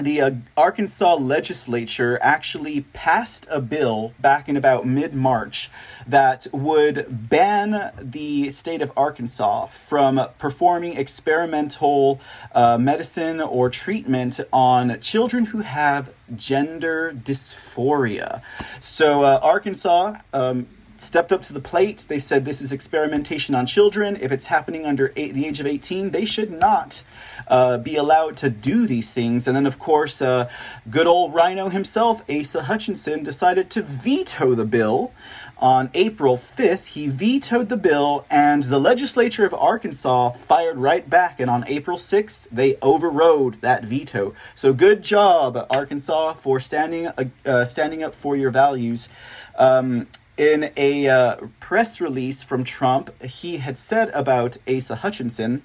the 0.00 0.20
uh, 0.20 0.30
Arkansas 0.56 1.14
legislature 1.14 2.18
actually 2.20 2.82
passed 2.92 3.46
a 3.50 3.60
bill 3.60 4.12
back 4.20 4.48
in 4.48 4.56
about 4.56 4.86
mid 4.86 5.14
March 5.14 5.70
that 6.06 6.46
would 6.52 7.06
ban 7.28 7.92
the 7.98 8.50
state 8.50 8.82
of 8.82 8.92
Arkansas 8.96 9.66
from 9.66 10.20
performing 10.38 10.96
experimental 10.96 12.20
uh, 12.54 12.76
medicine 12.76 13.40
or 13.40 13.70
treatment 13.70 14.38
on 14.52 15.00
children 15.00 15.46
who 15.46 15.60
have 15.60 16.10
gender 16.34 17.12
dysphoria. 17.12 18.42
So, 18.80 19.22
uh, 19.22 19.40
Arkansas. 19.42 20.16
Um, 20.32 20.66
stepped 21.00 21.32
up 21.32 21.42
to 21.42 21.52
the 21.52 21.60
plate. 21.60 22.06
They 22.08 22.18
said 22.18 22.44
this 22.44 22.60
is 22.60 22.72
experimentation 22.72 23.54
on 23.54 23.66
children. 23.66 24.16
If 24.20 24.32
it's 24.32 24.46
happening 24.46 24.84
under 24.84 25.12
eight, 25.16 25.34
the 25.34 25.46
age 25.46 25.60
of 25.60 25.66
18, 25.66 26.10
they 26.10 26.24
should 26.24 26.50
not 26.50 27.02
uh, 27.48 27.78
be 27.78 27.96
allowed 27.96 28.36
to 28.38 28.50
do 28.50 28.86
these 28.86 29.12
things. 29.12 29.46
And 29.46 29.56
then, 29.56 29.66
of 29.66 29.78
course, 29.78 30.20
uh, 30.20 30.50
good 30.90 31.06
old 31.06 31.34
RINO 31.34 31.68
himself, 31.70 32.22
Asa 32.30 32.64
Hutchinson, 32.64 33.22
decided 33.22 33.70
to 33.70 33.82
veto 33.82 34.54
the 34.54 34.64
bill. 34.64 35.12
On 35.58 35.88
April 35.94 36.36
5th, 36.36 36.84
he 36.84 37.08
vetoed 37.08 37.70
the 37.70 37.78
bill, 37.78 38.26
and 38.28 38.64
the 38.64 38.78
legislature 38.78 39.46
of 39.46 39.54
Arkansas 39.54 40.32
fired 40.32 40.76
right 40.76 41.08
back. 41.08 41.40
And 41.40 41.48
on 41.48 41.66
April 41.66 41.96
6th, 41.96 42.46
they 42.52 42.76
overrode 42.82 43.62
that 43.62 43.82
veto. 43.82 44.34
So, 44.54 44.74
good 44.74 45.02
job, 45.02 45.66
Arkansas, 45.70 46.34
for 46.34 46.60
standing 46.60 47.08
uh, 47.46 47.64
standing 47.64 48.02
up 48.02 48.14
for 48.14 48.36
your 48.36 48.50
values. 48.50 49.08
Um, 49.56 50.08
in 50.36 50.70
a 50.76 51.08
uh, 51.08 51.36
press 51.60 52.00
release 52.00 52.42
from 52.42 52.64
Trump, 52.64 53.22
he 53.22 53.58
had 53.58 53.78
said 53.78 54.10
about 54.10 54.58
Asa 54.68 54.96
Hutchinson 54.96 55.62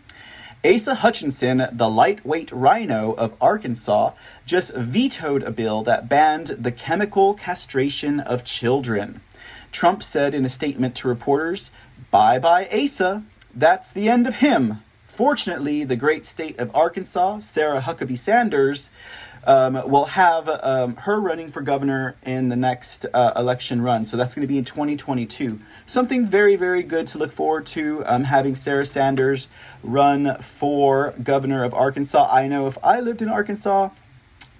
Asa 0.63 0.93
Hutchinson, 0.93 1.67
the 1.71 1.89
lightweight 1.89 2.51
RINO 2.51 3.13
of 3.13 3.33
Arkansas, 3.41 4.11
just 4.45 4.75
vetoed 4.75 5.41
a 5.41 5.49
bill 5.49 5.81
that 5.83 6.07
banned 6.07 6.47
the 6.49 6.71
chemical 6.71 7.33
castration 7.33 8.19
of 8.19 8.43
children. 8.43 9.21
Trump 9.71 10.03
said 10.03 10.35
in 10.35 10.45
a 10.45 10.49
statement 10.49 10.95
to 10.97 11.07
reporters, 11.07 11.71
Bye 12.11 12.37
bye, 12.37 12.69
Asa. 12.71 13.23
That's 13.55 13.89
the 13.89 14.07
end 14.07 14.27
of 14.27 14.35
him. 14.35 14.83
Fortunately, 15.07 15.83
the 15.83 15.95
great 15.95 16.25
state 16.25 16.59
of 16.59 16.73
Arkansas, 16.75 17.39
Sarah 17.39 17.81
Huckabee 17.81 18.17
Sanders, 18.17 18.91
um, 19.45 19.89
will 19.89 20.05
have 20.05 20.47
um, 20.49 20.95
her 20.97 21.19
running 21.19 21.51
for 21.51 21.61
governor 21.61 22.15
in 22.23 22.49
the 22.49 22.55
next 22.55 23.05
uh, 23.13 23.33
election 23.35 23.81
run. 23.81 24.05
So 24.05 24.17
that's 24.17 24.35
going 24.35 24.41
to 24.41 24.47
be 24.47 24.57
in 24.57 24.65
2022. 24.65 25.59
Something 25.87 26.25
very, 26.25 26.55
very 26.55 26.83
good 26.83 27.07
to 27.07 27.17
look 27.17 27.31
forward 27.31 27.65
to 27.67 28.03
um, 28.05 28.23
having 28.23 28.55
Sarah 28.55 28.85
Sanders 28.85 29.47
run 29.83 30.37
for 30.41 31.13
governor 31.23 31.63
of 31.63 31.73
Arkansas. 31.73 32.27
I 32.31 32.47
know 32.47 32.67
if 32.67 32.77
I 32.83 32.99
lived 32.99 33.21
in 33.21 33.29
Arkansas, 33.29 33.89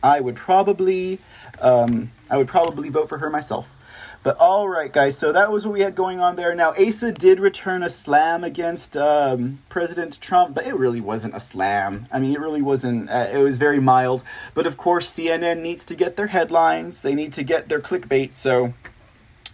I 0.03 0.19
would 0.19 0.35
probably, 0.35 1.19
um, 1.59 2.11
I 2.29 2.37
would 2.37 2.47
probably 2.47 2.89
vote 2.89 3.07
for 3.07 3.19
her 3.19 3.29
myself. 3.29 3.69
But 4.23 4.37
all 4.37 4.69
right, 4.69 4.91
guys. 4.91 5.17
So 5.17 5.31
that 5.31 5.51
was 5.51 5.65
what 5.65 5.73
we 5.73 5.81
had 5.81 5.95
going 5.95 6.19
on 6.19 6.35
there. 6.35 6.53
Now, 6.53 6.73
Asa 6.75 7.11
did 7.11 7.39
return 7.39 7.81
a 7.81 7.89
slam 7.89 8.43
against 8.43 8.95
um, 8.95 9.59
President 9.67 10.21
Trump, 10.21 10.53
but 10.53 10.67
it 10.67 10.75
really 10.75 11.01
wasn't 11.01 11.35
a 11.35 11.39
slam. 11.39 12.07
I 12.11 12.19
mean, 12.19 12.31
it 12.31 12.39
really 12.39 12.61
wasn't. 12.61 13.09
Uh, 13.09 13.29
it 13.33 13.39
was 13.39 13.57
very 13.57 13.79
mild. 13.79 14.21
But 14.53 14.67
of 14.67 14.77
course, 14.77 15.11
CNN 15.11 15.61
needs 15.61 15.85
to 15.85 15.95
get 15.95 16.17
their 16.17 16.27
headlines. 16.27 17.01
They 17.01 17.15
need 17.15 17.33
to 17.33 17.43
get 17.43 17.67
their 17.67 17.79
clickbait. 17.79 18.35
So 18.35 18.75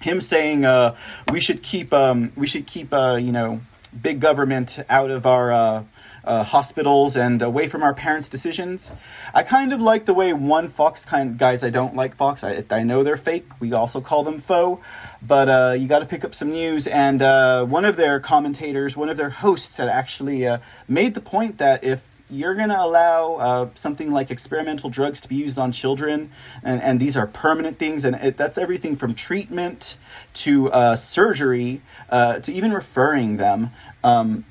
him 0.02 0.20
saying 0.20 0.66
uh, 0.66 0.98
we 1.32 1.40
should 1.40 1.64
keep 1.64 1.94
um, 1.94 2.34
we 2.36 2.46
should 2.46 2.68
keep 2.68 2.94
uh, 2.94 3.16
you 3.16 3.32
know 3.32 3.62
big 4.00 4.20
government 4.20 4.80
out 4.90 5.12
of 5.12 5.26
our 5.26 5.86
uh, 6.28 6.44
hospitals 6.44 7.16
and 7.16 7.42
away 7.42 7.68
from 7.68 7.82
our 7.82 7.94
parents' 7.94 8.30
decisions. 8.30 8.92
I 9.34 9.44
kind 9.44 9.74
of 9.74 9.80
like 9.82 10.06
the 10.06 10.14
way 10.14 10.34
one 10.34 10.70
Fox 10.70 11.06
kind 11.06 11.38
guys. 11.38 11.64
I 11.64 11.70
don't 11.70 11.96
like 11.96 12.16
Fox. 12.16 12.44
I, 12.44 12.64
I 12.70 12.84
know 12.84 13.04
they're 13.04 13.18
fake. 13.18 13.48
We 13.60 13.74
also 13.74 14.02
call 14.02 14.24
them 14.24 14.40
faux, 14.40 14.86
but 15.22 15.50
uh, 15.50 15.76
you 15.80 15.88
got 15.88 16.00
to 16.00 16.06
pick 16.06 16.24
up 16.24 16.36
some 16.36 16.52
news. 16.52 16.86
And 16.86 17.22
uh, 17.22 17.66
one 17.66 17.86
of 17.86 17.96
their 17.96 18.20
commentators, 18.20 18.98
one 18.98 19.10
of 19.10 19.18
their 19.18 19.30
hosts, 19.30 19.78
had 19.78 19.90
actually 19.90 20.46
uh, 20.46 20.60
made 20.88 21.14
the 21.14 21.22
point 21.22 21.58
that 21.58 21.84
if 21.84 22.04
you're 22.30 22.56
going 22.56 22.70
to 22.70 22.82
allow 22.82 23.36
uh, 23.36 23.70
something 23.76 24.12
like 24.12 24.30
experimental 24.30 24.90
drugs 24.90 25.22
to 25.22 25.30
be 25.30 25.36
used 25.36 25.58
on 25.58 25.72
children, 25.72 26.30
and, 26.62 26.82
and 26.82 27.00
these 27.00 27.16
are 27.16 27.26
permanent 27.26 27.80
things, 27.80 28.04
and 28.04 28.16
it, 28.18 28.38
that's 28.38 28.58
everything 28.58 28.96
from 28.96 29.16
treatment 29.16 29.96
to 30.34 30.70
uh, 30.72 30.96
surgery 30.96 31.82
uh, 32.10 32.40
to 32.40 32.52
even 32.52 32.74
referring 32.74 33.38
them. 33.38 33.72
Um, 34.04 34.44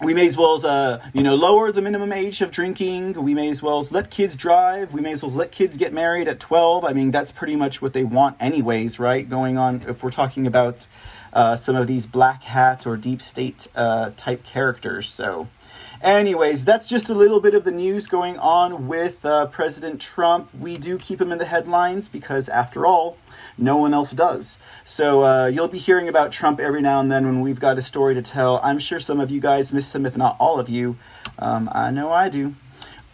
we 0.00 0.12
may 0.12 0.26
as 0.26 0.36
well 0.36 0.54
as 0.54 0.64
uh, 0.64 1.00
you 1.12 1.22
know 1.22 1.34
lower 1.34 1.70
the 1.70 1.82
minimum 1.82 2.12
age 2.12 2.40
of 2.40 2.50
drinking. 2.50 3.12
We 3.12 3.34
may 3.34 3.48
as 3.48 3.62
well 3.62 3.78
as 3.78 3.92
let 3.92 4.10
kids 4.10 4.34
drive. 4.34 4.92
We 4.92 5.00
may 5.00 5.12
as 5.12 5.22
well 5.22 5.32
let 5.32 5.52
kids 5.52 5.76
get 5.76 5.92
married 5.92 6.28
at 6.28 6.40
12 6.40 6.84
i 6.84 6.92
mean 6.92 7.10
that's 7.10 7.32
pretty 7.32 7.56
much 7.56 7.80
what 7.80 7.92
they 7.92 8.04
want 8.04 8.36
anyways 8.40 8.98
right? 8.98 9.28
Going 9.28 9.56
on 9.56 9.82
if 9.86 10.02
we're 10.02 10.10
talking 10.10 10.46
about 10.46 10.86
uh, 11.32 11.56
some 11.56 11.76
of 11.76 11.86
these 11.86 12.06
black 12.06 12.42
hat 12.44 12.86
or 12.86 12.96
deep 12.96 13.20
state 13.20 13.68
uh, 13.74 14.10
type 14.16 14.44
characters. 14.44 15.08
So 15.08 15.48
Anyways, 16.04 16.66
that's 16.66 16.86
just 16.86 17.08
a 17.08 17.14
little 17.14 17.40
bit 17.40 17.54
of 17.54 17.64
the 17.64 17.70
news 17.70 18.06
going 18.06 18.38
on 18.38 18.88
with 18.88 19.24
uh, 19.24 19.46
President 19.46 20.02
Trump. 20.02 20.50
We 20.54 20.76
do 20.76 20.98
keep 20.98 21.18
him 21.18 21.32
in 21.32 21.38
the 21.38 21.46
headlines 21.46 22.08
because, 22.08 22.50
after 22.50 22.84
all, 22.84 23.16
no 23.56 23.76
one 23.76 23.94
else 23.94 24.10
does. 24.12 24.58
So 24.84 25.24
uh, 25.24 25.46
you'll 25.46 25.68
be 25.68 25.78
hearing 25.78 26.08
about 26.08 26.32
Trump 26.32 26.60
every 26.60 26.82
now 26.82 27.00
and 27.00 27.10
then 27.10 27.24
when 27.24 27.40
we've 27.40 27.60
got 27.60 27.78
a 27.78 27.82
story 27.82 28.14
to 28.14 28.22
tell. 28.22 28.60
I'm 28.62 28.78
sure 28.78 29.00
some 29.00 29.20
of 29.20 29.30
you 29.30 29.40
guys 29.40 29.72
miss 29.72 29.94
him, 29.94 30.06
if 30.06 30.16
not 30.16 30.36
all 30.38 30.58
of 30.58 30.68
you. 30.68 30.96
Um, 31.38 31.68
I 31.72 31.90
know 31.90 32.10
I 32.10 32.28
do. 32.28 32.54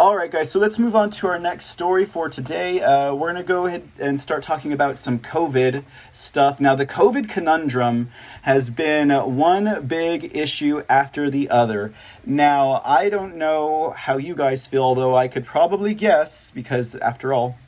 All 0.00 0.16
right, 0.16 0.30
guys, 0.30 0.50
so 0.50 0.58
let's 0.58 0.78
move 0.78 0.96
on 0.96 1.10
to 1.10 1.26
our 1.26 1.38
next 1.38 1.66
story 1.66 2.06
for 2.06 2.30
today. 2.30 2.80
Uh, 2.80 3.12
we're 3.12 3.32
going 3.32 3.42
to 3.42 3.46
go 3.46 3.66
ahead 3.66 3.86
and 3.98 4.18
start 4.18 4.42
talking 4.42 4.72
about 4.72 4.96
some 4.96 5.18
COVID 5.18 5.84
stuff. 6.10 6.58
Now, 6.58 6.74
the 6.74 6.86
COVID 6.86 7.28
conundrum 7.28 8.10
has 8.40 8.70
been 8.70 9.10
one 9.10 9.86
big 9.86 10.34
issue 10.34 10.84
after 10.88 11.28
the 11.28 11.50
other. 11.50 11.92
Now, 12.24 12.80
I 12.82 13.10
don't 13.10 13.36
know 13.36 13.90
how 13.90 14.16
you 14.16 14.34
guys 14.34 14.64
feel, 14.64 14.84
although 14.84 15.14
I 15.14 15.28
could 15.28 15.44
probably 15.44 15.92
guess, 15.92 16.50
because 16.50 16.94
after 16.94 17.34
all, 17.34 17.58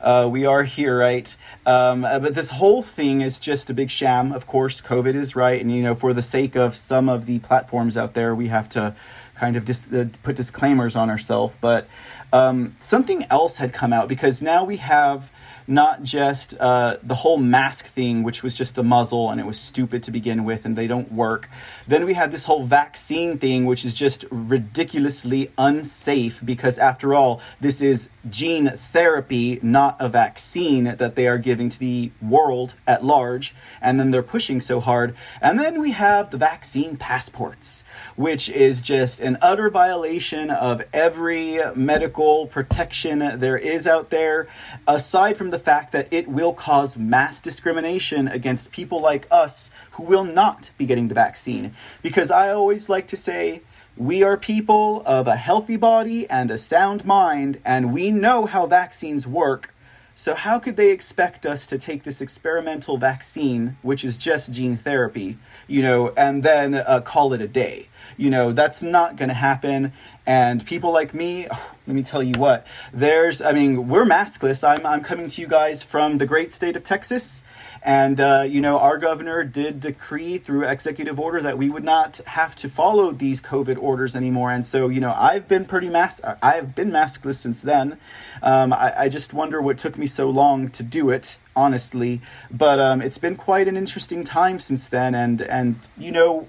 uh, 0.00 0.28
we 0.30 0.46
are 0.46 0.62
here, 0.62 0.98
right? 0.98 1.36
Um, 1.66 2.04
uh, 2.04 2.18
but 2.18 2.34
this 2.34 2.50
whole 2.50 2.82
thing 2.82 3.20
is 3.20 3.38
just 3.38 3.70
a 3.70 3.74
big 3.74 3.90
sham. 3.90 4.32
Of 4.32 4.46
course, 4.46 4.80
COVID 4.80 5.14
is 5.14 5.34
right, 5.34 5.60
and 5.60 5.70
you 5.70 5.82
know, 5.82 5.94
for 5.94 6.12
the 6.12 6.22
sake 6.22 6.54
of 6.56 6.74
some 6.74 7.08
of 7.08 7.26
the 7.26 7.38
platforms 7.40 7.96
out 7.96 8.14
there, 8.14 8.34
we 8.34 8.48
have 8.48 8.68
to 8.70 8.94
kind 9.34 9.56
of 9.56 9.64
dis- 9.64 9.92
uh, 9.92 10.06
put 10.22 10.36
disclaimers 10.36 10.96
on 10.96 11.10
ourselves. 11.10 11.56
But 11.60 11.88
um, 12.32 12.76
something 12.80 13.24
else 13.30 13.58
had 13.58 13.72
come 13.72 13.92
out 13.92 14.08
because 14.08 14.42
now 14.42 14.64
we 14.64 14.76
have 14.76 15.30
not 15.68 16.02
just 16.02 16.56
uh, 16.58 16.96
the 17.02 17.14
whole 17.14 17.36
mask 17.36 17.84
thing, 17.84 18.22
which 18.22 18.42
was 18.42 18.56
just 18.56 18.78
a 18.78 18.82
muzzle 18.82 19.30
and 19.30 19.38
it 19.38 19.46
was 19.46 19.60
stupid 19.60 20.02
to 20.04 20.10
begin 20.10 20.44
with 20.44 20.64
and 20.64 20.76
they 20.76 20.86
don't 20.86 21.12
work. 21.12 21.50
Then 21.86 22.06
we 22.06 22.14
have 22.14 22.32
this 22.32 22.46
whole 22.46 22.64
vaccine 22.64 23.38
thing, 23.38 23.66
which 23.66 23.84
is 23.84 23.92
just 23.92 24.24
ridiculously 24.30 25.52
unsafe 25.58 26.40
because, 26.44 26.78
after 26.78 27.14
all, 27.14 27.40
this 27.60 27.82
is 27.82 28.08
gene 28.28 28.70
therapy, 28.70 29.58
not 29.62 29.96
a 30.00 30.08
vaccine 30.08 30.84
that 30.84 31.14
they 31.14 31.28
are 31.28 31.38
giving 31.38 31.68
to 31.68 31.78
the 31.78 32.10
world 32.22 32.74
at 32.86 33.04
large. 33.04 33.54
And 33.80 34.00
then 34.00 34.10
they're 34.10 34.22
pushing 34.22 34.60
so 34.60 34.80
hard. 34.80 35.14
And 35.42 35.58
then 35.58 35.80
we 35.80 35.90
have 35.90 36.30
the 36.30 36.38
vaccine 36.38 36.96
passports, 36.96 37.84
which 38.16 38.48
is 38.48 38.80
just 38.80 39.20
an 39.20 39.36
utter 39.42 39.68
violation 39.68 40.50
of 40.50 40.82
every 40.92 41.60
medical 41.74 42.46
protection 42.46 43.18
there 43.38 43.58
is 43.58 43.86
out 43.86 44.08
there, 44.10 44.48
aside 44.86 45.36
from 45.36 45.50
the 45.50 45.57
fact 45.58 45.92
that 45.92 46.08
it 46.10 46.28
will 46.28 46.52
cause 46.52 46.96
mass 46.96 47.40
discrimination 47.40 48.28
against 48.28 48.72
people 48.72 49.00
like 49.00 49.26
us 49.30 49.70
who 49.92 50.04
will 50.04 50.24
not 50.24 50.70
be 50.78 50.86
getting 50.86 51.08
the 51.08 51.14
vaccine. 51.14 51.74
Because 52.02 52.30
I 52.30 52.50
always 52.50 52.88
like 52.88 53.06
to 53.08 53.16
say, 53.16 53.62
we 53.96 54.22
are 54.22 54.36
people 54.36 55.02
of 55.04 55.26
a 55.26 55.36
healthy 55.36 55.76
body 55.76 56.28
and 56.30 56.52
a 56.52 56.58
sound 56.58 57.04
mind, 57.04 57.60
and 57.64 57.92
we 57.92 58.12
know 58.12 58.46
how 58.46 58.66
vaccines 58.66 59.26
work. 59.26 59.74
So, 60.14 60.34
how 60.34 60.58
could 60.58 60.76
they 60.76 60.90
expect 60.90 61.46
us 61.46 61.66
to 61.66 61.78
take 61.78 62.04
this 62.04 62.20
experimental 62.20 62.96
vaccine, 62.96 63.76
which 63.82 64.04
is 64.04 64.18
just 64.18 64.52
gene 64.52 64.76
therapy, 64.76 65.38
you 65.66 65.82
know, 65.82 66.12
and 66.16 66.42
then 66.42 66.74
uh, 66.74 67.00
call 67.04 67.32
it 67.32 67.40
a 67.40 67.48
day? 67.48 67.88
You 68.16 68.30
know, 68.30 68.52
that's 68.52 68.82
not 68.82 69.16
going 69.16 69.28
to 69.28 69.34
happen. 69.34 69.92
And 70.28 70.66
people 70.66 70.92
like 70.92 71.14
me, 71.14 71.48
let 71.86 71.96
me 71.96 72.02
tell 72.02 72.22
you 72.22 72.34
what, 72.38 72.66
there's, 72.92 73.40
I 73.40 73.52
mean, 73.52 73.88
we're 73.88 74.04
maskless. 74.04 74.62
I'm, 74.62 74.84
I'm 74.84 75.02
coming 75.02 75.28
to 75.28 75.40
you 75.40 75.48
guys 75.48 75.82
from 75.82 76.18
the 76.18 76.26
great 76.26 76.52
state 76.52 76.76
of 76.76 76.84
Texas. 76.84 77.42
And, 77.82 78.20
uh, 78.20 78.44
you 78.46 78.60
know, 78.60 78.78
our 78.78 78.98
governor 78.98 79.42
did 79.42 79.80
decree 79.80 80.36
through 80.36 80.64
executive 80.64 81.18
order 81.18 81.40
that 81.40 81.56
we 81.56 81.70
would 81.70 81.84
not 81.84 82.18
have 82.26 82.54
to 82.56 82.68
follow 82.68 83.10
these 83.10 83.40
COVID 83.40 83.80
orders 83.80 84.14
anymore. 84.14 84.50
And 84.50 84.66
so, 84.66 84.90
you 84.90 85.00
know, 85.00 85.14
I've 85.16 85.48
been 85.48 85.64
pretty 85.64 85.88
mask, 85.88 86.20
I've 86.42 86.74
been 86.74 86.90
maskless 86.90 87.36
since 87.36 87.62
then. 87.62 87.98
Um, 88.42 88.74
I, 88.74 89.04
I, 89.04 89.08
just 89.08 89.32
wonder 89.32 89.62
what 89.62 89.78
took 89.78 89.96
me 89.96 90.06
so 90.06 90.28
long 90.28 90.68
to 90.70 90.82
do 90.82 91.08
it, 91.08 91.38
honestly. 91.56 92.20
But 92.50 92.78
um, 92.78 93.00
it's 93.00 93.18
been 93.18 93.36
quite 93.36 93.66
an 93.66 93.78
interesting 93.78 94.24
time 94.24 94.58
since 94.58 94.88
then. 94.88 95.14
And, 95.14 95.40
and 95.40 95.76
you 95.96 96.12
know, 96.12 96.48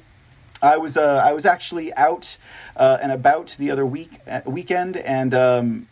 I 0.62 0.78
was 0.78 0.98
uh, 0.98 1.22
I 1.24 1.34
was 1.34 1.46
actually 1.46 1.94
out 1.94 2.38
uh, 2.76 2.98
and 3.02 3.12
about 3.12 3.56
the 3.58 3.72
other 3.72 3.86
week 3.86 4.20
uh, 4.28 4.42
weekend, 4.46 4.98
and 4.98 5.34
um, 5.34 5.88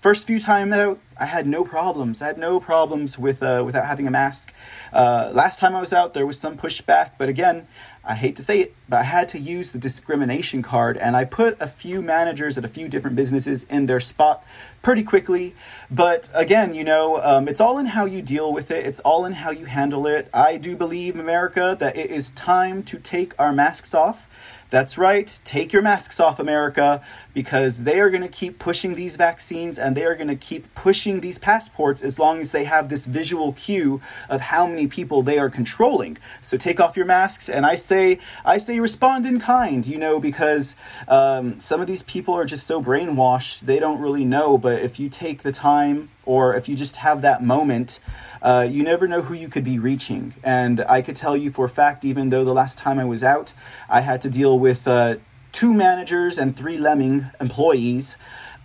first 0.00 0.26
few 0.26 0.40
times 0.40 0.74
out, 0.74 0.98
I 1.16 1.26
had 1.26 1.46
no 1.46 1.64
problems. 1.64 2.20
I 2.20 2.26
had 2.26 2.38
no 2.38 2.58
problems 2.58 3.18
with 3.18 3.42
uh, 3.42 3.62
without 3.64 3.86
having 3.86 4.06
a 4.06 4.10
mask. 4.10 4.52
Uh, 4.92 5.30
last 5.32 5.58
time 5.60 5.74
I 5.76 5.80
was 5.80 5.92
out, 5.92 6.12
there 6.12 6.26
was 6.26 6.38
some 6.38 6.58
pushback, 6.58 7.12
but 7.18 7.28
again, 7.28 7.68
I 8.04 8.16
hate 8.16 8.34
to 8.36 8.42
say 8.42 8.58
it, 8.58 8.74
but 8.88 8.98
I 9.00 9.02
had 9.04 9.28
to 9.28 9.38
use 9.38 9.70
the 9.70 9.78
discrimination 9.78 10.60
card, 10.60 10.96
and 10.96 11.16
I 11.16 11.24
put 11.24 11.56
a 11.60 11.68
few 11.68 12.02
managers 12.02 12.58
at 12.58 12.64
a 12.64 12.68
few 12.68 12.88
different 12.88 13.14
businesses 13.14 13.64
in 13.70 13.86
their 13.86 14.00
spot 14.00 14.44
pretty 14.82 15.04
quickly. 15.04 15.54
But 15.88 16.28
again, 16.34 16.74
you 16.74 16.82
know, 16.82 17.22
um, 17.22 17.46
it's 17.46 17.60
all 17.60 17.78
in 17.78 17.86
how 17.86 18.04
you 18.04 18.20
deal 18.20 18.52
with 18.52 18.72
it. 18.72 18.84
It's 18.84 18.98
all 19.00 19.24
in 19.24 19.34
how 19.34 19.50
you 19.50 19.66
handle 19.66 20.08
it. 20.08 20.28
I 20.34 20.56
do 20.56 20.74
believe, 20.74 21.16
America, 21.16 21.76
that 21.78 21.96
it 21.96 22.10
is 22.10 22.32
time 22.32 22.82
to 22.84 22.98
take 22.98 23.38
our 23.38 23.52
masks 23.52 23.94
off. 23.94 24.28
That's 24.70 24.96
right, 24.96 25.38
take 25.44 25.72
your 25.72 25.82
masks 25.82 26.18
off, 26.18 26.40
America, 26.40 27.02
because 27.34 27.84
they 27.84 28.00
are 28.00 28.10
going 28.10 28.22
to 28.22 28.28
keep 28.28 28.58
pushing 28.58 28.94
these 28.94 29.16
vaccines 29.16 29.78
and 29.78 29.96
they 29.96 30.04
are 30.04 30.14
going 30.14 30.28
to 30.28 30.36
keep 30.36 30.74
pushing 30.74 31.20
these 31.20 31.38
passports 31.38 32.02
as 32.02 32.18
long 32.18 32.40
as 32.40 32.52
they 32.52 32.64
have 32.64 32.88
this 32.88 33.06
visual 33.06 33.52
cue 33.52 34.00
of 34.28 34.40
how 34.40 34.66
many 34.66 34.86
people 34.86 35.22
they 35.22 35.38
are 35.38 35.50
controlling. 35.50 36.18
So 36.40 36.56
take 36.56 36.80
off 36.80 36.96
your 36.96 37.06
masks, 37.06 37.48
and 37.48 37.64
I 37.64 37.76
say, 37.76 38.18
I 38.44 38.58
say, 38.58 38.80
respond 38.80 39.26
in 39.26 39.40
kind, 39.40 39.86
you 39.86 39.98
know, 39.98 40.20
because 40.20 40.74
um, 41.08 41.60
some 41.60 41.80
of 41.80 41.86
these 41.86 42.02
people 42.02 42.34
are 42.34 42.44
just 42.44 42.66
so 42.66 42.82
brainwashed 42.82 43.60
they 43.60 43.78
don't 43.78 44.00
really 44.00 44.24
know. 44.24 44.58
But 44.58 44.80
if 44.80 44.98
you 44.98 45.08
take 45.08 45.42
the 45.42 45.52
time, 45.52 46.10
or 46.24 46.54
if 46.54 46.68
you 46.68 46.76
just 46.76 46.96
have 46.96 47.22
that 47.22 47.42
moment, 47.42 47.98
uh, 48.40 48.66
you 48.68 48.82
never 48.82 49.08
know 49.08 49.22
who 49.22 49.34
you 49.34 49.48
could 49.48 49.64
be 49.64 49.78
reaching. 49.78 50.34
And 50.42 50.80
I 50.88 51.02
could 51.02 51.16
tell 51.16 51.36
you 51.36 51.50
for 51.50 51.64
a 51.64 51.68
fact, 51.68 52.04
even 52.04 52.28
though 52.30 52.44
the 52.44 52.54
last 52.54 52.78
time 52.78 52.98
I 52.98 53.04
was 53.04 53.22
out, 53.22 53.54
I 53.88 54.00
had 54.00 54.22
to 54.22 54.30
deal 54.30 54.58
with 54.58 54.86
uh, 54.86 55.16
two 55.52 55.72
managers 55.72 56.38
and 56.38 56.56
three 56.56 56.78
lemming 56.78 57.30
employees. 57.40 58.16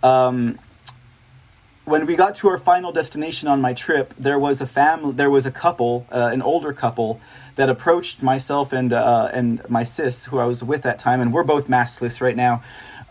Um, 0.02 0.58
when 1.84 2.04
we 2.04 2.16
got 2.16 2.34
to 2.36 2.48
our 2.48 2.58
final 2.58 2.92
destination 2.92 3.48
on 3.48 3.60
my 3.60 3.72
trip, 3.72 4.12
there 4.18 4.38
was 4.38 4.60
a 4.60 4.66
family, 4.66 5.12
there 5.12 5.30
was 5.30 5.46
a 5.46 5.50
couple, 5.50 6.06
uh, 6.10 6.30
an 6.32 6.42
older 6.42 6.72
couple, 6.72 7.20
that 7.56 7.68
approached 7.68 8.22
myself 8.22 8.72
and 8.72 8.92
uh, 8.92 9.30
and 9.32 9.68
my 9.68 9.84
sis, 9.84 10.26
who 10.26 10.38
I 10.38 10.46
was 10.46 10.62
with 10.62 10.82
that 10.82 10.98
time, 10.98 11.20
and 11.20 11.32
we're 11.32 11.44
both 11.44 11.66
maskless 11.66 12.20
right 12.20 12.36
now. 12.36 12.62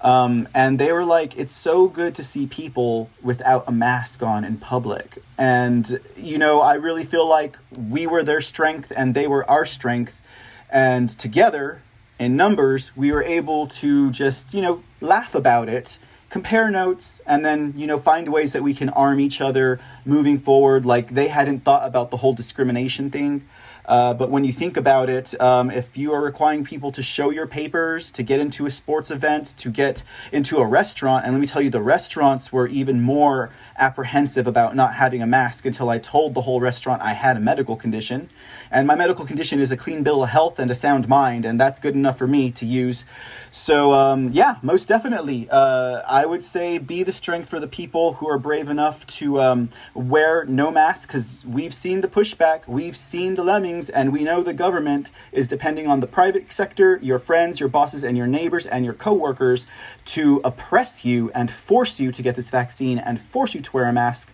Um, 0.02 0.48
and 0.54 0.80
they 0.80 0.92
were 0.92 1.06
like, 1.06 1.36
it's 1.38 1.56
so 1.56 1.88
good 1.88 2.14
to 2.16 2.24
see 2.24 2.46
people 2.46 3.10
without 3.22 3.64
a 3.68 3.72
mask 3.72 4.22
on 4.22 4.44
in 4.44 4.58
public. 4.58 5.18
And, 5.38 6.00
you 6.16 6.38
know, 6.38 6.62
I 6.62 6.76
really 6.76 7.04
feel 7.04 7.28
like 7.28 7.58
we 7.76 8.06
were 8.06 8.24
their 8.24 8.42
strength 8.42 8.92
and 8.96 9.16
they 9.16 9.28
were 9.28 9.50
our 9.50 9.66
strength. 9.66 10.22
And 10.70 11.10
together, 11.10 11.82
in 12.20 12.36
numbers, 12.36 12.92
we 12.96 13.12
were 13.12 13.24
able 13.24 13.68
to 13.68 14.12
just, 14.12 14.54
you 14.54 14.62
know, 14.62 14.84
laugh 15.02 15.36
about 15.36 15.70
it, 15.70 16.00
compare 16.30 16.70
notes, 16.70 17.22
and 17.26 17.46
then, 17.46 17.74
you 17.78 17.88
know, 17.88 17.98
find 17.98 18.32
ways 18.32 18.54
that 18.54 18.64
we 18.64 18.74
can 18.74 18.90
arm 18.90 19.20
each 19.20 19.40
other 19.40 19.80
moving 20.06 20.40
forward. 20.40 20.86
Like 20.86 21.10
they 21.14 21.28
hadn't 21.28 21.64
thought 21.64 21.88
about 21.88 22.12
the 22.12 22.18
whole 22.18 22.34
discrimination 22.34 23.10
thing. 23.12 23.48
Uh, 23.88 24.14
but 24.14 24.30
when 24.30 24.44
you 24.44 24.52
think 24.52 24.76
about 24.76 25.10
it, 25.10 25.40
um, 25.40 25.72
if 25.72 25.96
you 25.96 26.12
are 26.12 26.20
requiring 26.20 26.66
people 26.66 26.92
to 26.92 27.02
show 27.02 27.30
your 27.30 27.48
papers, 27.48 28.12
to 28.12 28.22
get 28.22 28.40
into 28.40 28.66
a 28.66 28.72
sports 28.72 29.10
event, 29.10 29.54
to 29.58 29.70
get 29.70 30.04
into 30.34 30.58
a 30.58 30.66
restaurant, 30.66 31.24
and 31.24 31.34
let 31.34 31.40
me 31.40 31.48
tell 31.48 31.62
you, 31.62 31.70
the 31.70 31.82
restaurants 31.82 32.52
were 32.52 32.68
even 32.68 33.02
more 33.02 33.50
apprehensive 33.78 34.48
about 34.48 34.76
not 34.76 34.96
having 34.96 35.22
a 35.22 35.28
mask 35.28 35.66
until 35.66 35.90
I 35.90 36.00
told 36.00 36.34
the 36.34 36.42
whole 36.42 36.60
restaurant 36.60 37.02
I 37.02 37.14
had 37.14 37.38
a 37.38 37.40
medical 37.40 37.76
condition. 37.76 38.30
And 38.72 38.88
my 38.88 38.96
medical 38.96 39.26
condition 39.26 39.60
is 39.60 39.72
a 39.72 39.78
clean 39.78 40.04
bill 40.04 40.24
of 40.24 40.30
health 40.30 40.60
and 40.60 40.70
a 40.70 40.76
sound 40.76 41.08
mind, 41.08 41.46
and 41.46 41.60
that's 41.60 41.80
good 41.80 41.96
enough 41.96 42.18
for 42.18 42.28
me 42.28 42.52
to 42.52 42.66
use. 42.66 43.06
So, 43.52 43.94
um, 43.94 44.32
yeah, 44.32 44.58
most 44.62 44.88
definitely. 44.88 45.48
Uh, 45.50 46.02
I 46.08 46.26
would 46.26 46.44
say 46.44 46.78
be 46.78 47.04
the 47.04 47.12
strength 47.12 47.50
for 47.50 47.60
the 47.60 47.68
people 47.68 48.14
who 48.14 48.28
are 48.28 48.40
brave 48.40 48.70
enough 48.70 49.06
to 49.08 49.42
um, 49.42 49.70
wear 49.94 50.46
no 50.46 50.72
mask 50.72 51.10
because 51.10 51.44
we've 51.46 51.74
seen 51.74 52.02
the 52.02 52.08
pushback, 52.08 52.68
we've 52.68 52.98
seen 52.98 53.36
the 53.36 53.44
lemmings, 53.44 53.90
and 53.90 54.12
we 54.12 54.24
know 54.24 54.44
the 54.44 54.54
government 54.54 55.12
is 55.32 55.48
depending 55.48 55.88
on 55.88 56.00
the 56.00 56.08
private 56.08 56.52
sector, 56.52 57.00
your 57.02 57.20
friends, 57.20 57.60
your 57.60 57.70
bosses, 57.70 58.04
and 58.04 58.18
your 58.18 58.28
neighbors 58.28 58.66
and 58.66 58.84
your 58.84 58.94
coworkers 58.94 59.68
to 60.06 60.42
oppress 60.44 61.06
you 61.06 61.32
and 61.34 61.52
force 61.52 62.00
you 62.00 62.12
to 62.12 62.22
get 62.22 62.36
this 62.36 62.50
vaccine 62.50 62.98
and 62.98 63.20
force 63.20 63.54
you 63.54 63.62
to 63.68 63.76
wear 63.76 63.86
a 63.86 63.94
mask 63.94 64.32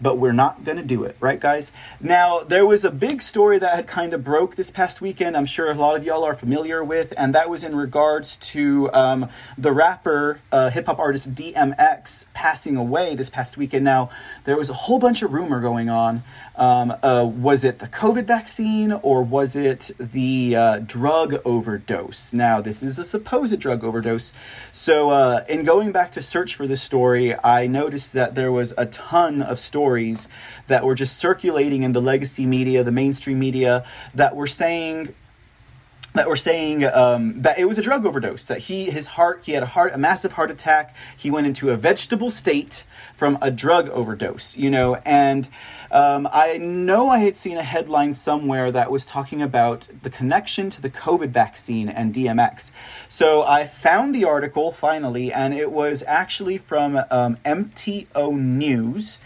but 0.00 0.18
we're 0.18 0.32
not 0.32 0.64
going 0.64 0.76
to 0.76 0.82
do 0.82 1.04
it, 1.04 1.16
right, 1.20 1.40
guys? 1.40 1.72
Now, 2.00 2.40
there 2.40 2.66
was 2.66 2.84
a 2.84 2.90
big 2.90 3.22
story 3.22 3.58
that 3.58 3.74
had 3.74 3.86
kind 3.86 4.12
of 4.12 4.22
broke 4.22 4.56
this 4.56 4.70
past 4.70 5.00
weekend. 5.00 5.36
I'm 5.36 5.46
sure 5.46 5.70
a 5.70 5.74
lot 5.74 5.96
of 5.96 6.04
y'all 6.04 6.24
are 6.24 6.34
familiar 6.34 6.84
with, 6.84 7.14
and 7.16 7.34
that 7.34 7.48
was 7.48 7.64
in 7.64 7.74
regards 7.74 8.36
to 8.36 8.92
um, 8.92 9.28
the 9.56 9.72
rapper, 9.72 10.40
uh, 10.52 10.70
hip 10.70 10.86
hop 10.86 10.98
artist 10.98 11.34
DMX 11.34 12.26
passing 12.34 12.76
away 12.76 13.14
this 13.14 13.30
past 13.30 13.56
weekend. 13.56 13.84
Now, 13.84 14.10
there 14.44 14.56
was 14.56 14.68
a 14.70 14.74
whole 14.74 14.98
bunch 14.98 15.22
of 15.22 15.32
rumor 15.32 15.60
going 15.60 15.88
on. 15.88 16.22
Um, 16.56 16.94
uh, 17.02 17.24
was 17.24 17.64
it 17.64 17.78
the 17.78 17.88
COVID 17.88 18.24
vaccine 18.24 18.92
or 18.92 19.22
was 19.22 19.56
it 19.56 19.90
the 19.98 20.56
uh, 20.56 20.78
drug 20.78 21.40
overdose? 21.44 22.32
Now, 22.32 22.60
this 22.60 22.82
is 22.82 22.98
a 22.98 23.04
supposed 23.04 23.58
drug 23.60 23.84
overdose. 23.84 24.32
So, 24.72 25.10
uh, 25.10 25.44
in 25.48 25.64
going 25.64 25.92
back 25.92 26.12
to 26.12 26.22
search 26.22 26.54
for 26.54 26.66
this 26.66 26.82
story, 26.82 27.34
I 27.44 27.66
noticed 27.66 28.12
that 28.14 28.34
there 28.34 28.50
was 28.50 28.72
a 28.76 28.86
ton 28.86 29.42
of 29.42 29.60
stories 29.60 29.85
that 30.66 30.84
were 30.84 30.94
just 30.94 31.16
circulating 31.16 31.82
in 31.82 31.92
the 31.92 32.02
legacy 32.02 32.46
media, 32.46 32.82
the 32.82 32.92
mainstream 32.92 33.38
media, 33.38 33.84
that 34.14 34.34
were 34.34 34.46
saying 34.46 35.14
that 36.16 36.28
were 36.28 36.36
saying 36.36 36.84
um, 36.84 37.42
that 37.42 37.58
it 37.58 37.66
was 37.66 37.78
a 37.78 37.82
drug 37.82 38.04
overdose. 38.04 38.46
That 38.46 38.58
he, 38.58 38.90
his 38.90 39.06
heart, 39.06 39.42
he 39.44 39.52
had 39.52 39.62
a 39.62 39.66
heart, 39.66 39.92
a 39.94 39.98
massive 39.98 40.32
heart 40.32 40.50
attack. 40.50 40.94
He 41.16 41.30
went 41.30 41.46
into 41.46 41.70
a 41.70 41.76
vegetable 41.76 42.30
state 42.30 42.84
from 43.14 43.38
a 43.40 43.50
drug 43.50 43.88
overdose. 43.90 44.56
You 44.56 44.70
know, 44.70 44.96
and 45.04 45.48
um, 45.90 46.28
I 46.32 46.58
know 46.58 47.10
I 47.10 47.18
had 47.18 47.36
seen 47.36 47.56
a 47.56 47.62
headline 47.62 48.14
somewhere 48.14 48.72
that 48.72 48.90
was 48.90 49.06
talking 49.06 49.40
about 49.40 49.88
the 50.02 50.10
connection 50.10 50.70
to 50.70 50.80
the 50.80 50.90
COVID 50.90 51.28
vaccine 51.28 51.88
and 51.88 52.14
DMX. 52.14 52.72
So 53.08 53.42
I 53.42 53.66
found 53.66 54.14
the 54.14 54.24
article 54.24 54.72
finally, 54.72 55.32
and 55.32 55.54
it 55.54 55.70
was 55.70 56.02
actually 56.06 56.58
from 56.58 56.96
um, 57.10 57.36
MTO 57.44 58.34
News. 58.34 59.18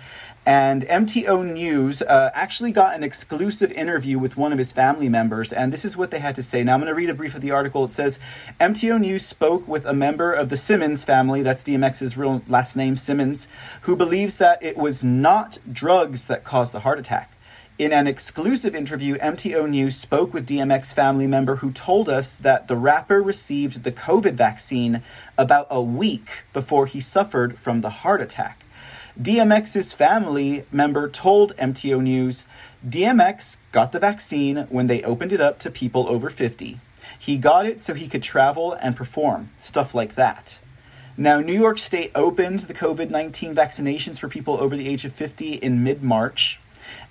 And 0.47 0.87
MTO 0.87 1.53
News 1.53 2.01
uh, 2.01 2.31
actually 2.33 2.73
got 2.73 2.95
an 2.95 3.05
exclusive 3.05 3.71
interview 3.73 4.19
with 4.19 4.39
one 4.39 4.53
of 4.53 4.59
his 4.59 4.73
family 4.73 5.09
members, 5.09 5.53
and 5.53 5.71
this 5.71 5.85
is 5.85 5.99
what 5.99 6.11
they 6.11 6.19
had 6.19 6.35
to 6.37 6.43
say. 6.43 6.65
Now, 6.65 6.75
I'm 6.75 6.81
going 6.81 6.89
to 6.89 6.95
read 6.95 7.11
a 7.11 7.15
brief 7.15 7.35
of 7.35 7.43
the 7.43 7.51
article. 7.51 7.85
It 7.85 7.93
says 7.93 8.19
MTO 8.59 8.99
News 9.01 9.25
spoke 9.25 9.69
with 9.69 9.85
a 9.85 9.93
member 9.93 10.33
of 10.33 10.49
the 10.49 10.57
Simmons 10.57 11.05
family, 11.05 11.43
that's 11.43 11.63
DMX's 11.63 12.17
real 12.17 12.43
last 12.49 12.75
name, 12.75 12.97
Simmons, 12.97 13.49
who 13.83 13.95
believes 13.95 14.39
that 14.39 14.63
it 14.63 14.79
was 14.79 15.03
not 15.03 15.59
drugs 15.71 16.27
that 16.29 16.43
caused 16.43 16.73
the 16.73 16.81
heart 16.81 16.99
attack. 16.99 17.37
In 17.79 17.93
an 17.93 18.07
exclusive 18.07 18.75
interview, 18.75 19.17
MTO 19.19 19.69
News 19.69 19.97
spoke 19.97 20.33
with 20.33 20.49
DMX 20.49 20.93
family 20.93 21.27
member 21.27 21.57
who 21.57 21.71
told 21.71 22.09
us 22.09 22.37
that 22.37 22.67
the 22.67 22.77
rapper 22.77 23.23
received 23.23 23.85
the 23.85 23.93
COVID 23.93 24.35
vaccine 24.35 25.03
about 25.39 25.67
a 25.71 25.83
week 25.83 26.45
before 26.53 26.87
he 26.87 27.01
suffered 27.01 27.59
from 27.59 27.83
the 27.83 27.91
heart 27.91 28.21
attack. 28.21 28.65
DMX's 29.21 29.93
family 29.93 30.65
member 30.73 31.07
told 31.07 31.55
MTO 31.57 32.01
News 32.03 32.45
DMX 32.87 33.59
got 33.71 33.93
the 33.93 33.99
vaccine 33.99 34.67
when 34.71 34.87
they 34.87 35.03
opened 35.03 35.33
it 35.33 35.43
up 35.43 35.59
to 35.59 35.71
people 35.71 36.09
over 36.09 36.31
50. 36.31 36.81
He 37.19 37.37
got 37.37 37.67
it 37.67 37.83
so 37.83 37.93
he 37.93 38.09
could 38.09 38.23
travel 38.23 38.73
and 38.73 38.97
perform, 38.97 39.51
stuff 39.59 39.95
like 39.95 40.15
that. 40.15 40.59
Now, 41.19 41.41
New 41.41 41.59
York 41.59 41.79
State 41.79 42.13
opened 42.15 42.61
the 42.61 42.73
COVID 42.73 43.11
19 43.11 43.55
vaccinations 43.55 44.19
for 44.19 44.29
people 44.29 44.59
over 44.59 44.75
the 44.75 44.89
age 44.89 45.05
of 45.05 45.13
50 45.13 45.55
in 45.55 45.85
mid 45.85 46.03
March, 46.03 46.59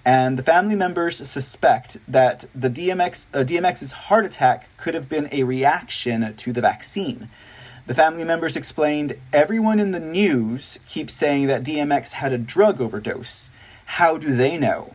and 0.03 0.35
the 0.35 0.43
family 0.43 0.75
members 0.75 1.17
suspect 1.29 1.97
that 2.07 2.45
the 2.55 2.71
DMX, 2.71 3.27
uh, 3.35 3.43
DMX's 3.43 3.91
heart 3.91 4.25
attack 4.25 4.67
could 4.77 4.95
have 4.95 5.09
been 5.09 5.29
a 5.31 5.43
reaction 5.43 6.33
to 6.37 6.53
the 6.53 6.61
vaccine. 6.61 7.29
The 7.89 7.95
family 7.95 8.23
members 8.23 8.55
explained 8.55 9.17
everyone 9.33 9.79
in 9.79 9.93
the 9.93 9.99
news 9.99 10.77
keeps 10.87 11.15
saying 11.15 11.47
that 11.47 11.63
DMX 11.63 12.11
had 12.11 12.31
a 12.31 12.37
drug 12.37 12.79
overdose. 12.79 13.49
How 13.97 14.15
do 14.15 14.31
they 14.31 14.59
know? 14.59 14.93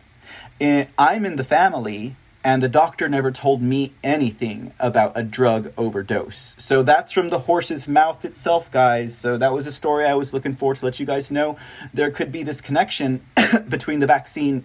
I'm 0.61 1.25
in 1.25 1.35
the 1.35 1.43
family, 1.43 2.15
and 2.41 2.63
the 2.63 2.69
doctor 2.69 3.09
never 3.09 3.31
told 3.31 3.61
me 3.61 3.91
anything 4.01 4.71
about 4.79 5.11
a 5.13 5.23
drug 5.23 5.73
overdose. 5.77 6.55
So 6.57 6.83
that's 6.83 7.11
from 7.11 7.31
the 7.31 7.39
horse's 7.39 7.85
mouth 7.85 8.23
itself, 8.23 8.71
guys. 8.71 9.17
So 9.17 9.37
that 9.39 9.51
was 9.51 9.67
a 9.67 9.73
story 9.73 10.05
I 10.05 10.13
was 10.13 10.33
looking 10.33 10.55
for 10.55 10.73
to 10.73 10.85
let 10.85 10.97
you 10.97 11.05
guys 11.05 11.29
know 11.29 11.57
there 11.93 12.11
could 12.11 12.31
be 12.31 12.43
this 12.43 12.61
connection 12.61 13.25
between 13.67 13.99
the 13.99 14.07
vaccine 14.07 14.63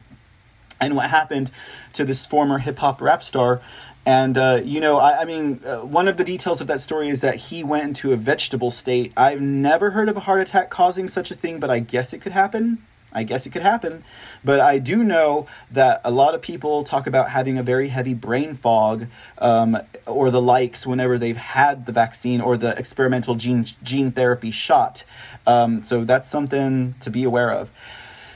and 0.80 0.96
what 0.96 1.10
happened 1.10 1.50
to 1.92 2.04
this 2.04 2.24
former 2.24 2.58
hip 2.58 2.78
hop 2.78 3.00
rap 3.00 3.22
star. 3.22 3.60
And, 4.06 4.38
uh, 4.38 4.60
you 4.64 4.80
know, 4.80 4.98
I, 4.98 5.20
I 5.20 5.24
mean, 5.24 5.60
uh, 5.64 5.78
one 5.78 6.08
of 6.08 6.16
the 6.16 6.24
details 6.24 6.60
of 6.60 6.66
that 6.68 6.80
story 6.80 7.10
is 7.10 7.20
that 7.20 7.36
he 7.36 7.62
went 7.62 7.84
into 7.84 8.12
a 8.12 8.16
vegetable 8.16 8.70
state. 8.70 9.12
I've 9.16 9.40
never 9.40 9.90
heard 9.90 10.08
of 10.08 10.16
a 10.16 10.20
heart 10.20 10.40
attack 10.40 10.70
causing 10.70 11.08
such 11.08 11.30
a 11.30 11.34
thing, 11.34 11.60
but 11.60 11.70
I 11.70 11.80
guess 11.80 12.12
it 12.12 12.18
could 12.20 12.32
happen. 12.32 12.84
I 13.12 13.24
guess 13.24 13.44
it 13.44 13.50
could 13.50 13.62
happen. 13.62 14.04
But 14.44 14.60
I 14.60 14.78
do 14.78 15.02
know 15.02 15.46
that 15.70 16.00
a 16.04 16.10
lot 16.10 16.34
of 16.34 16.42
people 16.42 16.84
talk 16.84 17.06
about 17.06 17.30
having 17.30 17.58
a 17.58 17.62
very 17.62 17.88
heavy 17.88 18.14
brain 18.14 18.54
fog 18.54 19.08
um, 19.38 19.76
or 20.06 20.30
the 20.30 20.40
likes 20.40 20.86
whenever 20.86 21.18
they've 21.18 21.36
had 21.36 21.86
the 21.86 21.92
vaccine 21.92 22.40
or 22.40 22.56
the 22.56 22.76
experimental 22.78 23.34
gene, 23.34 23.66
gene 23.82 24.12
therapy 24.12 24.50
shot. 24.50 25.04
Um, 25.46 25.82
so 25.82 26.04
that's 26.04 26.28
something 26.28 26.94
to 27.00 27.10
be 27.10 27.24
aware 27.24 27.50
of. 27.50 27.70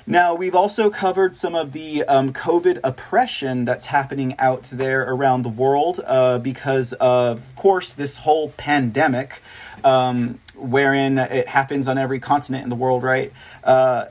Now, 0.07 0.35
we've 0.35 0.55
also 0.55 0.91
covered 0.91 1.35
some 1.35 1.55
of 1.55 1.73
the 1.73 2.05
um, 2.05 2.35
COVID 2.35 2.81
oppression 2.85 3.65
that's 3.65 3.87
happening 3.87 4.35
out 4.39 4.65
there 4.65 5.03
around 5.03 5.45
the 5.45 5.49
world 5.49 6.01
uh, 6.05 6.39
because 6.39 6.93
of, 6.95 7.57
course, 7.57 7.95
this 7.95 8.19
whole 8.19 8.51
pandemic, 8.51 9.41
um, 9.83 10.41
wherein 10.55 11.17
it 11.17 11.49
happens 11.49 11.89
on 11.89 11.97
every 11.97 12.21
continent 12.21 12.65
in 12.65 12.71
the 12.71 12.77
world, 12.77 13.03
right? 13.03 13.33
Uh, 13.63 14.07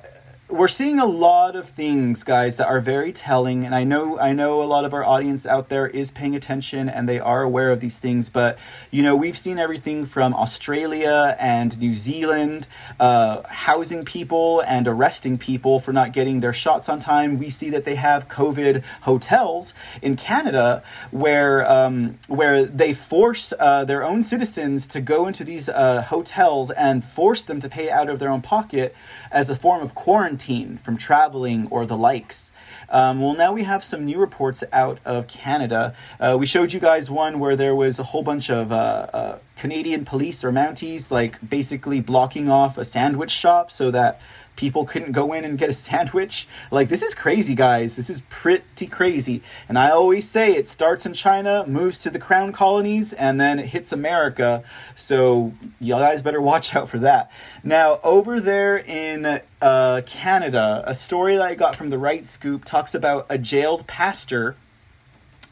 we're 0.53 0.67
seeing 0.67 0.99
a 0.99 1.05
lot 1.05 1.55
of 1.55 1.67
things 1.67 2.23
guys 2.23 2.57
that 2.57 2.67
are 2.67 2.79
very 2.79 3.11
telling 3.11 3.65
and 3.65 3.73
i 3.73 3.83
know 3.83 4.19
i 4.19 4.33
know 4.33 4.61
a 4.61 4.65
lot 4.65 4.85
of 4.85 4.93
our 4.93 5.03
audience 5.03 5.47
out 5.47 5.69
there 5.69 5.87
is 5.87 6.11
paying 6.11 6.35
attention 6.35 6.87
and 6.87 7.09
they 7.09 7.19
are 7.19 7.41
aware 7.41 7.71
of 7.71 7.79
these 7.79 7.97
things 7.97 8.29
but 8.29 8.59
you 8.91 9.01
know 9.01 9.15
we've 9.15 9.37
seen 9.37 9.57
everything 9.57 10.05
from 10.05 10.31
australia 10.35 11.35
and 11.39 11.79
new 11.79 11.95
zealand 11.95 12.67
uh, 12.99 13.41
housing 13.49 14.05
people 14.05 14.61
and 14.67 14.87
arresting 14.87 15.39
people 15.39 15.79
for 15.79 15.91
not 15.91 16.13
getting 16.13 16.39
their 16.41 16.53
shots 16.53 16.87
on 16.87 16.99
time. 16.99 17.39
We 17.39 17.49
see 17.49 17.71
that 17.71 17.85
they 17.85 17.95
have 17.95 18.27
covid 18.27 18.83
hotels 19.01 19.73
in 20.03 20.15
canada 20.15 20.83
where 21.09 21.69
um, 21.69 22.19
where 22.27 22.63
they 22.65 22.93
force 22.93 23.53
uh, 23.59 23.85
their 23.85 24.03
own 24.03 24.21
citizens 24.21 24.85
to 24.87 25.01
go 25.01 25.25
into 25.25 25.43
these 25.43 25.67
uh, 25.67 26.03
hotels 26.03 26.69
and 26.69 27.03
force 27.03 27.43
them 27.43 27.59
to 27.61 27.69
pay 27.69 27.89
out 27.89 28.09
of 28.09 28.19
their 28.19 28.29
own 28.29 28.43
pocket 28.43 28.95
as 29.33 29.49
a 29.49 29.55
form 29.55 29.81
of 29.81 29.95
quarantine 29.95 30.77
from 30.77 30.95
traveling 30.95 31.67
or 31.71 31.85
the 31.85 31.97
likes. 31.97 32.51
Um, 32.89 33.19
well, 33.19 33.35
now 33.35 33.51
we 33.51 33.63
have 33.63 33.83
some 33.83 34.05
new 34.05 34.19
reports 34.19 34.63
out 34.71 34.99
of 35.03 35.27
Canada. 35.27 35.95
Uh, 36.19 36.37
we 36.39 36.45
showed 36.45 36.71
you 36.71 36.79
guys 36.79 37.09
one 37.09 37.39
where 37.39 37.55
there 37.55 37.75
was 37.75 37.97
a 37.97 38.03
whole 38.03 38.21
bunch 38.21 38.51
of 38.51 38.71
uh, 38.71 39.07
uh, 39.11 39.37
Canadian 39.57 40.05
police 40.05 40.43
or 40.43 40.51
Mounties, 40.51 41.09
like 41.09 41.37
basically 41.47 41.99
blocking 41.99 42.47
off 42.47 42.77
a 42.77 42.85
sandwich 42.85 43.31
shop 43.31 43.71
so 43.71 43.89
that 43.89 44.21
people 44.55 44.85
couldn't 44.85 45.11
go 45.11 45.33
in 45.33 45.43
and 45.43 45.57
get 45.57 45.69
a 45.69 45.73
sandwich. 45.73 46.47
Like, 46.71 46.89
this 46.89 47.01
is 47.01 47.13
crazy, 47.13 47.55
guys. 47.55 47.95
This 47.95 48.09
is 48.09 48.21
pretty 48.29 48.87
crazy. 48.87 49.41
And 49.67 49.77
I 49.77 49.89
always 49.89 50.29
say 50.29 50.55
it 50.55 50.67
starts 50.67 51.05
in 51.05 51.13
China, 51.13 51.65
moves 51.67 52.01
to 52.03 52.09
the 52.09 52.19
crown 52.19 52.51
colonies, 52.51 53.13
and 53.13 53.39
then 53.39 53.59
it 53.59 53.67
hits 53.67 53.91
America. 53.91 54.63
So, 54.95 55.53
you 55.79 55.93
guys 55.93 56.21
better 56.21 56.41
watch 56.41 56.75
out 56.75 56.89
for 56.89 56.99
that. 56.99 57.31
Now, 57.63 57.99
over 58.03 58.39
there 58.39 58.77
in 58.77 59.41
uh, 59.61 60.01
Canada, 60.05 60.83
a 60.85 60.95
story 60.95 61.35
that 61.35 61.43
I 61.43 61.55
got 61.55 61.75
from 61.75 61.89
the 61.89 61.97
Right 61.97 62.25
Scoop 62.25 62.65
talks 62.65 62.93
about 62.93 63.25
a 63.29 63.37
jailed 63.37 63.87
pastor 63.87 64.55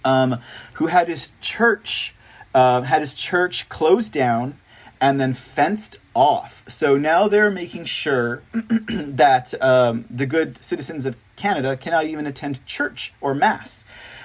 um, 0.03 0.39
who 0.73 0.87
had 0.87 1.07
his 1.07 1.31
church. 1.41 2.15
Uh, 2.53 2.81
had 2.81 2.99
his 2.99 3.13
church 3.13 3.69
closed 3.69 4.11
down 4.11 4.57
and 5.01 5.19
then 5.19 5.33
fenced 5.33 5.97
off. 6.13 6.63
So 6.67 6.95
now 6.95 7.27
they're 7.27 7.49
making 7.49 7.85
sure 7.85 8.43
that 8.53 9.59
um, 9.61 10.05
the 10.11 10.27
good 10.27 10.63
citizens 10.63 11.07
of 11.07 11.17
Canada 11.35 11.75
cannot 11.75 12.05
even 12.05 12.27
attend 12.27 12.63
church 12.67 13.13
or 13.19 13.33
mass. 13.33 13.83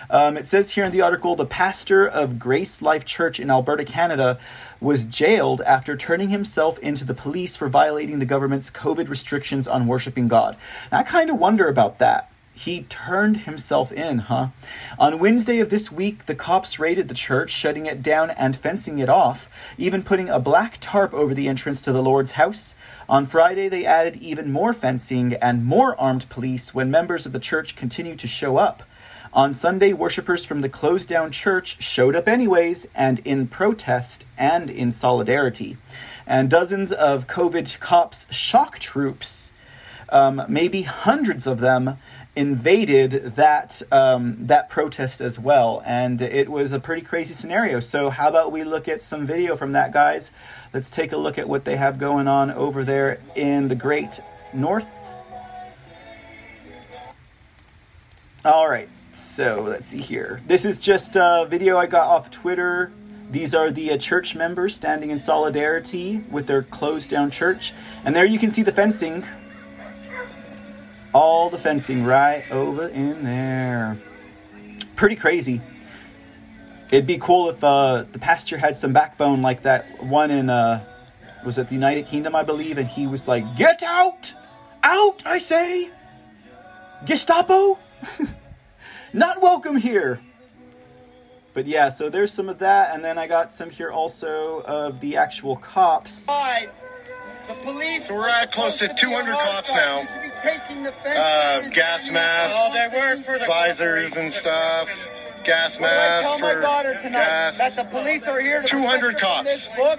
Um, 0.08 0.36
it 0.36 0.46
says 0.46 0.72
here 0.72 0.84
in 0.84 0.92
the 0.92 1.00
article 1.00 1.34
the 1.34 1.46
pastor 1.46 2.06
of 2.06 2.38
Grace 2.38 2.80
Life 2.82 3.04
Church 3.04 3.40
in 3.40 3.50
Alberta, 3.50 3.84
Canada, 3.84 4.38
was 4.80 5.04
jailed 5.04 5.62
after 5.62 5.96
turning 5.96 6.28
himself 6.28 6.78
into 6.80 7.04
the 7.04 7.14
police 7.14 7.56
for 7.56 7.68
violating 7.68 8.18
the 8.18 8.26
government's 8.26 8.70
COVID 8.70 9.08
restrictions 9.08 9.66
on 9.66 9.86
worshiping 9.86 10.28
God. 10.28 10.56
And 10.92 11.00
I 11.00 11.02
kind 11.02 11.30
of 11.30 11.38
wonder 11.38 11.66
about 11.68 11.98
that. 11.98 12.30
He 12.56 12.84
turned 12.84 13.42
himself 13.42 13.92
in, 13.92 14.18
huh? 14.18 14.48
On 14.98 15.18
Wednesday 15.18 15.60
of 15.60 15.68
this 15.68 15.92
week, 15.92 16.24
the 16.24 16.34
cops 16.34 16.78
raided 16.78 17.08
the 17.08 17.14
church, 17.14 17.50
shutting 17.50 17.84
it 17.84 18.02
down 18.02 18.30
and 18.30 18.56
fencing 18.56 18.98
it 18.98 19.10
off, 19.10 19.50
even 19.76 20.02
putting 20.02 20.30
a 20.30 20.40
black 20.40 20.78
tarp 20.80 21.12
over 21.12 21.34
the 21.34 21.48
entrance 21.48 21.82
to 21.82 21.92
the 21.92 22.02
Lord's 22.02 22.32
house. 22.32 22.74
On 23.10 23.26
Friday, 23.26 23.68
they 23.68 23.84
added 23.84 24.16
even 24.22 24.50
more 24.50 24.72
fencing 24.72 25.34
and 25.34 25.66
more 25.66 26.00
armed 26.00 26.30
police 26.30 26.72
when 26.72 26.90
members 26.90 27.26
of 27.26 27.32
the 27.32 27.38
church 27.38 27.76
continued 27.76 28.18
to 28.20 28.26
show 28.26 28.56
up. 28.56 28.82
On 29.34 29.52
Sunday, 29.52 29.92
worshippers 29.92 30.46
from 30.46 30.62
the 30.62 30.70
closed 30.70 31.10
down 31.10 31.32
church 31.32 31.82
showed 31.82 32.16
up 32.16 32.26
anyways 32.26 32.88
and 32.94 33.18
in 33.18 33.48
protest 33.48 34.24
and 34.38 34.70
in 34.70 34.92
solidarity. 34.92 35.76
And 36.26 36.48
dozens 36.48 36.90
of 36.90 37.26
COVID 37.26 37.80
cops 37.80 38.26
shock 38.32 38.78
troops 38.78 39.52
um, 40.08 40.42
maybe 40.48 40.82
hundreds 40.82 41.46
of 41.46 41.60
them 41.60 41.98
invaded 42.36 43.34
that 43.36 43.80
um, 43.90 44.46
that 44.46 44.68
protest 44.68 45.22
as 45.22 45.38
well, 45.38 45.82
and 45.86 46.20
it 46.20 46.50
was 46.50 46.70
a 46.70 46.78
pretty 46.78 47.00
crazy 47.00 47.32
scenario. 47.32 47.80
So, 47.80 48.10
how 48.10 48.28
about 48.28 48.52
we 48.52 48.62
look 48.62 48.86
at 48.86 49.02
some 49.02 49.26
video 49.26 49.56
from 49.56 49.72
that, 49.72 49.92
guys? 49.92 50.30
Let's 50.72 50.90
take 50.90 51.12
a 51.12 51.16
look 51.16 51.38
at 51.38 51.48
what 51.48 51.64
they 51.64 51.76
have 51.76 51.98
going 51.98 52.28
on 52.28 52.50
over 52.50 52.84
there 52.84 53.20
in 53.34 53.68
the 53.68 53.74
Great 53.74 54.20
North. 54.52 54.86
All 58.44 58.68
right, 58.68 58.88
so 59.12 59.64
let's 59.66 59.88
see 59.88 60.02
here. 60.02 60.40
This 60.46 60.64
is 60.64 60.80
just 60.80 61.16
a 61.16 61.46
video 61.48 61.78
I 61.78 61.86
got 61.86 62.06
off 62.06 62.30
Twitter. 62.30 62.92
These 63.28 63.54
are 63.54 63.72
the 63.72 63.90
uh, 63.90 63.96
church 63.96 64.36
members 64.36 64.76
standing 64.76 65.10
in 65.10 65.18
solidarity 65.18 66.18
with 66.30 66.46
their 66.46 66.62
closed 66.62 67.10
down 67.10 67.32
church. 67.32 67.72
And 68.04 68.14
there 68.14 68.24
you 68.24 68.38
can 68.38 68.52
see 68.52 68.62
the 68.62 68.70
fencing. 68.70 69.24
All 71.12 71.50
the 71.50 71.58
fencing 71.58 72.04
right 72.04 72.44
over 72.50 72.88
in 72.88 73.24
there. 73.24 73.98
Pretty 74.96 75.16
crazy. 75.16 75.60
It'd 76.90 77.06
be 77.06 77.18
cool 77.18 77.50
if 77.50 77.62
uh, 77.64 78.04
the 78.12 78.18
pasture 78.18 78.56
had 78.56 78.78
some 78.78 78.92
backbone 78.92 79.42
like 79.42 79.62
that 79.62 80.04
one 80.04 80.30
in, 80.30 80.50
uh, 80.50 80.84
was 81.44 81.58
it 81.58 81.68
the 81.68 81.74
United 81.74 82.06
Kingdom, 82.06 82.36
I 82.36 82.42
believe? 82.42 82.78
And 82.78 82.88
he 82.88 83.06
was 83.06 83.26
like, 83.26 83.56
Get 83.56 83.82
out! 83.82 84.34
Out, 84.82 85.22
I 85.26 85.38
say! 85.38 85.90
Gestapo? 87.04 87.78
Not 89.12 89.42
welcome 89.42 89.76
here! 89.76 90.20
But 91.54 91.66
yeah, 91.66 91.88
so 91.88 92.10
there's 92.10 92.32
some 92.32 92.50
of 92.50 92.58
that, 92.58 92.94
and 92.94 93.02
then 93.02 93.16
I 93.16 93.26
got 93.26 93.52
some 93.52 93.70
here 93.70 93.90
also 93.90 94.60
of 94.60 95.00
the 95.00 95.16
actual 95.16 95.56
cops. 95.56 96.24
Five. 96.26 96.70
The 97.48 97.54
police. 97.54 98.06
So 98.06 98.14
we're 98.14 98.28
at 98.28 98.52
close 98.52 98.78
to 98.80 98.92
200 98.92 99.32
cops 99.32 99.70
now. 99.70 100.06
They 100.46 100.52
should 100.52 100.60
be 100.60 100.68
taking 100.68 100.82
the 100.84 100.92
Uh, 101.10 101.68
gas 101.70 102.08
masks, 102.10 102.56
Oh, 102.60 102.72
they 102.72 102.96
work 102.96 103.24
for 103.24 103.38
the 103.38 103.44
visors 103.46 104.16
and 104.16 104.30
stuff, 104.32 104.88
gas 105.44 105.78
What 105.78 105.90
I 105.90 105.96
masks 105.96 106.26
tell 106.28 106.38
my 106.38 106.54
for 106.54 106.60
daughter 106.60 106.94
tonight? 107.02 107.12
gas, 107.12 107.58
That 107.58 107.74
the 107.76 107.84
police 107.84 108.22
are 108.28 108.40
here 108.40 108.62
200 108.62 109.16
protect 109.16 109.48
her 109.48 109.56
from 109.74 109.98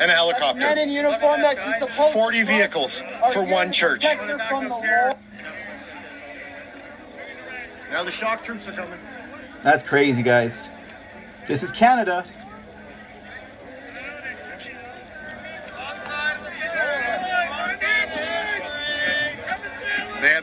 And 0.00 0.02
a 0.02 0.06
Men 0.06 0.08
helicopter. 0.16 0.66
in 0.66 0.88
uniform 0.88 1.42
that 1.42 1.58
she's 1.62 1.90
supposed 1.90 2.12
40 2.14 2.42
vehicles 2.44 3.02
for 3.32 3.42
one 3.42 3.70
church. 3.70 4.00
protect 4.00 4.22
her 4.22 4.38
from 4.48 4.64
the 4.64 4.70
law. 4.70 5.12
Now 7.90 8.02
the 8.02 8.10
shock 8.10 8.42
troops 8.44 8.66
are 8.68 8.72
coming. 8.72 8.98
That's 9.62 9.84
crazy, 9.84 10.22
guys. 10.22 10.70
This 11.46 11.62
is 11.62 11.70
Canada. 11.70 12.24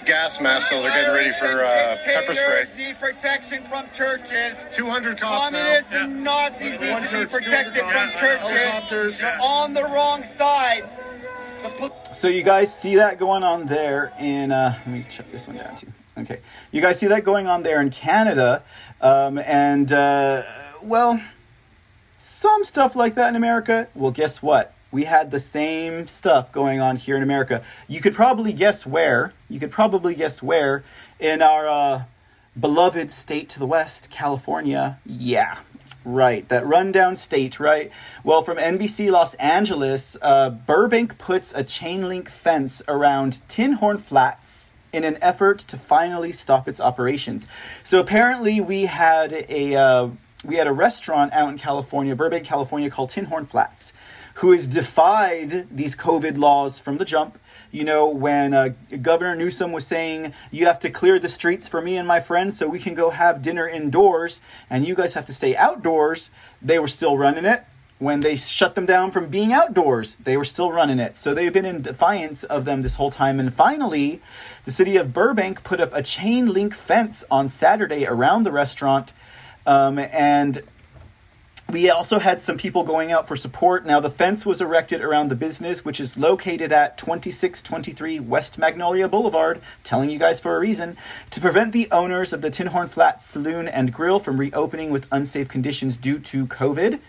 Gas 0.09 0.41
masks, 0.41 0.69
so 0.71 0.81
they're 0.81 0.91
getting 0.91 1.13
ready 1.13 1.31
for 1.33 1.63
uh, 1.63 1.97
pepper 2.03 2.33
spray. 2.33 2.65
Need 2.75 2.97
protection 2.99 3.63
from 3.65 3.85
churches. 3.93 4.57
200 4.75 5.19
cops 5.19 5.51
now. 5.51 5.59
Communists 5.59 5.87
and 5.91 6.23
Nazis 6.23 6.79
need 6.79 6.89
One 6.89 7.01
to 7.03 7.07
be 7.07 7.09
church, 7.09 7.29
protected 7.29 7.83
from 7.83 7.91
cops. 7.91 8.19
churches. 8.19 8.39
Helicopters. 8.39 9.19
You're 9.19 9.41
on 9.41 9.73
the 9.75 9.83
wrong 9.83 10.23
side. 10.37 10.89
The 11.61 11.91
So 12.13 12.27
you 12.27 12.41
guys 12.41 12.73
see 12.73 12.95
that 12.95 13.19
going 13.19 13.43
on 13.43 13.67
there 13.67 14.13
in 14.19 14.51
uh, 14.51 14.79
let 14.79 14.87
me 14.87 15.05
shut 15.09 15.31
this 15.31 15.47
one 15.47 15.57
down 15.57 15.75
too. 15.75 15.91
Okay, 16.17 16.39
you 16.71 16.81
guys 16.81 16.97
see 16.99 17.07
that 17.07 17.23
going 17.23 17.47
on 17.47 17.63
there 17.63 17.81
in 17.81 17.91
Canada, 17.91 18.63
um, 19.01 19.37
and 19.37 19.91
uh, 19.93 20.43
well, 20.81 21.21
some 22.17 22.63
stuff 22.65 22.95
like 22.95 23.15
that 23.15 23.29
in 23.29 23.35
America. 23.35 23.87
Well, 23.93 24.11
guess 24.11 24.41
what? 24.41 24.73
We 24.91 25.03
had 25.05 25.31
the 25.31 25.39
same 25.39 26.07
stuff 26.07 26.51
going 26.51 26.79
on 26.79 26.95
here 26.95 27.15
in 27.15 27.23
America. 27.23 27.63
You 27.87 28.01
could 28.01 28.15
probably 28.15 28.53
guess 28.53 28.85
where. 28.85 29.33
You 29.47 29.59
could 29.59 29.71
probably 29.71 30.15
guess 30.15 30.41
where 30.41 30.83
in 31.19 31.41
our 31.41 31.67
uh, 31.67 32.03
beloved 32.59 33.11
state 33.11 33.49
to 33.49 33.59
the 33.59 33.65
west, 33.65 34.09
California. 34.09 34.99
Yeah, 35.05 35.59
right. 36.03 36.47
That 36.49 36.65
rundown 36.65 37.15
state, 37.15 37.59
right? 37.59 37.91
Well, 38.23 38.41
from 38.41 38.57
NBC 38.57 39.11
Los 39.11 39.35
Angeles, 39.35 40.17
uh, 40.21 40.49
Burbank 40.49 41.17
puts 41.17 41.53
a 41.53 41.63
chain 41.63 42.07
link 42.07 42.29
fence 42.29 42.81
around 42.87 43.41
Tinhorn 43.47 44.01
Flats 44.01 44.71
in 44.91 45.03
an 45.03 45.17
effort 45.21 45.59
to 45.59 45.77
finally 45.77 46.31
stop 46.31 46.67
its 46.67 46.79
operations. 46.79 47.47
So 47.83 47.99
apparently, 47.99 48.59
we 48.59 48.83
had 48.87 49.45
a 49.47 49.75
uh, 49.75 50.09
we 50.43 50.55
had 50.55 50.67
a 50.67 50.71
restaurant 50.71 51.33
out 51.33 51.49
in 51.49 51.57
California, 51.57 52.15
Burbank, 52.15 52.45
California, 52.45 52.89
called 52.89 53.09
Tinhorn 53.11 53.47
Flats, 53.47 53.93
who 54.39 54.53
has 54.53 54.67
defied 54.67 55.67
these 55.69 55.97
COVID 55.97 56.37
laws 56.37 56.79
from 56.79 56.97
the 56.97 57.03
jump. 57.03 57.37
You 57.71 57.83
know, 57.83 58.09
when 58.09 58.53
uh, 58.53 58.69
Governor 59.01 59.35
Newsom 59.35 59.73
was 59.73 59.85
saying, 59.85 60.33
you 60.49 60.65
have 60.65 60.79
to 60.79 60.89
clear 60.89 61.19
the 61.19 61.27
streets 61.27 61.67
for 61.67 61.81
me 61.81 61.97
and 61.97 62.07
my 62.07 62.21
friends 62.21 62.57
so 62.57 62.67
we 62.67 62.79
can 62.79 62.95
go 62.95 63.09
have 63.09 63.41
dinner 63.41 63.67
indoors, 63.67 64.39
and 64.69 64.87
you 64.87 64.95
guys 64.95 65.13
have 65.13 65.25
to 65.25 65.33
stay 65.33 65.57
outdoors, 65.57 66.29
they 66.61 66.79
were 66.79 66.87
still 66.87 67.17
running 67.17 67.43
it. 67.43 67.65
When 67.97 68.21
they 68.21 68.37
shut 68.37 68.75
them 68.75 68.85
down 68.85 69.11
from 69.11 69.27
being 69.27 69.51
outdoors, 69.51 70.15
they 70.23 70.37
were 70.37 70.45
still 70.45 70.71
running 70.71 70.99
it. 70.99 71.17
So 71.17 71.33
they've 71.33 71.51
been 71.51 71.65
in 71.65 71.81
defiance 71.81 72.45
of 72.45 72.63
them 72.63 72.81
this 72.81 72.95
whole 72.95 73.11
time. 73.11 73.41
And 73.41 73.53
finally, 73.53 74.21
the 74.63 74.71
city 74.71 74.95
of 74.95 75.11
Burbank 75.11 75.65
put 75.65 75.81
up 75.81 75.93
a 75.93 76.01
chain 76.01 76.53
link 76.53 76.73
fence 76.73 77.25
on 77.29 77.49
Saturday 77.49 78.05
around 78.05 78.43
the 78.43 78.53
restaurant. 78.53 79.11
Um, 79.65 79.99
and 79.99 80.63
we 81.71 81.89
also 81.89 82.17
had 82.17 82.41
some 82.41 82.57
people 82.57 82.83
going 82.83 83.11
out 83.11 83.27
for 83.27 83.35
support. 83.35 83.85
Now, 83.85 83.99
the 83.99 84.09
fence 84.09 84.45
was 84.45 84.59
erected 84.59 85.01
around 85.01 85.29
the 85.29 85.35
business, 85.35 85.85
which 85.85 85.99
is 85.99 86.17
located 86.17 86.71
at 86.71 86.97
2623 86.97 88.19
West 88.19 88.57
Magnolia 88.57 89.07
Boulevard, 89.07 89.61
telling 89.83 90.09
you 90.09 90.17
guys 90.17 90.39
for 90.39 90.55
a 90.55 90.59
reason, 90.59 90.97
to 91.29 91.39
prevent 91.39 91.71
the 91.71 91.89
owners 91.91 92.33
of 92.33 92.41
the 92.41 92.49
Tinhorn 92.49 92.89
Flats 92.89 93.25
Saloon 93.25 93.67
and 93.67 93.93
Grill 93.93 94.19
from 94.19 94.39
reopening 94.39 94.89
with 94.89 95.05
unsafe 95.11 95.47
conditions 95.47 95.95
due 95.95 96.17
to 96.19 96.47
COVID. 96.47 96.99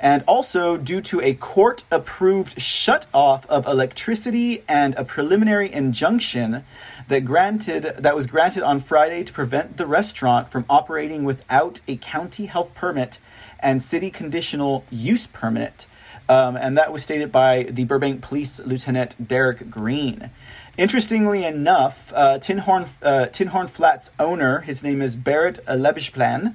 And 0.00 0.24
also 0.26 0.78
due 0.78 1.02
to 1.02 1.20
a 1.20 1.34
court 1.34 1.84
approved 1.90 2.60
shut 2.60 3.06
off 3.12 3.46
of 3.46 3.66
electricity 3.66 4.64
and 4.66 4.94
a 4.94 5.04
preliminary 5.04 5.70
injunction 5.70 6.64
that 7.08 7.20
granted 7.20 7.96
that 7.98 8.16
was 8.16 8.26
granted 8.26 8.62
on 8.62 8.80
Friday 8.80 9.22
to 9.24 9.32
prevent 9.32 9.76
the 9.76 9.86
restaurant 9.86 10.50
from 10.50 10.64
operating 10.70 11.24
without 11.24 11.82
a 11.86 11.96
county 11.96 12.46
health 12.46 12.74
permit 12.74 13.18
and 13.62 13.82
city 13.82 14.10
conditional 14.10 14.84
use 14.90 15.26
permit. 15.26 15.86
Um, 16.28 16.56
and 16.56 16.78
that 16.78 16.92
was 16.92 17.02
stated 17.02 17.32
by 17.32 17.64
the 17.64 17.84
Burbank 17.84 18.22
Police 18.22 18.60
Lieutenant 18.60 19.26
Derek 19.26 19.68
Green. 19.68 20.30
Interestingly 20.78 21.44
enough, 21.44 22.12
uh, 22.14 22.38
Tin, 22.38 22.58
Horn, 22.58 22.86
uh, 23.02 23.26
Tinhorn 23.32 23.68
Flats 23.68 24.12
owner, 24.18 24.60
his 24.60 24.82
name 24.82 25.02
is 25.02 25.16
Baret 25.16 25.58
Lepejian, 25.64 26.54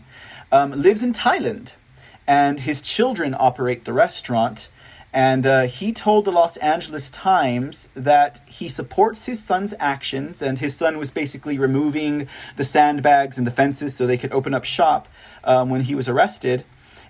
um, 0.52 0.72
lives 0.72 1.04
in 1.04 1.12
Thailand, 1.12 1.74
and 2.26 2.62
his 2.62 2.82
children 2.82 3.36
operate 3.38 3.84
the 3.84 3.92
restaurant. 3.92 4.70
And 5.12 5.46
uh, 5.46 5.64
he 5.64 5.92
told 5.92 6.26
the 6.26 6.32
Los 6.32 6.58
Angeles 6.58 7.10
Times 7.10 7.90
that 7.96 8.42
he 8.46 8.70
supports 8.70 9.26
his 9.26 9.44
son's 9.44 9.74
actions, 9.80 10.42
and 10.42 10.60
his 10.60 10.76
son 10.76 10.98
was 10.98 11.12
basically 11.12 11.60
removing 11.60 12.28
the 12.56 12.64
sandbags 12.64 13.38
and 13.38 13.46
the 13.46 13.52
fences 13.52 13.96
so 13.96 14.08
they 14.08 14.18
could 14.18 14.32
open 14.32 14.54
up 14.54 14.64
shop 14.64 15.08
um, 15.44 15.70
when 15.70 15.82
he 15.82 15.96
was 15.96 16.08
arrested 16.08 16.64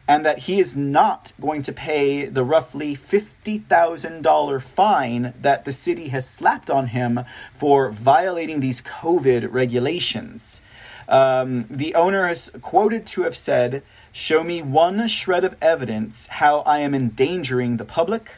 and 0.08 0.26
that 0.26 0.39
he 0.39 0.60
is 0.60 0.76
not 0.76 1.34
going 1.41 1.62
to 1.63 1.74
pay 1.74 2.26
the 2.26 2.44
roughly 2.44 2.96
$50,000 2.96 4.62
fine 4.62 5.34
that 5.41 5.65
the 5.65 5.72
city 5.72 6.10
has 6.10 6.30
slapped 6.30 6.70
on 6.70 6.88
him 6.88 7.22
for 7.56 7.89
violating 7.89 8.60
these 8.60 8.82
COVID 8.82 9.52
regulations. 9.52 10.62
Um, 11.08 11.65
the 11.70 11.96
owner 11.96 12.30
is 12.30 12.52
quoted 12.62 13.06
to 13.08 13.24
have 13.24 13.38
said, 13.38 13.84
Show 14.12 14.44
me 14.44 14.62
one 14.62 15.08
shred 15.08 15.44
of 15.44 15.56
evidence 15.62 16.28
how 16.28 16.60
I 16.60 16.80
am 16.80 16.96
endangering 16.96 17.78
the 17.78 17.86
public, 17.86 18.36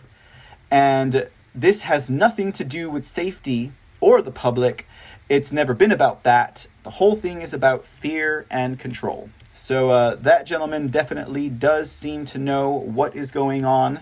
and 0.72 1.30
this 1.54 1.84
has 1.84 2.10
nothing 2.10 2.52
to 2.54 2.66
do 2.66 2.90
with 2.90 3.06
safety 3.06 3.74
or 4.00 4.22
the 4.22 4.32
public. 4.32 4.88
It's 5.30 5.52
never 5.52 5.74
been 5.74 5.92
about 5.92 6.24
that. 6.24 6.68
The 6.84 6.92
whole 6.92 7.16
thing 7.16 7.42
is 7.42 7.54
about 7.54 7.86
fear 7.86 8.46
and 8.50 8.80
control. 8.80 9.30
So 9.68 9.90
uh, 9.90 10.16
that 10.22 10.46
gentleman 10.46 10.88
definitely 10.88 11.50
does 11.50 11.92
seem 11.92 12.24
to 12.28 12.38
know 12.38 12.70
what 12.70 13.18
is 13.18 13.32
going 13.32 13.66
on. 13.66 14.00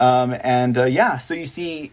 Um, 0.00 0.34
and 0.40 0.76
uh, 0.76 0.86
yeah, 0.86 1.18
so 1.18 1.32
you 1.32 1.46
see, 1.46 1.92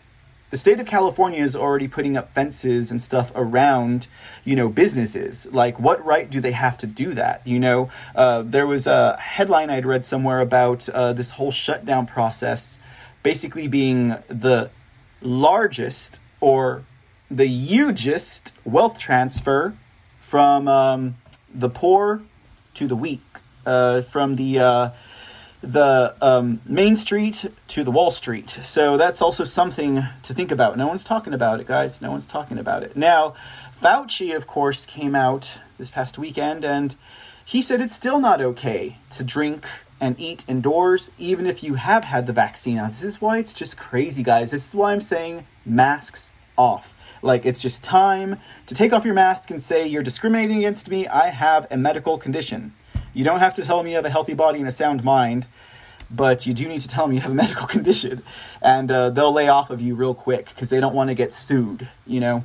the 0.49 0.58
state 0.58 0.80
of 0.80 0.88
California 0.88 1.43
is 1.43 1.56
already 1.56 1.88
putting 1.88 2.17
up 2.17 2.34
fences 2.34 2.89
and 2.89 3.04
stuff 3.04 3.32
around, 3.36 4.08
you 4.43 4.56
know, 4.56 4.67
businesses. 4.67 5.45
Like, 5.52 5.80
what 5.80 6.04
right 6.04 6.28
do 6.28 6.41
they 6.41 6.54
have 6.54 6.76
to 6.80 6.88
do 6.88 7.13
that? 7.13 7.45
You 7.45 7.60
know, 7.60 7.91
uh, 8.15 8.41
there 8.41 8.65
was 8.65 8.88
a 8.88 9.15
headline 9.17 9.69
I'd 9.69 9.86
read 9.86 10.08
somewhere 10.08 10.39
about 10.39 10.89
uh, 10.89 11.13
this 11.13 11.30
whole 11.30 11.52
shutdown 11.52 12.08
process 12.08 12.80
basically 13.21 13.67
being 13.67 14.15
the 14.28 14.71
largest 15.21 16.19
or 16.41 16.84
the 17.30 17.45
hugest 17.45 18.54
wealth 18.65 18.97
transfer 18.97 19.78
from 20.19 20.67
um, 20.67 21.17
the 21.54 21.69
poor 21.69 22.23
to 22.75 22.88
the 22.88 22.95
weak, 22.95 23.21
uh, 23.65 24.01
from 24.01 24.36
the 24.36 24.59
uh, 24.59 24.89
the 25.62 26.13
um, 26.21 26.62
Main 26.65 26.95
Street 26.95 27.45
to 27.69 27.83
the 27.83 27.91
Wall 27.91 28.12
Street. 28.12 28.49
So 28.49 28.97
that's 28.97 29.21
also 29.21 29.45
something 29.45 30.05
to 30.24 30.34
think 30.34 30.51
about. 30.51 30.78
No 30.78 30.88
one's 30.88 31.05
talking 31.05 31.34
about 31.34 31.61
it, 31.61 31.67
guys. 31.67 32.01
No 32.01 32.11
one's 32.11 32.26
talking 32.26 32.57
about 32.57 32.84
it. 32.84 32.97
Now, 32.97 33.34
Fauci, 33.82 34.36
of 34.36 34.45
course, 34.45 34.86
came 34.86 35.15
out 35.15 35.57
this 35.78 35.89
past 35.89 36.17
weekend 36.17 36.65
and 36.65 36.95
he 37.45 37.61
said 37.61 37.82
it's 37.82 37.95
still 37.95 38.19
not 38.19 38.41
okay 38.41 38.97
to 39.11 39.24
drink 39.24 39.65
and 40.01 40.19
eat 40.19 40.43
indoors, 40.49 41.11
even 41.17 41.45
if 41.45 41.63
you 41.63 41.76
have 41.76 42.03
had 42.03 42.28
the 42.28 42.34
vaccine. 42.34 42.76
Now, 42.76 42.88
this 42.88 43.03
is 43.03 43.21
why 43.21 43.38
it's 43.38 43.53
just 43.53 43.78
crazy, 43.78 44.21
guys. 44.21 44.51
This 44.51 44.67
is 44.67 44.76
why 44.76 44.91
I'm 44.91 45.01
saying 45.01 45.47
masks 45.65 46.34
off. 46.57 46.93
Like, 47.24 47.45
it's 47.45 47.59
just 47.59 47.82
time 47.82 48.38
to 48.67 48.76
take 48.76 48.91
off 48.91 49.05
your 49.05 49.13
mask 49.13 49.49
and 49.49 49.63
say, 49.63 49.88
You're 49.88 50.03
discriminating 50.03 50.57
against 50.57 50.89
me. 50.89 51.07
I 51.07 51.30
have 51.30 51.65
a 51.71 51.78
medical 51.78 52.17
condition. 52.17 52.74
You 53.13 53.24
don't 53.24 53.39
have 53.39 53.55
to 53.55 53.63
tell 53.63 53.82
me 53.82 53.91
you 53.91 53.95
have 53.95 54.05
a 54.05 54.09
healthy 54.09 54.34
body 54.34 54.59
and 54.59 54.67
a 54.67 54.71
sound 54.71 55.03
mind, 55.03 55.45
but 56.11 56.45
you 56.45 56.53
do 56.53 56.67
need 56.67 56.82
to 56.82 56.88
tell 56.88 57.07
me 57.07 57.15
you 57.15 57.21
have 57.21 57.32
a 57.32 57.36
medical 57.45 57.65
condition. 57.65 58.24
And 58.61 58.91
uh, 58.91 59.09
they'll 59.09 59.32
lay 59.32 59.47
off 59.47 59.69
of 59.69 59.82
you 59.82 59.95
real 59.95 60.13
quick 60.13 60.49
because 60.49 60.69
they 60.69 60.82
don't 60.82 60.93
want 60.93 61.09
to 61.09 61.13
get 61.13 61.34
sued, 61.34 61.88
you 62.05 62.19
know? 62.19 62.43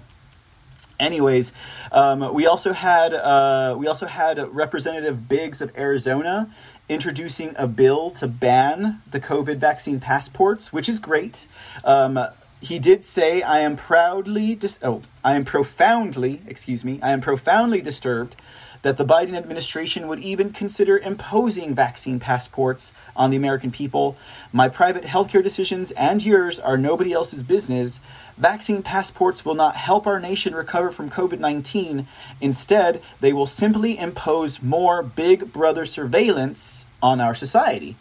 Anyways, 1.00 1.52
um, 1.92 2.32
we 2.32 2.46
also 2.46 2.72
had 2.72 3.14
uh, 3.14 3.74
we 3.78 3.86
also 3.86 4.06
had 4.06 4.38
Representative 4.54 5.28
Biggs 5.28 5.60
of 5.60 5.76
Arizona 5.76 6.52
introducing 6.88 7.54
a 7.56 7.66
bill 7.66 8.10
to 8.12 8.26
ban 8.26 9.02
the 9.10 9.20
COVID 9.20 9.58
vaccine 9.58 10.00
passports, 10.00 10.72
which 10.72 10.88
is 10.88 10.98
great. 10.98 11.46
Um, 11.84 12.18
he 12.60 12.78
did 12.78 13.04
say, 13.04 13.42
"I 13.42 13.60
am 13.60 13.76
proudly 13.76 14.54
dis- 14.54 14.78
oh, 14.82 15.02
I 15.24 15.34
am 15.34 15.44
profoundly, 15.44 16.42
excuse 16.46 16.84
me, 16.84 16.98
I 17.02 17.10
am 17.10 17.20
profoundly 17.20 17.80
disturbed." 17.80 18.36
That 18.82 18.96
the 18.96 19.04
Biden 19.04 19.36
administration 19.36 20.06
would 20.06 20.20
even 20.20 20.52
consider 20.52 20.98
imposing 20.98 21.74
vaccine 21.74 22.20
passports 22.20 22.92
on 23.16 23.30
the 23.30 23.36
American 23.36 23.72
people. 23.72 24.16
My 24.52 24.68
private 24.68 25.02
healthcare 25.02 25.42
decisions 25.42 25.90
and 25.92 26.24
yours 26.24 26.60
are 26.60 26.78
nobody 26.78 27.12
else's 27.12 27.42
business. 27.42 28.00
Vaccine 28.36 28.84
passports 28.84 29.44
will 29.44 29.56
not 29.56 29.74
help 29.74 30.06
our 30.06 30.20
nation 30.20 30.54
recover 30.54 30.92
from 30.92 31.10
COVID 31.10 31.40
19. 31.40 32.06
Instead, 32.40 33.02
they 33.20 33.32
will 33.32 33.48
simply 33.48 33.98
impose 33.98 34.62
more 34.62 35.02
big 35.02 35.52
brother 35.52 35.84
surveillance 35.84 36.86
on 37.02 37.20
our 37.20 37.34
society. 37.34 37.96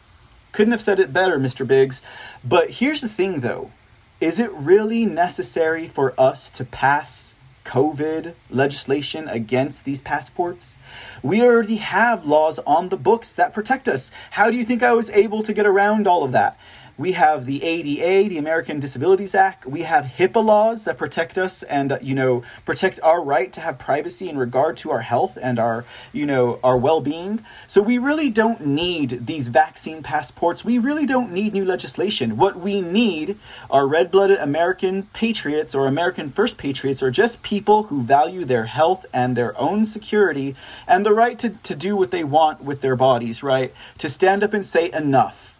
Couldn't 0.51 0.73
have 0.73 0.81
said 0.81 0.99
it 0.99 1.11
better, 1.11 1.39
Mr. 1.39 1.67
Biggs. 1.67 2.01
But 2.43 2.71
here's 2.71 3.01
the 3.01 3.09
thing, 3.09 3.39
though 3.41 3.71
is 4.19 4.39
it 4.39 4.51
really 4.53 5.05
necessary 5.05 5.87
for 5.87 6.13
us 6.19 6.49
to 6.51 6.65
pass 6.65 7.35
COVID 7.65 8.33
legislation 8.49 9.27
against 9.27 9.85
these 9.85 10.01
passports? 10.01 10.75
We 11.21 11.41
already 11.41 11.75
have 11.75 12.25
laws 12.25 12.59
on 12.65 12.89
the 12.89 12.97
books 12.97 13.35
that 13.35 13.53
protect 13.53 13.87
us. 13.87 14.09
How 14.31 14.49
do 14.49 14.57
you 14.57 14.65
think 14.65 14.81
I 14.81 14.93
was 14.93 15.11
able 15.11 15.43
to 15.43 15.53
get 15.53 15.67
around 15.67 16.07
all 16.07 16.23
of 16.23 16.31
that? 16.31 16.57
We 16.97 17.11
have 17.11 17.45
the 17.45 17.61
ADA, 17.61 18.27
the 18.27 18.39
American 18.39 18.79
Disabilities 18.79 19.35
Act. 19.35 19.67
We 19.67 19.83
have 19.83 20.05
HIPAA 20.05 20.43
laws 20.43 20.83
that 20.85 20.97
protect 20.97 21.37
us 21.37 21.61
and 21.61 21.95
you 22.01 22.15
know 22.15 22.41
protect 22.65 22.99
our 23.03 23.23
right 23.23 23.53
to 23.53 23.61
have 23.61 23.77
privacy 23.77 24.27
in 24.27 24.37
regard 24.37 24.77
to 24.77 24.89
our 24.89 25.01
health 25.01 25.37
and 25.39 25.59
our 25.59 25.85
you 26.11 26.25
know 26.25 26.59
our 26.63 26.75
well-being. 26.75 27.45
So 27.67 27.83
we 27.83 27.99
really 27.99 28.31
don't 28.31 28.65
need 28.65 29.27
these 29.27 29.49
vaccine 29.49 30.01
passports. 30.01 30.65
We 30.65 30.79
really 30.79 31.05
don't 31.05 31.31
need 31.31 31.53
new 31.53 31.65
legislation. 31.65 32.35
What 32.35 32.59
we 32.59 32.81
need 32.81 33.37
are 33.69 33.87
red-blooded 33.87 34.39
American 34.39 35.03
patriots 35.13 35.75
or 35.75 35.85
American 35.85 36.31
first 36.31 36.57
patriots 36.57 37.03
or 37.03 37.11
just 37.11 37.43
people 37.43 37.83
who 37.83 38.01
value 38.01 38.43
their 38.43 38.65
health 38.65 39.05
and 39.13 39.35
their 39.35 39.55
own 39.59 39.85
security 39.85 40.55
and 40.87 41.05
the 41.05 41.13
right 41.13 41.37
to, 41.39 41.49
to 41.49 41.75
do 41.75 41.95
what 41.95 42.09
they 42.09 42.23
want 42.23 42.63
with 42.63 42.81
their 42.81 42.95
bodies, 42.95 43.43
right? 43.43 43.71
To 43.99 44.09
stand 44.09 44.43
up 44.43 44.53
and 44.53 44.65
say 44.65 44.91
enough. 44.91 45.56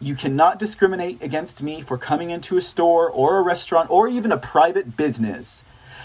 You 0.00 0.14
cannot 0.14 0.58
discriminate 0.58 1.22
against 1.22 1.62
me 1.62 1.82
for 1.82 1.98
coming 1.98 2.30
into 2.30 2.56
a 2.56 2.62
store 2.62 3.10
or 3.10 3.36
a 3.36 3.42
restaurant 3.42 3.90
or 3.90 4.08
even 4.08 4.32
a 4.32 4.38
private 4.38 4.96
business 4.96 5.62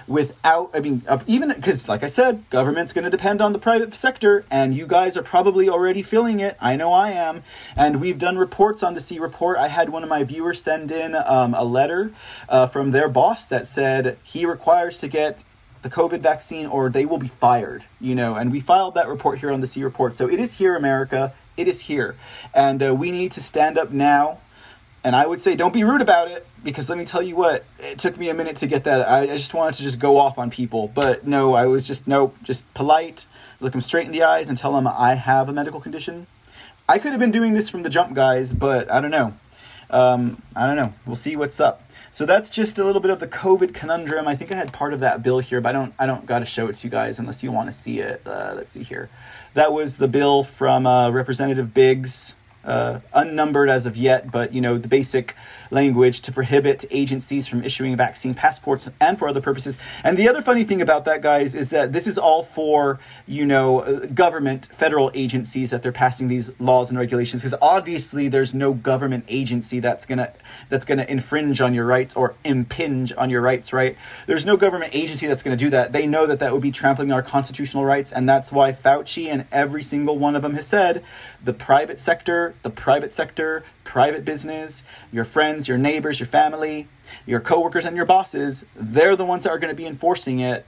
without, 0.08 0.70
I 0.74 0.80
mean, 0.80 1.04
uh, 1.08 1.20
even 1.28 1.50
because, 1.50 1.88
like 1.88 2.04
I 2.04 2.08
said, 2.08 2.48
government's 2.50 2.94
going 2.94 3.06
to 3.06 3.10
depend 3.10 3.42
on 3.42 3.54
the 3.54 3.60
private 3.60 3.94
sector, 3.94 4.46
and 4.52 4.76
you 4.76 4.86
guys 4.86 5.18
are 5.18 5.24
probably 5.24 5.70
already 5.70 6.02
feeling 6.02 6.40
it. 6.40 6.58
I 6.60 6.76
know 6.76 6.94
I 6.94 7.12
am. 7.12 7.44
And 7.76 8.00
we've 8.02 8.20
done 8.20 8.38
reports 8.38 8.84
on 8.84 8.94
the 8.94 9.02
C 9.02 9.20
report. 9.20 9.58
I 9.58 9.68
had 9.68 9.90
one 9.90 10.04
of 10.04 10.10
my 10.10 10.24
viewers 10.24 10.62
send 10.62 10.92
in 10.92 11.16
um, 11.16 11.54
a 11.54 11.64
letter 11.64 12.12
uh, 12.48 12.68
from 12.68 12.92
their 12.92 13.10
boss 13.10 13.48
that 13.48 13.68
said 13.68 14.18
he 14.24 14.46
requires 14.46 15.00
to 15.00 15.08
get 15.08 15.44
the 15.82 15.90
COVID 15.90 16.20
vaccine 16.20 16.66
or 16.66 16.90
they 16.90 17.06
will 17.06 17.20
be 17.20 17.28
fired, 17.28 17.86
you 18.02 18.16
know, 18.16 18.36
and 18.36 18.52
we 18.52 18.60
filed 18.60 18.96
that 18.96 19.08
report 19.08 19.40
here 19.40 19.52
on 19.52 19.62
the 19.62 19.68
C 19.68 19.84
report. 19.84 20.16
So 20.16 20.28
it 20.28 20.40
is 20.40 20.56
here, 20.56 20.76
America. 20.76 21.34
It 21.58 21.68
is 21.68 21.82
here. 21.82 22.16
And 22.54 22.82
uh, 22.82 22.96
we 22.96 23.12
need 23.12 23.32
to 23.34 23.42
stand 23.42 23.78
up 23.78 23.92
now. 23.92 24.40
And 25.04 25.16
I 25.16 25.28
would 25.28 25.40
say 25.40 25.56
don't 25.56 25.74
be 25.74 25.84
rude 25.84 26.02
about 26.02 26.30
it 26.32 26.48
because 26.64 26.90
let 26.90 26.98
me 26.98 27.06
tell 27.06 27.22
you 27.22 27.36
what, 27.36 27.64
it 27.80 28.00
took 28.00 28.18
me 28.18 28.30
a 28.30 28.34
minute 28.34 28.56
to 28.58 28.68
get 28.68 28.86
that. 28.86 29.08
I, 29.08 29.22
I 29.22 29.38
just 29.38 29.54
wanted 29.54 29.76
to 29.76 29.84
just 29.84 30.00
go 30.00 30.18
off 30.18 30.40
on 30.40 30.50
people. 30.50 30.88
But 30.88 31.28
no, 31.28 31.54
I 31.54 31.68
was 31.68 31.88
just, 31.88 32.08
nope, 32.08 32.36
just 32.42 32.72
polite, 32.74 33.28
look 33.60 33.72
them 33.72 33.82
straight 33.82 34.08
in 34.08 34.12
the 34.12 34.24
eyes 34.24 34.50
and 34.50 34.58
tell 34.58 34.74
them 34.74 34.88
I 34.88 35.14
have 35.14 35.48
a 35.48 35.54
medical 35.54 35.80
condition. 35.80 36.26
I 36.90 37.00
could 37.00 37.12
have 37.12 37.20
been 37.20 37.32
doing 37.32 37.54
this 37.54 37.70
from 37.70 37.84
the 37.84 37.90
jump, 37.90 38.16
guys, 38.16 38.54
but 38.54 38.92
I 38.92 39.00
don't 39.00 39.12
know. 39.12 39.34
Um, 39.90 40.42
I 40.56 40.68
don't 40.68 40.76
know. 40.76 40.94
We'll 41.06 41.16
see 41.16 41.36
what's 41.36 41.60
up. 41.60 41.82
So 42.16 42.26
that's 42.26 42.50
just 42.50 42.80
a 42.80 42.86
little 42.86 43.02
bit 43.02 43.12
of 43.12 43.20
the 43.20 43.28
COVID 43.28 43.74
conundrum. 43.74 44.26
I 44.26 44.38
think 44.38 44.50
I 44.50 44.56
had 44.56 44.72
part 44.72 44.94
of 44.94 45.02
that 45.02 45.22
bill 45.22 45.40
here, 45.40 45.60
but 45.60 45.68
I 45.68 45.72
don't. 45.74 45.94
I 46.00 46.06
don't 46.06 46.26
got 46.26 46.40
to 46.40 46.46
show 46.46 46.68
it 46.68 46.78
to 46.78 46.88
you 46.88 46.90
guys 46.90 47.20
unless 47.20 47.44
you 47.44 47.52
want 47.52 47.68
to 47.68 47.74
see 47.74 48.00
it. 48.00 48.22
Uh, 48.26 48.54
let's 48.56 48.72
see 48.72 48.84
here. 48.84 49.10
That 49.54 49.74
was 49.74 49.98
the 49.98 50.08
bill 50.08 50.42
from 50.42 50.86
uh, 50.86 51.10
Representative 51.10 51.74
Biggs, 51.74 52.34
uh, 52.66 53.00
unnumbered 53.14 53.70
as 53.70 53.86
of 53.86 53.96
yet, 53.96 54.32
but 54.32 54.54
you 54.54 54.62
know 54.62 54.78
the 54.78 54.88
basic 54.88 55.36
language 55.72 56.22
to 56.22 56.32
prohibit 56.32 56.86
agencies 56.92 57.48
from 57.48 57.64
issuing 57.64 57.96
vaccine 57.96 58.34
passports 58.34 58.90
and 59.00 59.20
for 59.20 59.28
other 59.28 59.42
purposes. 59.42 59.78
And 60.04 60.18
the 60.18 60.28
other 60.28 60.42
funny 60.42 60.64
thing 60.64 60.82
about 60.82 61.06
that, 61.06 61.22
guys, 61.22 61.54
is 61.54 61.70
that 61.70 61.94
this 61.94 62.08
is 62.08 62.18
all 62.18 62.44
for 62.44 63.00
you 63.28 63.46
know 63.46 63.82
uh, 63.82 64.06
government, 64.08 64.66
federal 64.66 65.12
agencies 65.14 65.70
that 65.70 65.84
they're 65.84 65.92
passing 65.92 66.28
these 66.28 66.52
laws 66.60 66.90
and 66.90 66.98
regulations 66.98 67.44
because 67.44 67.58
obviously 67.62 68.28
there's 68.28 68.54
no 68.54 68.74
government 68.74 69.26
agency 69.28 69.80
that's 69.80 70.06
gonna 70.06 70.34
that's 70.70 70.86
gonna 70.86 71.06
infringe 71.08 71.62
on 71.62 71.74
your 71.74 71.86
rights 71.86 72.16
or 72.16 72.36
impinge 72.44 73.14
on 73.18 73.30
your 73.30 73.42
rights, 73.42 73.74
right? 73.74 73.96
There's 74.26 74.46
no 74.46 74.58
government 74.58 74.96
agency 74.96 75.28
that's 75.28 75.44
gonna 75.44 75.56
do 75.56 75.70
that. 75.70 75.92
They 75.92 76.08
know 76.08 76.26
that 76.26 76.40
that 76.40 76.52
would 76.52 76.62
be 76.62 76.72
trampling 76.72 77.12
our 77.12 77.22
constitutional 77.22 77.86
rights, 77.86 78.12
and 78.12 78.28
that's 78.28 78.52
why 78.52 78.72
Fauci 78.72 79.28
and 79.28 79.46
every 79.52 79.84
single 79.84 80.18
one 80.18 80.36
of 80.36 80.42
them 80.42 80.56
has 80.56 80.66
said 80.66 81.04
the 81.44 81.54
private 81.54 82.02
sector, 82.02 82.55
the 82.64 82.70
private 82.70 83.14
sector, 83.14 83.64
private 83.84 84.26
business, 84.26 84.84
your 85.12 85.26
friends, 85.26 85.68
your 85.68 85.78
neighbors, 85.78 86.20
your 86.20 86.28
family, 86.28 86.88
your 87.26 87.40
coworkers, 87.40 87.86
and 87.86 87.96
your 87.96 88.06
bosses, 88.06 88.66
they're 88.76 89.16
the 89.16 89.26
ones 89.26 89.44
that 89.44 89.50
are 89.52 89.60
going 89.60 89.72
to 89.72 89.76
be 89.76 89.86
enforcing 89.86 90.40
it. 90.40 90.66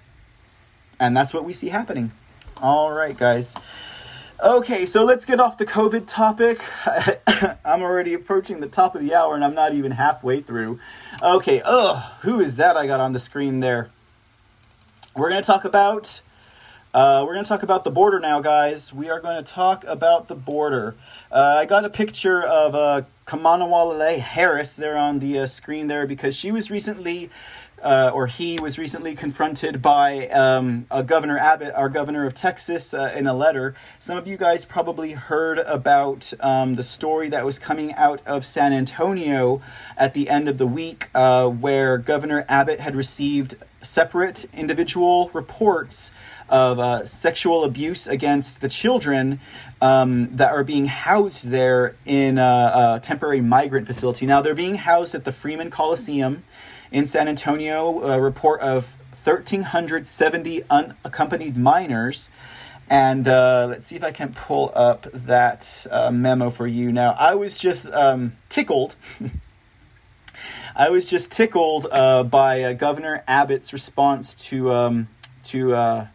And 0.99 1.15
that's 1.15 1.33
what 1.33 1.45
we 1.45 1.53
see 1.53 1.69
happening. 1.69 2.11
All 2.61 2.91
right, 2.91 3.17
guys. 3.17 3.55
Okay, 4.43 4.85
so 4.85 5.03
let's 5.03 5.25
get 5.25 5.39
off 5.39 5.57
the 5.57 5.65
COVID 5.65 6.05
topic. 6.07 6.61
I'm 7.65 7.81
already 7.81 8.13
approaching 8.13 8.59
the 8.59 8.67
top 8.67 8.93
of 8.93 9.01
the 9.01 9.15
hour 9.15 9.33
and 9.33 9.43
I'm 9.43 9.55
not 9.55 9.73
even 9.73 9.91
halfway 9.91 10.41
through. 10.41 10.79
Okay, 11.23 11.61
ugh, 11.65 12.03
who 12.21 12.39
is 12.39 12.57
that 12.57 12.77
I 12.77 12.85
got 12.85 12.99
on 12.99 13.13
the 13.13 13.19
screen 13.19 13.61
there? 13.61 13.89
We're 15.15 15.29
going 15.29 15.41
to 15.41 15.45
talk 15.45 15.65
about 15.65 16.21
uh, 16.93 17.23
we're 17.25 17.33
going 17.33 17.43
to 17.43 17.49
talk 17.49 17.63
about 17.63 17.83
the 17.83 17.91
border 17.91 18.19
now, 18.19 18.39
guys. 18.39 18.93
We 18.93 19.09
are 19.09 19.19
going 19.19 19.43
to 19.43 19.51
talk 19.51 19.83
about 19.85 20.29
the 20.29 20.35
border. 20.35 20.95
Uh, 21.31 21.57
I 21.59 21.65
got 21.65 21.83
a 21.83 21.89
picture 21.89 22.41
of 22.41 22.73
uh, 22.75 23.01
Harris 24.19 24.75
there 24.75 24.97
on 24.97 25.19
the 25.19 25.39
uh, 25.39 25.47
screen 25.47 25.87
there 25.87 26.07
because 26.07 26.33
she 26.33 26.49
was 26.49 26.71
recently, 26.71 27.29
uh, 27.83 28.11
or 28.13 28.27
he 28.27 28.57
was 28.61 28.77
recently 28.77 29.15
confronted 29.15 29.81
by 29.81 30.29
um, 30.29 30.87
Governor 31.05 31.37
Abbott, 31.37 31.73
our 31.75 31.89
governor 31.89 32.25
of 32.25 32.33
Texas, 32.33 32.93
uh, 32.93 33.13
in 33.13 33.27
a 33.27 33.33
letter. 33.33 33.75
Some 33.99 34.17
of 34.17 34.25
you 34.25 34.37
guys 34.37 34.63
probably 34.63 35.11
heard 35.11 35.59
about 35.59 36.31
um, 36.39 36.75
the 36.75 36.83
story 36.83 37.27
that 37.29 37.43
was 37.43 37.59
coming 37.59 37.93
out 37.95 38.21
of 38.25 38.45
San 38.45 38.71
Antonio 38.71 39.61
at 39.97 40.13
the 40.13 40.29
end 40.29 40.47
of 40.47 40.57
the 40.57 40.67
week, 40.67 41.09
uh, 41.13 41.49
where 41.49 41.97
Governor 41.97 42.45
Abbott 42.47 42.79
had 42.79 42.95
received 42.95 43.57
separate 43.83 44.45
individual 44.53 45.29
reports 45.33 46.11
of 46.49 46.79
uh, 46.79 47.05
sexual 47.05 47.63
abuse 47.63 48.07
against 48.07 48.61
the 48.61 48.69
children 48.69 49.39
um, 49.81 50.35
that 50.35 50.51
are 50.51 50.63
being 50.63 50.85
housed 50.85 51.49
there 51.49 51.95
in 52.05 52.37
a, 52.37 52.95
a, 52.95 52.99
temporary 53.01 53.41
migrant 53.41 53.85
facility. 53.85 54.25
Now, 54.25 54.41
they're 54.41 54.55
being 54.55 54.75
housed 54.75 55.13
at 55.13 55.25
the 55.25 55.31
Freeman 55.31 55.69
Coliseum 55.69 56.43
in 56.91 57.05
San 57.05 57.27
Antonio, 57.27 58.01
a 58.03 58.19
report 58.19 58.61
of 58.61 58.95
1,370 59.23 60.63
unaccompanied 60.69 61.57
minors. 61.57 62.29
And 62.89 63.27
uh, 63.27 63.67
let's 63.69 63.87
see 63.87 63.97
if 63.97 64.03
I 64.03 64.11
can 64.11 64.33
pull 64.33 64.71
up 64.73 65.07
that 65.11 65.85
uh, 65.91 66.09
memo 66.11 66.49
for 66.49 66.65
you. 66.65 66.91
Now, 66.93 67.15
I 67.19 67.35
was 67.35 67.57
just 67.57 67.85
um, 67.87 68.37
tickled. 68.49 68.95
I 70.75 70.89
was 70.89 71.07
just 71.07 71.31
tickled 71.31 71.87
uh, 71.91 72.23
by 72.23 72.61
uh, 72.61 72.73
Governor 72.73 73.23
Abbott's 73.27 73.73
response 73.73 74.35
to 74.49 74.71
um, 74.71 75.07
to 75.45 75.73
uh, 75.73 76.07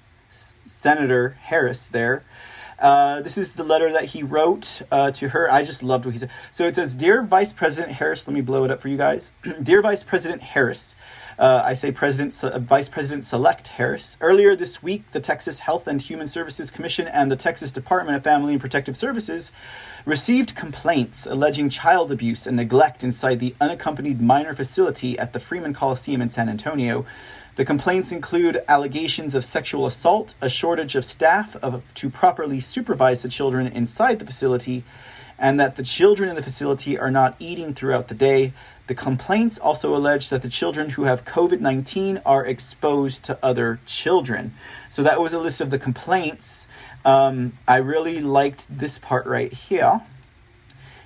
Senator 0.83 1.37
Harris 1.43 1.87
there 1.87 2.25
Uh, 2.79 3.21
this 3.21 3.39
is 3.39 3.53
the 3.53 3.63
letter 3.63 3.93
that 3.93 4.07
he 4.07 4.25
wrote 4.25 4.83
uh, 4.91 5.13
to 5.13 5.29
her. 5.29 5.49
I 5.59 5.63
just 5.63 5.85
loved 5.85 6.05
what 6.05 6.15
he 6.15 6.19
said. 6.19 6.31
So 6.51 6.67
it 6.67 6.75
says, 6.75 6.97
"Dear 6.97 7.23
Vice 7.23 7.53
President 7.53 7.93
Harris, 7.93 8.27
let 8.27 8.35
me 8.35 8.41
blow 8.41 8.65
it 8.65 8.73
up 8.73 8.81
for 8.81 8.89
you 8.89 8.97
guys. 8.97 9.31
Dear 9.63 9.81
Vice 9.83 10.03
President 10.03 10.43
Harris." 10.43 10.97
Uh, 11.39 11.63
I 11.65 11.75
say 11.75 11.93
President, 11.93 12.33
uh, 12.43 12.59
Vice 12.59 12.89
President 12.89 13.25
Select 13.25 13.69
Harris. 13.79 14.17
Earlier 14.21 14.57
this 14.57 14.83
week, 14.83 15.03
the 15.13 15.21
Texas 15.21 15.61
Health 15.61 15.87
and 15.87 16.03
Human 16.03 16.27
Services 16.29 16.71
Commission 16.73 17.07
and 17.07 17.31
the 17.31 17.37
Texas 17.37 17.71
Department 17.73 18.17
of 18.17 18.25
Family 18.25 18.53
and 18.53 18.61
Protective 18.61 18.97
Services 18.97 19.53
received 20.05 20.57
complaints 20.57 21.25
alleging 21.27 21.71
child 21.71 22.11
abuse 22.11 22.47
and 22.49 22.57
neglect 22.57 23.03
inside 23.05 23.39
the 23.39 23.55
unaccompanied 23.61 24.21
minor 24.21 24.55
facility 24.55 25.17
at 25.19 25.33
the 25.33 25.41
Freeman 25.41 25.73
Coliseum 25.73 26.21
in 26.21 26.29
San 26.31 26.49
Antonio. 26.49 27.07
The 27.55 27.65
complaints 27.67 28.13
include 28.13 28.65
allegations 28.67 29.35
of 29.35 29.45
sexual 29.45 29.85
assault, 29.87 30.35
a 30.41 30.49
shortage 30.49 30.95
of 30.95 31.05
staff 31.05 31.55
of, 31.57 31.83
to 31.95 32.09
properly 32.09 32.61
supervise 32.61 33.23
the 33.23 33.29
children 33.29 33.67
inside 33.67 34.19
the 34.19 34.25
facility, 34.25 34.85
and 35.39 35.61
that 35.61 35.77
the 35.77 35.83
children 35.83 36.31
in 36.31 36.37
the 36.37 36.43
facility 36.43 36.99
are 36.99 37.11
not 37.11 37.37
eating 37.39 37.75
throughout 37.75 38.09
the 38.09 38.15
day. 38.15 38.55
The 38.87 38.95
complaints 38.95 39.59
also 39.59 39.95
allege 39.95 40.31
that 40.31 40.41
the 40.41 40.49
children 40.49 40.91
who 40.91 41.05
have 41.05 41.27
COVID 41.27 41.61
19 41.61 42.23
are 42.25 42.47
exposed 42.47 43.23
to 43.25 43.39
other 43.43 43.81
children. 43.85 44.55
So 44.89 45.03
that 45.03 45.21
was 45.21 45.35
a 45.35 45.39
list 45.39 45.61
of 45.61 45.71
the 45.71 45.79
complaints. 45.79 46.67
Um, 47.05 47.59
I 47.69 47.79
really 47.79 48.21
liked 48.21 48.67
this 48.71 48.99
part 48.99 49.27
right 49.27 49.53
here. 49.53 50.01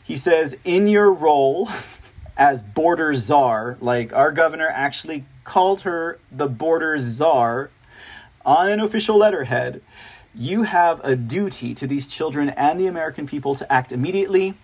He 0.05 0.17
says, 0.17 0.57
in 0.63 0.87
your 0.87 1.13
role 1.13 1.69
as 2.37 2.63
border 2.63 3.15
czar, 3.15 3.79
like 3.81 4.13
our 4.13 4.31
governor 4.31 4.69
actually 4.69 5.25
called 5.47 5.83
her 5.83 6.19
the 6.31 6.49
border 6.49 6.99
czar 6.99 7.71
on 8.45 8.69
an 8.69 8.81
official 8.81 9.17
letterhead, 9.17 9.81
you 10.35 10.65
have 10.65 11.01
a 11.03 11.17
duty 11.17 11.75
to 11.75 11.87
these 11.87 12.07
children 12.07 12.51
and 12.51 12.79
the 12.79 12.87
American 12.87 13.27
people 13.27 13.55
to 13.55 13.73
act 13.73 13.91
immediately. 13.91 14.55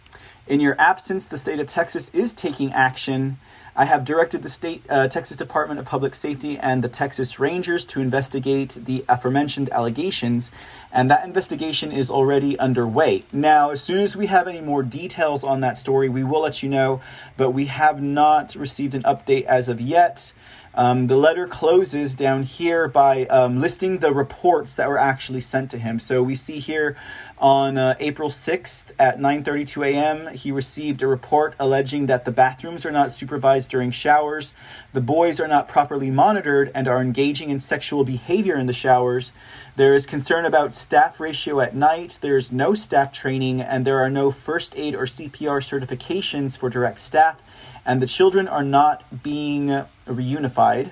In 0.46 0.60
your 0.60 0.78
absence, 0.78 1.24
the 1.24 1.38
state 1.38 1.60
of 1.60 1.66
Texas 1.68 2.10
is 2.12 2.34
taking 2.34 2.72
action. 2.72 3.38
I 3.74 3.86
have 3.86 4.04
directed 4.04 4.42
the 4.42 4.50
state 4.50 4.84
uh, 4.90 5.08
Texas 5.08 5.38
Department 5.38 5.80
of 5.80 5.86
Public 5.86 6.14
Safety 6.14 6.58
and 6.58 6.84
the 6.84 6.90
Texas 6.90 7.38
Rangers 7.40 7.86
to 7.86 8.02
investigate 8.02 8.76
the 8.84 9.02
aforementioned 9.08 9.70
allegations, 9.70 10.52
and 10.92 11.10
that 11.10 11.24
investigation 11.24 11.90
is 11.90 12.10
already 12.10 12.58
underway. 12.58 13.24
Now, 13.32 13.70
as 13.70 13.82
soon 13.82 14.00
as 14.00 14.14
we 14.14 14.26
have 14.26 14.46
any 14.46 14.60
more 14.60 14.82
details 14.82 15.42
on 15.42 15.60
that 15.60 15.78
story, 15.78 16.10
we 16.10 16.22
will 16.22 16.42
let 16.42 16.62
you 16.62 16.68
know, 16.68 17.00
but 17.38 17.52
we 17.52 17.64
have 17.66 18.02
not 18.02 18.54
received 18.54 18.94
an 18.94 19.04
update 19.04 19.44
as 19.44 19.70
of 19.70 19.80
yet. 19.80 20.34
Um, 20.74 21.06
the 21.06 21.16
letter 21.16 21.46
closes 21.46 22.16
down 22.16 22.44
here 22.44 22.88
by 22.88 23.26
um, 23.26 23.60
listing 23.60 23.98
the 23.98 24.12
reports 24.12 24.74
that 24.76 24.88
were 24.88 24.98
actually 24.98 25.42
sent 25.42 25.70
to 25.72 25.78
him. 25.78 26.00
So 26.00 26.22
we 26.22 26.34
see 26.34 26.60
here 26.60 26.96
on 27.36 27.76
uh, 27.76 27.94
April 28.00 28.30
6th 28.30 28.84
at 28.98 29.18
9:32 29.18 29.92
a.m., 29.92 30.34
he 30.34 30.50
received 30.50 31.02
a 31.02 31.06
report 31.06 31.54
alleging 31.58 32.06
that 32.06 32.24
the 32.24 32.30
bathrooms 32.30 32.86
are 32.86 32.92
not 32.92 33.12
supervised 33.12 33.70
during 33.70 33.90
showers, 33.90 34.54
the 34.94 35.00
boys 35.00 35.40
are 35.40 35.48
not 35.48 35.68
properly 35.68 36.10
monitored 36.10 36.70
and 36.74 36.88
are 36.88 37.02
engaging 37.02 37.50
in 37.50 37.60
sexual 37.60 38.04
behavior 38.04 38.56
in 38.56 38.66
the 38.66 38.72
showers. 38.72 39.32
There 39.76 39.94
is 39.94 40.06
concern 40.06 40.44
about 40.44 40.74
staff 40.74 41.20
ratio 41.20 41.60
at 41.60 41.74
night. 41.74 42.18
There 42.22 42.36
is 42.36 42.52
no 42.52 42.74
staff 42.74 43.12
training 43.12 43.60
and 43.60 43.86
there 43.86 44.02
are 44.02 44.10
no 44.10 44.30
first 44.30 44.74
aid 44.76 44.94
or 44.94 45.04
CPR 45.04 45.60
certifications 45.60 46.56
for 46.56 46.70
direct 46.70 47.00
staff 47.00 47.36
and 47.84 48.00
the 48.00 48.06
children 48.06 48.48
are 48.48 48.62
not 48.62 49.22
being 49.22 49.84
reunified. 50.12 50.90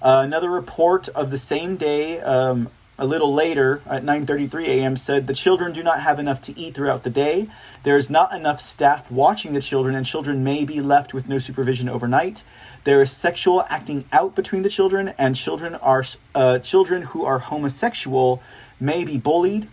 Uh, 0.00 0.22
another 0.24 0.50
report 0.50 1.08
of 1.08 1.30
the 1.30 1.38
same 1.38 1.76
day, 1.76 2.20
um, 2.20 2.68
a 2.98 3.06
little 3.06 3.32
later 3.32 3.80
at 3.86 4.04
9:33 4.04 4.66
a.m., 4.66 4.96
said 4.96 5.26
the 5.26 5.34
children 5.34 5.72
do 5.72 5.82
not 5.82 6.00
have 6.00 6.18
enough 6.18 6.40
to 6.42 6.58
eat 6.58 6.74
throughout 6.74 7.04
the 7.04 7.10
day. 7.10 7.48
There 7.84 7.96
is 7.96 8.10
not 8.10 8.32
enough 8.32 8.60
staff 8.60 9.10
watching 9.10 9.52
the 9.52 9.60
children, 9.60 9.94
and 9.94 10.04
children 10.04 10.42
may 10.42 10.64
be 10.64 10.80
left 10.80 11.14
with 11.14 11.28
no 11.28 11.38
supervision 11.38 11.88
overnight. 11.88 12.42
There 12.84 13.00
is 13.02 13.10
sexual 13.10 13.64
acting 13.68 14.04
out 14.12 14.34
between 14.34 14.62
the 14.62 14.68
children, 14.68 15.14
and 15.18 15.36
children 15.36 15.74
are 15.76 16.04
uh, 16.34 16.58
children 16.58 17.02
who 17.02 17.24
are 17.24 17.38
homosexual 17.38 18.42
may 18.80 19.04
be 19.04 19.16
bullied. 19.16 19.68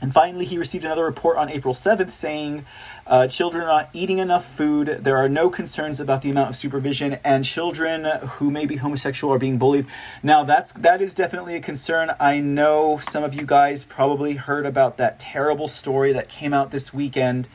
And 0.00 0.12
finally, 0.12 0.44
he 0.44 0.58
received 0.58 0.84
another 0.84 1.04
report 1.04 1.38
on 1.38 1.48
April 1.48 1.72
7th 1.72 2.10
saying 2.10 2.66
uh, 3.06 3.26
children 3.26 3.62
are 3.62 3.66
not 3.66 3.90
eating 3.92 4.18
enough 4.18 4.44
food. 4.44 4.98
There 5.02 5.16
are 5.16 5.28
no 5.28 5.48
concerns 5.48 5.98
about 5.98 6.20
the 6.20 6.30
amount 6.30 6.50
of 6.50 6.56
supervision, 6.56 7.18
and 7.24 7.44
children 7.44 8.04
who 8.04 8.50
may 8.50 8.66
be 8.66 8.76
homosexual 8.76 9.32
are 9.32 9.38
being 9.38 9.56
bullied. 9.56 9.86
Now, 10.22 10.44
that's 10.44 10.72
that 10.72 11.00
is 11.00 11.14
definitely 11.14 11.56
a 11.56 11.60
concern. 11.60 12.14
I 12.20 12.38
know 12.38 12.98
some 12.98 13.24
of 13.24 13.34
you 13.34 13.46
guys 13.46 13.84
probably 13.84 14.34
heard 14.34 14.66
about 14.66 14.98
that 14.98 15.18
terrible 15.18 15.68
story 15.68 16.12
that 16.12 16.28
came 16.28 16.52
out 16.52 16.70
this 16.70 16.92
weekend. 16.92 17.48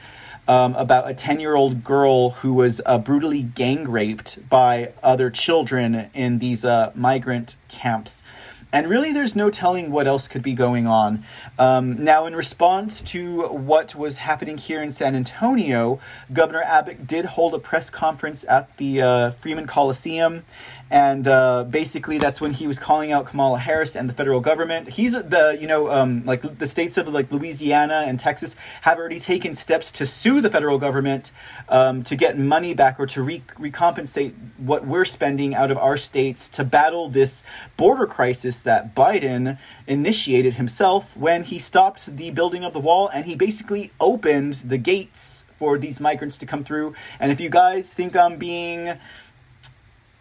Um, 0.48 0.74
about 0.74 1.08
a 1.08 1.14
10 1.14 1.40
year 1.40 1.54
old 1.54 1.84
girl 1.84 2.32
who 2.32 2.54
was 2.54 2.82
uh, 2.84 2.98
brutally 2.98 3.44
gang 3.44 3.88
raped 3.88 4.50
by 4.50 4.94
other 5.04 5.30
children 5.30 6.10
in 6.16 6.40
these 6.40 6.66
uh, 6.66 6.92
migrant 6.96 7.56
camps. 7.68 8.24
And 8.72 8.88
really, 8.88 9.12
there's 9.12 9.36
no 9.36 9.50
telling 9.50 9.92
what 9.92 10.06
else 10.06 10.28
could 10.28 10.44
be 10.44 10.54
going 10.54 10.86
on. 10.86 11.26
Um, 11.58 12.04
now, 12.04 12.28
in 12.28 12.36
response 12.36 13.02
to 13.04 13.48
what 13.48 13.96
was 13.96 14.18
happening 14.18 14.60
here 14.60 14.84
in 14.84 14.92
San 14.92 15.16
Antonio, 15.16 16.00
Governor 16.32 16.62
Abbott 16.62 17.08
did 17.08 17.26
hold 17.26 17.56
a 17.56 17.60
press 17.60 17.90
conference 17.90 18.46
at 18.48 18.76
the 18.78 19.02
uh, 19.02 19.32
Freeman 19.32 19.66
Coliseum. 19.66 20.44
And 20.92 21.28
uh, 21.28 21.66
basically, 21.66 22.18
that's 22.18 22.42
when 22.42 22.54
he 22.54 22.66
was 22.66 22.80
calling 22.80 23.12
out 23.12 23.28
Kamala 23.28 23.60
Harris 23.60 23.96
and 23.96 24.10
the 24.10 24.14
federal 24.14 24.40
government. 24.40 24.90
He's 24.90 25.14
the, 25.14 25.58
you 25.60 25.68
know, 25.68 25.92
um, 25.92 26.26
like 26.26 26.58
the 26.58 26.66
states 26.66 26.98
of 26.98 27.08
like 27.08 27.32
Louisiana 27.32 28.06
and 28.08 28.20
Texas 28.20 28.56
have 28.82 28.98
already 28.98 29.20
taken 29.20 29.54
steps 29.54 29.92
to 29.94 30.06
sue 30.06 30.42
the 30.42 30.50
federal 30.50 30.80
government 30.80 31.32
um, 31.68 32.04
to 32.04 32.16
get 32.16 32.38
money 32.38 32.74
back 32.74 33.00
or 33.00 33.06
to 33.08 33.22
re- 33.22 33.44
recompensate 33.60 34.34
what 34.58 34.86
we're 34.86 35.06
spending 35.06 35.54
out 35.54 35.70
of 35.70 35.78
our 35.78 35.98
states 35.98 36.50
to 36.50 36.64
battle 36.64 37.10
this 37.10 37.44
border 37.78 38.08
crisis 38.08 38.62
that 38.64 38.96
Biden 38.96 39.60
initiated 39.86 40.56
himself 40.56 41.16
when 41.16 41.44
he 41.44 41.60
stopped 41.60 42.18
the 42.18 42.32
building 42.32 42.64
of 42.64 42.74
the 42.74 42.80
wall 42.80 43.08
and 43.10 43.26
he 43.26 43.36
basically 43.36 43.92
opened 44.00 44.56
the 44.56 44.78
gates 44.78 45.46
for 45.60 45.78
these 45.78 46.00
migrants 46.00 46.38
to 46.38 46.46
come 46.46 46.64
through. 46.64 46.96
And 47.20 47.32
if 47.32 47.40
you 47.40 47.50
guys 47.50 47.94
think 47.94 48.16
I'm 48.16 48.38
being 48.38 48.98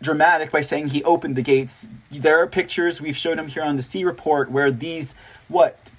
dramatic 0.01 0.51
by 0.51 0.61
saying 0.61 0.88
he 0.88 1.03
opened 1.05 1.36
the 1.36 1.42
gates. 1.42 1.88
There 2.11 2.40
are 2.40 2.46
pictures 2.46 3.01
we've 3.01 3.16
shown 3.16 3.38
him 3.38 3.49
here 3.49 3.62
on 3.62 3.76
the 3.76 3.82
C 3.82 4.05
report 4.05 4.51
where 4.51 4.70
these 4.70 5.14
what 5.49 5.90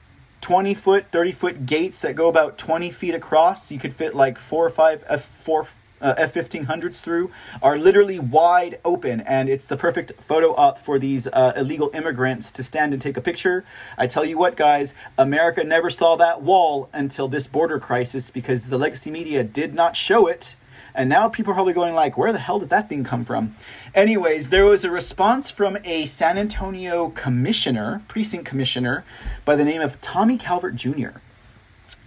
20 0.41 0.73
foot, 0.73 1.05
30 1.11 1.31
foot 1.31 1.65
gates 1.65 1.99
that 2.01 2.15
go 2.15 2.27
about 2.27 2.57
20 2.57 2.91
feet 2.91 3.13
across, 3.13 3.71
you 3.71 3.79
could 3.79 3.93
fit 3.93 4.15
like 4.15 4.37
four 4.37 4.65
or 4.65 4.69
five 4.69 5.05
F4 5.07 5.67
uh, 6.01 6.15
F1500s 6.15 7.01
through, 7.01 7.31
are 7.61 7.77
literally 7.77 8.19
wide 8.19 8.79
open, 8.85 9.21
and 9.21 9.49
it's 9.49 9.65
the 9.65 9.75
perfect 9.75 10.13
photo 10.21 10.55
op 10.55 10.79
for 10.79 10.97
these 10.97 11.27
uh, 11.27 11.53
illegal 11.55 11.91
immigrants 11.93 12.51
to 12.51 12.63
stand 12.63 12.93
and 12.93 13.01
take 13.01 13.17
a 13.17 13.21
picture. 13.21 13.65
I 13.97 14.07
tell 14.07 14.23
you 14.23 14.37
what, 14.37 14.55
guys, 14.55 14.93
America 15.17 15.63
never 15.63 15.89
saw 15.89 16.15
that 16.15 16.41
wall 16.41 16.89
until 16.93 17.27
this 17.27 17.47
border 17.47 17.79
crisis 17.79 18.29
because 18.29 18.67
the 18.67 18.77
legacy 18.77 19.11
media 19.11 19.43
did 19.43 19.73
not 19.73 19.95
show 19.95 20.27
it 20.27 20.55
and 20.99 21.07
now 21.07 21.29
people 21.29 21.51
are 21.51 21.53
probably 21.53 21.71
going 21.71 21.95
like, 21.95 22.17
where 22.17 22.33
the 22.33 22.39
hell 22.39 22.59
did 22.59 22.69
that 22.71 22.89
thing 22.89 23.05
come 23.05 23.23
from? 23.23 23.55
Anyways, 23.95 24.49
there 24.49 24.65
was 24.65 24.83
a 24.83 24.91
response 24.91 25.49
from 25.49 25.77
a 25.85 26.05
San 26.05 26.37
Antonio 26.37 27.07
commissioner, 27.11 28.03
precinct 28.09 28.45
commissioner, 28.45 29.05
by 29.45 29.55
the 29.55 29.63
name 29.63 29.79
of 29.79 30.01
Tommy 30.01 30.37
Calvert 30.37 30.75
Jr. 30.75 31.11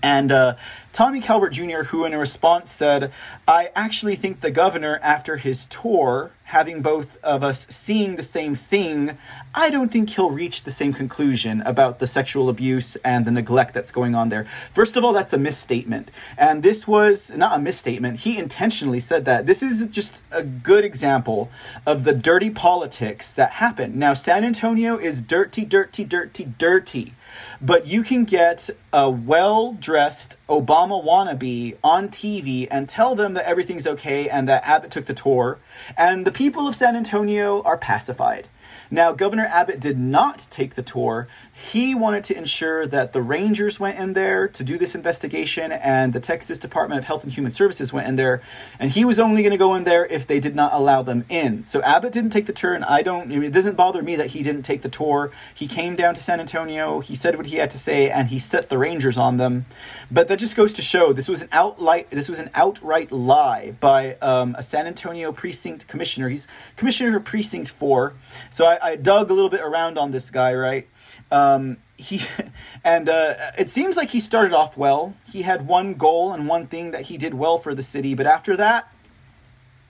And 0.03 0.33
uh, 0.33 0.57
Tommy 0.93 1.21
Calvert 1.21 1.53
Jr., 1.53 1.85
who 1.85 2.05
in 2.05 2.13
a 2.13 2.19
response 2.19 2.71
said, 2.73 3.13
I 3.47 3.71
actually 3.75 4.17
think 4.17 4.41
the 4.41 4.51
governor, 4.51 4.99
after 5.03 5.37
his 5.37 5.67
tour, 5.67 6.33
having 6.45 6.83
both 6.83 7.17
of 7.23 7.43
us 7.43 7.67
seeing 7.71 8.17
the 8.17 8.23
same 8.23 8.55
thing, 8.55 9.17
I 9.55 9.71
don't 9.71 9.91
think 9.91 10.11
he'll 10.11 10.31
reach 10.31 10.65
the 10.65 10.71
same 10.71 10.93
conclusion 10.93 11.63
about 11.63 11.99
the 11.99 12.07
sexual 12.07 12.51
abuse 12.51 12.97
and 12.97 13.25
the 13.25 13.31
neglect 13.31 13.73
that's 13.73 13.91
going 13.91 14.15
on 14.15 14.29
there. 14.29 14.47
First 14.75 14.97
of 14.97 15.05
all, 15.05 15.15
that's 15.15 15.33
a 15.33 15.39
misstatement. 15.39 16.11
And 16.37 16.63
this 16.63 16.87
was 16.87 17.31
not 17.31 17.57
a 17.57 17.63
misstatement, 17.63 18.21
he 18.21 18.37
intentionally 18.37 19.01
said 19.01 19.25
that. 19.25 19.47
This 19.47 19.63
is 19.63 19.87
just 19.87 20.21
a 20.31 20.43
good 20.43 20.85
example 20.85 21.51
of 21.87 22.05
the 22.05 22.13
dirty 22.13 22.51
politics 22.51 23.33
that 23.33 23.53
happen. 23.53 23.99
Now, 23.99 24.13
San 24.13 24.45
Antonio 24.45 24.99
is 24.99 25.23
dirty, 25.23 25.65
dirty, 25.65 26.05
dirty, 26.05 26.45
dirty. 26.59 27.15
But 27.61 27.87
you 27.87 28.03
can 28.03 28.25
get 28.25 28.71
a 28.93 29.11
well 29.11 29.73
dressed 29.73 30.37
Obama 30.49 31.03
wannabe 31.03 31.77
on 31.83 32.09
TV 32.09 32.69
and 32.71 32.89
tell 32.89 33.15
them 33.15 33.35
that 33.35 33.45
everything's 33.45 33.87
okay 33.87 34.29
and 34.29 34.49
that 34.49 34.63
Abbott 34.65 34.91
took 34.91 35.07
the 35.07 35.15
tour, 35.15 35.59
and 35.97 36.27
the 36.27 36.33
people 36.33 36.67
of 36.67 36.75
San 36.75 36.97
Antonio 36.97 37.63
are 37.63 37.79
pacified. 37.79 38.49
Now, 38.91 39.13
Governor 39.13 39.47
Abbott 39.47 39.81
did 39.81 39.99
not 39.99 40.47
take 40.51 40.75
the 40.75 40.83
tour. 40.83 41.29
He 41.71 41.95
wanted 41.95 42.25
to 42.25 42.37
ensure 42.37 42.89
that 42.89 43.13
the 43.13 43.23
Rangers 43.23 43.79
went 43.79 43.97
in 43.97 44.15
there 44.15 44.49
to 44.49 44.65
do 44.65 44.77
this 44.77 44.97
investigation 44.97 45.71
and 45.71 46.13
the 46.13 46.19
Texas 46.19 46.59
Department 46.59 46.99
of 46.99 47.05
Health 47.05 47.23
and 47.23 47.33
Human 47.33 47.53
Services 47.53 47.93
went 47.93 48.09
in 48.09 48.17
there. 48.17 48.43
And 48.81 48.91
he 48.91 49.05
was 49.05 49.21
only 49.21 49.43
going 49.43 49.53
to 49.53 49.57
go 49.57 49.77
in 49.77 49.85
there 49.85 50.05
if 50.05 50.27
they 50.27 50.41
did 50.41 50.57
not 50.57 50.73
allow 50.73 51.03
them 51.03 51.25
in. 51.29 51.65
So 51.65 51.81
Abbott 51.83 52.13
didn't 52.13 52.31
take 52.31 52.47
the 52.47 52.53
tour, 52.53 52.75
and 52.75 52.85
I 52.85 53.03
don't, 53.03 53.31
it 53.31 53.53
doesn't 53.53 53.77
bother 53.77 54.03
me 54.03 54.17
that 54.17 54.29
he 54.29 54.43
didn't 54.43 54.63
take 54.63 54.83
the 54.83 54.89
tour. 54.89 55.31
He 55.55 55.69
came 55.69 55.95
down 55.95 56.17
to 56.17 56.21
San 56.21 56.41
Antonio, 56.41 56.99
he 56.99 57.15
said 57.15 57.37
what 57.37 57.47
he 57.47 57.57
had 57.57 57.71
to 57.71 57.79
say, 57.79 58.11
and 58.11 58.29
he 58.29 58.41
set 58.41 58.69
the 58.69 58.77
Rangers 58.77 59.17
on 59.17 59.37
them. 59.37 59.65
But 60.11 60.27
that 60.29 60.41
just 60.41 60.57
goes 60.57 60.73
to 60.75 60.83
show 60.83 61.13
this 61.13 61.29
was 61.29 61.43
an 61.43 61.49
outright, 61.53 62.11
this 62.11 62.29
was 62.29 62.41
an 62.41 62.51
outright 62.55 63.13
lie 63.13 63.71
by 63.79 64.17
um, 64.17 64.57
a 64.59 64.65
San 64.65 64.89
Antonio 64.89 65.31
precinct 65.31 65.87
commissioner. 65.87 66.29
He's 66.29 66.49
commissioner 66.77 67.19
of 67.19 67.25
precinct 67.25 67.71
four. 67.71 68.15
So 68.51 68.67
I, 68.67 68.79
I 68.83 68.97
dug 68.97 69.31
a 69.31 69.33
little 69.33 69.51
bit 69.51 69.61
around 69.61 69.97
on 69.97 70.11
this 70.11 70.29
guy, 70.29 70.55
right? 70.55 70.89
Um, 71.33 71.79
he 71.97 72.23
and 72.85 73.09
uh, 73.09 73.35
it 73.59 73.71
seems 73.71 73.97
like 73.97 74.11
he 74.11 74.21
started 74.21 74.53
off 74.53 74.77
well. 74.77 75.15
He 75.33 75.43
had 75.43 75.67
one 75.67 75.95
goal 75.95 76.33
and 76.33 76.47
one 76.47 76.67
thing 76.67 76.91
that 76.93 77.03
he 77.03 77.17
did 77.17 77.35
well 77.35 77.59
for 77.59 77.75
the 77.75 77.83
city, 77.83 78.15
but 78.15 78.27
after 78.27 78.57
that, 78.57 78.93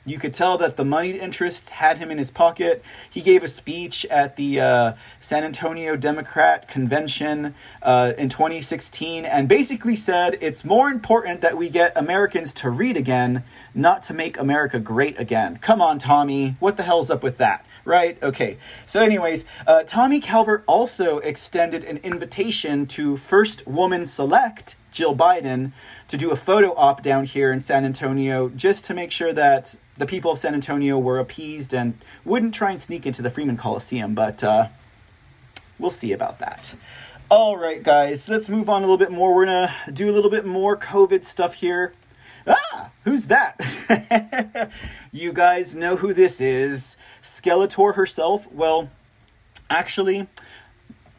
you 0.04 0.18
could 0.18 0.34
tell 0.34 0.58
that 0.58 0.76
the 0.76 0.84
moneyed 0.84 1.14
interests 1.14 1.68
had 1.68 1.98
him 1.98 2.10
in 2.10 2.18
his 2.18 2.32
pocket. 2.32 2.82
He 3.08 3.20
gave 3.20 3.44
a 3.44 3.48
speech 3.48 4.04
at 4.06 4.34
the 4.36 4.60
uh, 4.60 4.92
San 5.20 5.44
Antonio 5.44 5.94
Democrat 5.94 6.66
Convention 6.66 7.54
uh, 7.82 8.12
in 8.18 8.28
2016 8.28 9.24
and 9.24 9.48
basically 9.48 9.94
said 9.94 10.38
it's 10.40 10.64
more 10.64 10.90
important 10.90 11.40
that 11.42 11.56
we 11.56 11.68
get 11.68 11.92
Americans 11.96 12.52
to 12.54 12.70
read 12.70 12.96
again, 12.96 13.44
not 13.74 14.02
to 14.04 14.14
make 14.14 14.36
America 14.36 14.80
great 14.80 15.20
again. 15.20 15.58
Come 15.58 15.80
on, 15.80 16.00
Tommy. 16.00 16.56
What 16.58 16.76
the 16.76 16.82
hell's 16.82 17.10
up 17.10 17.22
with 17.22 17.38
that? 17.38 17.64
Right? 17.84 18.22
Okay. 18.22 18.58
So, 18.86 19.00
anyways, 19.00 19.44
uh, 19.66 19.82
Tommy 19.84 20.20
Calvert 20.20 20.62
also 20.66 21.18
extended 21.18 21.82
an 21.82 21.96
invitation 21.98 22.86
to 22.88 23.16
First 23.16 23.66
Woman 23.66 24.06
Select, 24.06 24.76
Jill 24.92 25.16
Biden, 25.16 25.72
to 26.08 26.16
do 26.16 26.30
a 26.30 26.36
photo 26.36 26.74
op 26.74 27.02
down 27.02 27.24
here 27.24 27.50
in 27.52 27.60
San 27.60 27.84
Antonio 27.84 28.48
just 28.50 28.84
to 28.84 28.94
make 28.94 29.10
sure 29.10 29.32
that 29.32 29.74
the 29.96 30.06
people 30.06 30.32
of 30.32 30.38
San 30.38 30.54
Antonio 30.54 30.98
were 30.98 31.18
appeased 31.18 31.74
and 31.74 31.98
wouldn't 32.24 32.54
try 32.54 32.70
and 32.70 32.80
sneak 32.80 33.04
into 33.04 33.20
the 33.20 33.30
Freeman 33.30 33.56
Coliseum. 33.56 34.14
But 34.14 34.44
uh, 34.44 34.68
we'll 35.78 35.90
see 35.90 36.12
about 36.12 36.38
that. 36.38 36.74
All 37.30 37.56
right, 37.56 37.82
guys, 37.82 38.28
let's 38.28 38.48
move 38.48 38.68
on 38.68 38.82
a 38.82 38.84
little 38.84 38.98
bit 38.98 39.10
more. 39.10 39.34
We're 39.34 39.46
to 39.46 39.72
do 39.92 40.10
a 40.10 40.12
little 40.12 40.30
bit 40.30 40.44
more 40.44 40.76
COVID 40.76 41.24
stuff 41.24 41.54
here. 41.54 41.94
Who's 43.04 43.26
that? 43.26 43.60
you 45.12 45.32
guys 45.32 45.74
know 45.74 45.96
who 45.96 46.14
this 46.14 46.40
is. 46.40 46.96
Skeletor 47.22 47.94
herself. 47.94 48.50
Well, 48.52 48.90
actually, 49.68 50.28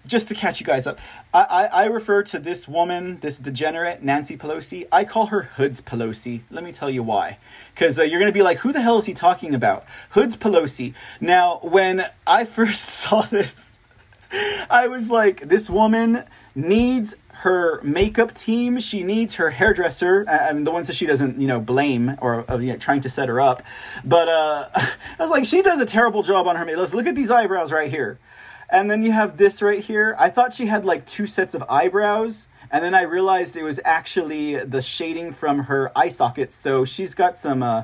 just 0.08 0.28
to 0.30 0.36
catch 0.36 0.60
you 0.60 0.66
guys 0.66 0.88
up, 0.88 1.00
I, 1.34 1.44
I, 1.44 1.66
I, 1.66 1.86
refer 1.86 2.24
to 2.24 2.40
this 2.40 2.68
woman, 2.68 3.20
this 3.20 3.38
degenerate, 3.38 4.04
Nancy 4.04 4.38
Pelosi, 4.38 4.88
I 4.92 5.04
call 5.04 5.28
her 5.28 5.44
Hoods 5.56 5.82
Pelosi. 5.82 6.42
Let 6.50 6.64
me 6.64 6.72
tell 6.72 6.90
you 6.90 7.04
why. 7.04 7.38
Because 7.74 8.00
uh, 8.00 8.04
you're 8.04 8.20
going 8.20 8.32
to 8.32 8.38
be 8.38 8.44
like, 8.44 8.60
who 8.60 8.72
the 8.72 8.82
hell 8.82 8.98
is 8.98 9.06
he 9.06 9.14
talking 9.14 9.54
about? 9.54 9.86
Hoods 10.12 10.38
Pelosi. 10.38 10.94
Now, 11.20 11.60
when 11.64 12.06
I 12.28 12.46
first 12.46 12.90
saw 12.90 13.22
this, 13.22 13.80
I 14.70 14.88
was 14.88 15.10
like, 15.10 15.48
this 15.48 15.70
woman 15.70 16.24
needs 16.56 17.16
her 17.38 17.82
makeup 17.84 18.34
team. 18.34 18.80
She 18.80 19.04
needs 19.04 19.36
her 19.36 19.50
hairdresser. 19.50 20.26
Mean, 20.54 20.64
the 20.64 20.72
ones 20.72 20.88
that 20.88 20.96
she 20.96 21.06
doesn't, 21.06 21.40
you 21.40 21.48
know, 21.48 21.60
blame 21.60 22.16
or 22.22 22.46
you 22.52 22.74
know, 22.74 22.78
trying 22.78 23.02
to 23.02 23.10
set 23.10 23.28
her 23.28 23.42
up. 23.42 23.64
But 24.04 24.30
uh, 24.30 24.70
I 24.76 24.96
was 25.20 25.30
like, 25.30 25.46
she 25.46 25.62
does 25.62 25.82
a 25.82 25.86
terrible 25.86 26.24
job 26.24 26.48
on 26.48 26.56
her 26.56 26.66
makeup. 26.66 26.94
Look 26.94 27.08
at 27.08 27.16
these 27.16 27.32
eyebrows 27.32 27.72
right 27.72 27.90
here. 27.90 28.20
And 28.70 28.90
then 28.90 29.04
you 29.04 29.12
have 29.12 29.38
this 29.38 29.62
right 29.62 29.84
here. 29.84 30.16
I 30.18 30.30
thought 30.30 30.54
she 30.54 30.68
had 30.68 30.86
like 30.86 31.06
two 31.06 31.28
sets 31.28 31.54
of 31.54 31.64
eyebrows. 31.70 32.48
And 32.72 32.84
then 32.84 32.96
I 32.96 33.04
realized 33.04 33.56
it 33.56 33.64
was 33.64 33.80
actually 33.86 34.56
the 34.64 34.82
shading 34.82 35.32
from 35.32 35.66
her 35.66 35.92
eye 35.96 36.10
sockets. 36.10 36.56
So 36.56 36.86
she's 36.86 37.14
got 37.14 37.38
some 37.38 37.62
uh, 37.62 37.84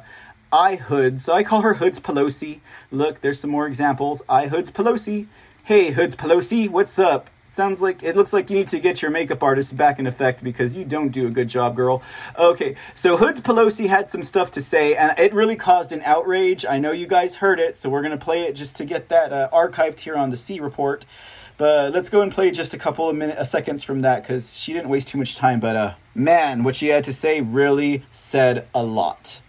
eye 0.52 0.78
hoods. 0.78 1.26
So 1.26 1.34
I 1.34 1.44
call 1.44 1.62
her 1.62 1.76
Hoods 1.76 2.00
Pelosi. 2.00 2.60
Look, 2.92 3.22
there's 3.22 3.40
some 3.40 3.52
more 3.52 3.68
examples. 3.68 4.22
Eye 4.28 4.48
Hoods 4.48 4.72
Pelosi. 4.72 5.28
Hey, 5.64 5.92
Hoods 5.92 6.16
Pelosi, 6.16 6.68
what's 6.68 6.98
up? 6.98 7.30
Sounds 7.52 7.82
like 7.82 8.04
it 8.04 8.16
looks 8.16 8.32
like 8.32 8.50
you 8.50 8.58
need 8.58 8.68
to 8.70 8.80
get 8.80 9.02
your 9.02 9.10
makeup 9.12 9.42
artist 9.42 9.76
back 9.76 9.98
in 10.00 10.06
effect 10.08 10.44
because 10.44 10.76
you 10.76 10.86
don't 10.86 11.10
do 11.10 11.28
a 11.28 11.32
good 11.32 11.48
job, 11.50 11.76
girl. 11.76 12.02
Okay, 12.38 12.76
so 12.94 13.18
Hoods 13.18 13.42
Pelosi 13.42 13.88
had 13.88 14.10
some 14.10 14.22
stuff 14.24 14.52
to 14.52 14.62
say, 14.62 14.96
and 14.96 15.18
it 15.18 15.34
really 15.34 15.56
caused 15.56 15.92
an 15.92 16.02
outrage. 16.06 16.64
I 16.66 16.78
know 16.78 16.92
you 16.92 17.08
guys 17.08 17.36
heard 17.38 17.60
it, 17.60 17.76
so 17.76 17.90
we're 17.90 18.04
gonna 18.04 18.18
play 18.18 18.44
it 18.44 18.54
just 18.56 18.76
to 18.78 18.86
get 18.86 19.10
that 19.10 19.34
uh, 19.34 19.50
archived 19.52 20.02
here 20.02 20.16
on 20.16 20.30
the 20.30 20.38
C 20.38 20.60
report. 20.60 21.06
But 21.58 21.92
let's 21.92 22.08
go 22.08 22.22
and 22.22 22.32
play 22.32 22.52
just 22.52 22.74
a 22.74 22.78
couple 22.78 23.10
of 23.10 23.16
minutes, 23.18 23.42
uh, 23.42 23.44
seconds 23.44 23.84
from 23.84 24.02
that 24.02 24.22
because 24.24 24.56
she 24.58 24.72
didn't 24.72 24.88
waste 24.90 25.10
too 25.10 25.18
much 25.18 25.36
time. 25.36 25.60
But 25.60 25.76
uh, 25.76 25.94
man, 26.16 26.64
what 26.64 26.76
she 26.78 26.88
had 26.88 27.04
to 27.06 27.14
say 27.14 27.42
really 27.42 28.06
said 28.14 28.68
a 28.74 28.84
lot. 28.84 29.42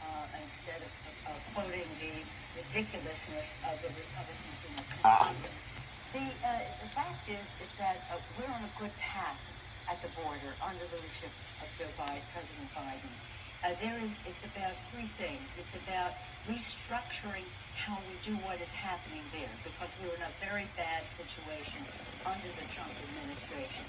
Uh, 0.00 0.06
instead 0.42 0.80
of 0.80 0.92
uh, 1.26 1.30
quoting 1.52 1.84
the 2.00 2.24
ridiculousness 2.56 3.58
of 3.68 3.82
the 3.82 3.88
Republicans 3.88 4.64
in 4.64 4.76
the 4.76 4.82
Ah. 5.04 5.26
Congress. 5.28 5.64
The, 6.16 6.18
uh, 6.24 6.58
the 6.82 6.88
fact 6.96 7.28
is, 7.28 7.52
is 7.62 7.72
that 7.78 8.00
uh, 8.10 8.16
we're 8.40 8.48
on 8.48 8.64
a 8.64 8.72
good 8.80 8.90
path 8.98 9.38
at 9.92 10.00
the 10.00 10.08
border 10.16 10.56
under 10.64 10.82
the 10.88 10.96
leadership 10.96 11.30
of 11.60 11.68
Joe 11.78 11.84
Biden, 12.00 12.24
President 12.32 12.66
Biden. 12.72 13.12
Uh, 13.70 13.74
there 13.80 13.96
is, 14.02 14.18
it's 14.26 14.44
about 14.44 14.74
three 14.74 15.04
things. 15.04 15.56
It's 15.58 15.76
about 15.76 16.12
restructuring 16.48 17.44
how 17.76 17.98
we 18.08 18.16
do 18.24 18.36
what 18.38 18.60
is 18.60 18.72
happening 18.72 19.22
there 19.32 19.48
because 19.62 19.94
we 20.02 20.08
were 20.08 20.16
in 20.16 20.22
a 20.22 20.44
very 20.44 20.66
bad 20.76 21.04
situation 21.04 21.82
under 22.26 22.48
the 22.58 22.72
Trump 22.72 22.90
administration. 23.08 23.84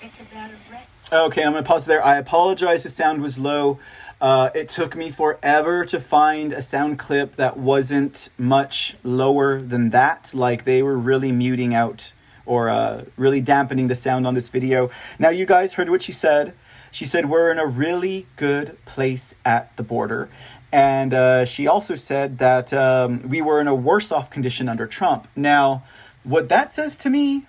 It's 0.00 0.20
about 0.20 0.50
a 0.50 0.56
rec- 0.70 0.88
Okay, 1.12 1.42
I'm 1.42 1.52
gonna 1.52 1.64
pause 1.64 1.86
there. 1.86 2.04
I 2.04 2.16
apologize. 2.16 2.84
The 2.84 2.88
sound 2.90 3.22
was 3.22 3.36
low. 3.36 3.80
Uh, 4.20 4.50
it 4.54 4.68
took 4.68 4.94
me 4.94 5.10
forever 5.10 5.84
to 5.84 5.98
find 5.98 6.52
a 6.52 6.62
sound 6.62 7.00
clip 7.00 7.34
that 7.34 7.56
wasn't 7.56 8.28
much 8.38 8.96
lower 9.02 9.60
than 9.60 9.90
that. 9.90 10.32
Like 10.32 10.64
they 10.64 10.80
were 10.82 10.96
really 10.96 11.32
muting 11.32 11.74
out 11.74 12.12
or 12.46 12.68
uh, 12.68 13.04
really 13.16 13.40
dampening 13.40 13.88
the 13.88 13.96
sound 13.96 14.28
on 14.28 14.34
this 14.34 14.48
video. 14.48 14.90
Now 15.18 15.30
you 15.30 15.46
guys 15.46 15.72
heard 15.72 15.90
what 15.90 16.02
she 16.02 16.12
said. 16.12 16.54
She 16.94 17.06
said 17.06 17.28
we're 17.28 17.50
in 17.50 17.58
a 17.58 17.66
really 17.66 18.28
good 18.36 18.78
place 18.84 19.34
at 19.44 19.76
the 19.76 19.82
border. 19.82 20.28
And 20.70 21.12
uh, 21.12 21.44
she 21.44 21.66
also 21.66 21.96
said 21.96 22.38
that 22.38 22.72
um, 22.72 23.28
we 23.28 23.42
were 23.42 23.60
in 23.60 23.66
a 23.66 23.74
worse 23.74 24.12
off 24.12 24.30
condition 24.30 24.68
under 24.68 24.86
Trump. 24.86 25.26
Now, 25.34 25.82
what 26.22 26.48
that 26.50 26.72
says 26.72 26.96
to 26.98 27.10
me 27.10 27.46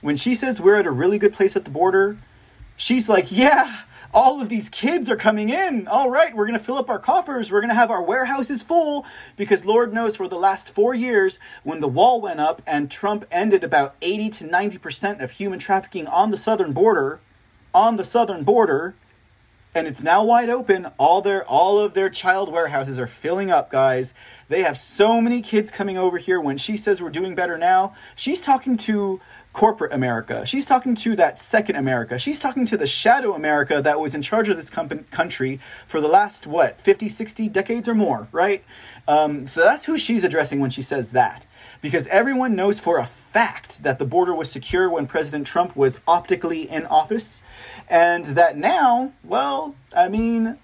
when 0.00 0.16
she 0.16 0.36
says 0.36 0.60
we're 0.60 0.76
at 0.76 0.86
a 0.86 0.92
really 0.92 1.18
good 1.18 1.32
place 1.32 1.56
at 1.56 1.64
the 1.64 1.72
border, 1.72 2.18
she's 2.76 3.08
like, 3.08 3.32
yeah, 3.32 3.80
all 4.14 4.40
of 4.40 4.48
these 4.48 4.68
kids 4.68 5.10
are 5.10 5.16
coming 5.16 5.48
in. 5.48 5.88
All 5.88 6.08
right, 6.08 6.32
we're 6.32 6.46
going 6.46 6.56
to 6.56 6.64
fill 6.64 6.78
up 6.78 6.88
our 6.88 7.00
coffers. 7.00 7.50
We're 7.50 7.62
going 7.62 7.70
to 7.70 7.74
have 7.74 7.90
our 7.90 8.02
warehouses 8.02 8.62
full 8.62 9.04
because 9.36 9.66
Lord 9.66 9.92
knows 9.92 10.14
for 10.14 10.28
the 10.28 10.36
last 10.36 10.70
four 10.70 10.94
years, 10.94 11.40
when 11.64 11.80
the 11.80 11.88
wall 11.88 12.20
went 12.20 12.38
up 12.38 12.62
and 12.64 12.88
Trump 12.88 13.24
ended 13.32 13.64
about 13.64 13.96
80 14.00 14.30
to 14.30 14.44
90% 14.44 15.20
of 15.20 15.32
human 15.32 15.58
trafficking 15.58 16.06
on 16.06 16.30
the 16.30 16.36
southern 16.36 16.72
border, 16.72 17.18
on 17.74 17.96
the 17.96 18.04
southern 18.04 18.44
border, 18.44 18.94
and 19.74 19.86
it's 19.86 20.02
now 20.02 20.22
wide 20.22 20.50
open. 20.50 20.86
All 20.98 21.22
their 21.22 21.44
all 21.44 21.78
of 21.78 21.94
their 21.94 22.10
child 22.10 22.52
warehouses 22.52 22.98
are 22.98 23.06
filling 23.06 23.50
up, 23.50 23.70
guys. 23.70 24.12
They 24.48 24.62
have 24.62 24.76
so 24.76 25.20
many 25.20 25.40
kids 25.40 25.70
coming 25.70 25.96
over 25.96 26.18
here. 26.18 26.40
When 26.40 26.58
she 26.58 26.76
says 26.76 27.00
we're 27.00 27.10
doing 27.10 27.34
better 27.34 27.56
now, 27.56 27.94
she's 28.14 28.40
talking 28.40 28.76
to 28.78 29.20
corporate 29.52 29.92
America. 29.92 30.46
She's 30.46 30.64
talking 30.64 30.94
to 30.96 31.16
that 31.16 31.38
second 31.38 31.76
America. 31.76 32.18
She's 32.18 32.40
talking 32.40 32.64
to 32.66 32.76
the 32.76 32.86
shadow 32.86 33.34
America 33.34 33.82
that 33.82 34.00
was 34.00 34.14
in 34.14 34.22
charge 34.22 34.48
of 34.48 34.56
this 34.56 34.70
com- 34.70 35.04
country 35.10 35.60
for 35.86 36.00
the 36.00 36.08
last 36.08 36.46
what 36.46 36.80
50, 36.80 37.08
60 37.08 37.48
decades 37.48 37.88
or 37.88 37.94
more, 37.94 38.28
right? 38.32 38.64
Um, 39.06 39.46
so 39.46 39.60
that's 39.60 39.84
who 39.84 39.98
she's 39.98 40.24
addressing 40.24 40.60
when 40.60 40.70
she 40.70 40.82
says 40.82 41.12
that. 41.12 41.46
Because 41.82 42.06
everyone 42.06 42.56
knows 42.56 42.80
for 42.80 42.98
a 42.98 43.06
fact 43.06 43.82
that 43.82 43.98
the 43.98 44.06
border 44.06 44.34
was 44.34 44.50
secure 44.50 44.88
when 44.88 45.06
President 45.06 45.46
Trump 45.46 45.76
was 45.76 46.00
optically 46.08 46.70
in 46.70 46.86
office, 46.86 47.42
and 47.88 48.24
that 48.24 48.56
now, 48.56 49.12
well, 49.24 49.74
I 49.94 50.08
mean, 50.08 50.58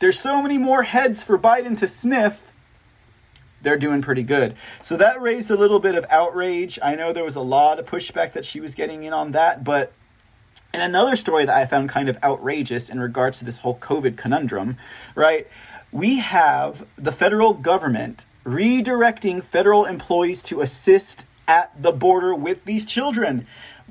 there's 0.00 0.18
so 0.18 0.42
many 0.42 0.58
more 0.58 0.82
heads 0.82 1.22
for 1.22 1.38
Biden 1.38 1.78
to 1.78 1.86
sniff. 1.86 2.42
They're 3.62 3.78
doing 3.78 4.02
pretty 4.02 4.22
good. 4.22 4.54
So 4.82 4.96
that 4.96 5.20
raised 5.20 5.50
a 5.50 5.56
little 5.56 5.78
bit 5.78 5.94
of 5.94 6.04
outrage. 6.10 6.78
I 6.82 6.94
know 6.94 7.12
there 7.12 7.24
was 7.24 7.36
a 7.36 7.40
lot 7.40 7.78
of 7.78 7.86
pushback 7.86 8.32
that 8.32 8.44
she 8.44 8.60
was 8.60 8.74
getting 8.74 9.04
in 9.04 9.12
on 9.12 9.30
that, 9.32 9.64
but 9.64 9.92
and 10.72 10.82
another 10.82 11.16
story 11.16 11.46
that 11.46 11.56
I 11.56 11.64
found 11.64 11.88
kind 11.88 12.08
of 12.08 12.18
outrageous 12.22 12.90
in 12.90 13.00
regards 13.00 13.38
to 13.38 13.44
this 13.44 13.58
whole 13.58 13.78
COVID 13.78 14.16
conundrum, 14.16 14.76
right? 15.14 15.46
We 15.90 16.18
have 16.18 16.84
the 16.98 17.12
federal 17.12 17.54
government 17.54 18.26
redirecting 18.46 19.42
federal 19.42 19.84
employees 19.84 20.42
to 20.44 20.60
assist 20.60 21.26
at 21.48 21.70
the 21.80 21.92
border 21.92 22.34
with 22.34 22.64
these 22.64 22.84
children. 22.84 23.46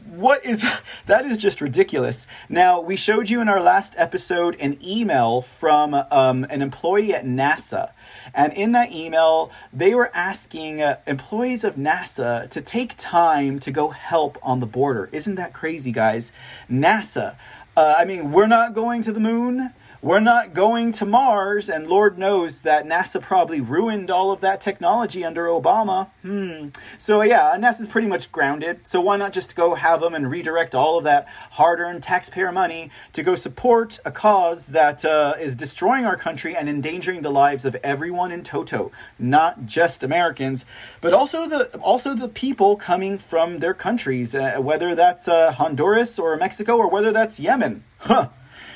what 0.06 0.44
is 0.46 0.64
that 1.08 1.26
is 1.26 1.38
just 1.38 1.62
ridiculous. 1.62 2.28
Now 2.48 2.80
we 2.80 2.96
showed 2.96 3.30
you 3.30 3.42
in 3.42 3.50
our 3.50 3.60
last 3.60 3.94
episode 3.98 4.56
an 4.60 4.78
email 4.84 5.42
from 5.42 5.94
um, 5.94 6.46
an 6.50 6.62
employee 6.62 7.14
at 7.14 7.26
nasa. 7.26 7.92
And 8.34 8.54
in 8.54 8.72
that 8.72 8.92
email 8.92 9.52
they 9.74 9.94
were 9.94 10.12
asking 10.16 10.82
uh, 10.82 11.00
employees 11.06 11.64
of 11.64 11.76
nasa 11.76 12.50
to 12.50 12.62
take 12.62 12.96
time 12.98 13.60
to 13.60 13.72
go 13.72 13.90
help 13.90 14.38
on 14.42 14.60
the 14.62 14.66
border. 14.66 15.10
Isn't 15.12 15.36
that 15.36 15.54
crazy 15.54 15.92
guys? 15.92 16.32
Nasa. 16.70 17.36
Uh, 17.78 17.96
i 17.98 18.06
mean 18.06 18.32
we're 18.32 18.48
not 18.48 18.74
going 18.74 19.02
to 19.02 19.12
the 19.12 19.20
moon 19.20 19.74
we're 20.02 20.20
not 20.20 20.54
going 20.54 20.92
to 20.94 21.06
Mars, 21.06 21.70
and 21.70 21.88
Lord 21.88 22.18
knows 22.18 22.62
that 22.62 22.86
NASA 22.86 23.22
probably 23.22 23.62
ruined 23.62 24.12
all 24.12 24.32
of 24.32 24.42
that 24.42 24.62
technology 24.62 25.24
under 25.24 25.46
Obama. 25.46 26.10
Hmm. 26.22 26.70
So 26.98 27.22
yeah, 27.22 27.56
NASA's 27.58 27.88
pretty 27.88 28.08
much 28.08 28.32
grounded. 28.32 28.88
So 28.88 29.02
why 29.02 29.18
not 29.18 29.34
just 29.34 29.56
go 29.56 29.76
have 29.76 30.02
them 30.02 30.14
and 30.14 30.30
redirect 30.30 30.76
all 30.76 30.98
of 30.98 31.04
that 31.06 31.28
hard-earned 31.52 32.04
taxpayer 32.04 32.52
money 32.52 32.92
to 33.14 33.24
go 33.24 33.36
support 33.36 34.00
a 34.06 34.12
cause 34.12 34.68
that 34.68 35.04
uh, 35.04 35.36
is 35.40 35.56
destroying 35.56 36.06
our 36.06 36.18
country 36.18 36.56
and 36.56 36.70
endangering 36.70 37.22
the 37.22 37.32
lives 37.32 37.66
of 37.66 37.76
everyone 37.84 38.32
in 38.32 38.44
toto, 38.44 38.92
not 39.18 39.66
just 39.66 40.04
Americans, 40.04 40.66
but 41.02 41.14
also 41.14 41.48
the 41.48 41.78
also 41.80 42.14
the 42.14 42.28
people 42.28 42.76
coming 42.76 43.18
from 43.18 43.60
their 43.60 43.74
countries, 43.74 44.36
uh, 44.36 44.58
whether 44.60 44.96
that's 44.96 45.28
uh, 45.28 45.52
Honduras 45.52 46.20
or 46.20 46.36
Mexico 46.38 46.78
or 46.78 46.90
whether 46.90 47.12
that's 47.12 47.40
Yemen. 47.40 47.84
Huh 48.00 48.30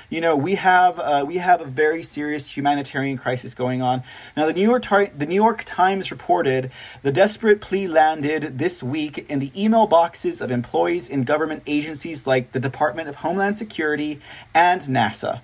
you 0.09 0.21
know 0.21 0.35
we 0.35 0.55
have 0.55 0.99
uh, 0.99 1.23
we 1.25 1.37
have 1.37 1.61
a 1.61 1.65
very 1.65 2.03
serious 2.03 2.55
humanitarian 2.55 3.17
crisis 3.17 3.53
going 3.53 3.81
on. 3.81 4.03
Now 4.35 4.45
the 4.45 4.53
new 4.53 4.67
york 4.67 4.83
Tar- 4.83 5.11
the 5.15 5.25
new 5.25 5.35
york 5.35 5.63
times 5.65 6.11
reported 6.11 6.71
the 7.01 7.11
desperate 7.11 7.61
plea 7.61 7.87
landed 7.87 8.57
this 8.59 8.81
week 8.83 9.25
in 9.29 9.39
the 9.39 9.51
email 9.55 9.87
boxes 9.87 10.41
of 10.41 10.51
employees 10.51 11.07
in 11.07 11.23
government 11.23 11.63
agencies 11.67 12.25
like 12.25 12.51
the 12.51 12.59
department 12.59 13.09
of 13.09 13.15
homeland 13.15 13.57
security 13.57 14.19
and 14.53 14.81
nasa. 14.83 15.41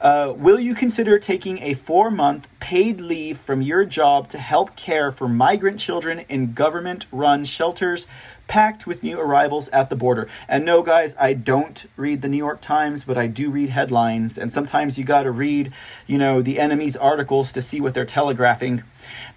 Uh, 0.00 0.32
will 0.36 0.58
you 0.58 0.74
consider 0.74 1.18
taking 1.18 1.58
a 1.62 1.74
four 1.74 2.10
month 2.10 2.48
paid 2.60 3.00
leave 3.00 3.38
from 3.38 3.62
your 3.62 3.84
job 3.84 4.28
to 4.28 4.38
help 4.38 4.76
care 4.76 5.10
for 5.12 5.28
migrant 5.28 5.78
children 5.78 6.20
in 6.28 6.52
government 6.52 7.06
run 7.12 7.44
shelters 7.44 8.06
packed 8.48 8.86
with 8.86 9.02
new 9.02 9.20
arrivals 9.20 9.68
at 9.68 9.90
the 9.90 9.96
border. 9.96 10.26
And 10.48 10.64
no, 10.64 10.82
guys, 10.82 11.14
I 11.20 11.34
don't 11.34 11.86
read 11.96 12.22
the 12.22 12.28
New 12.28 12.38
York 12.38 12.60
Times, 12.60 13.04
but 13.04 13.16
I 13.16 13.28
do 13.28 13.50
read 13.50 13.70
headlines. 13.70 14.36
And 14.36 14.52
sometimes 14.52 14.98
you 14.98 15.04
got 15.04 15.22
to 15.22 15.30
read, 15.30 15.72
you 16.06 16.18
know, 16.18 16.42
the 16.42 16.58
enemy's 16.58 16.96
articles 16.96 17.52
to 17.52 17.62
see 17.62 17.80
what 17.80 17.94
they're 17.94 18.04
telegraphing. 18.04 18.82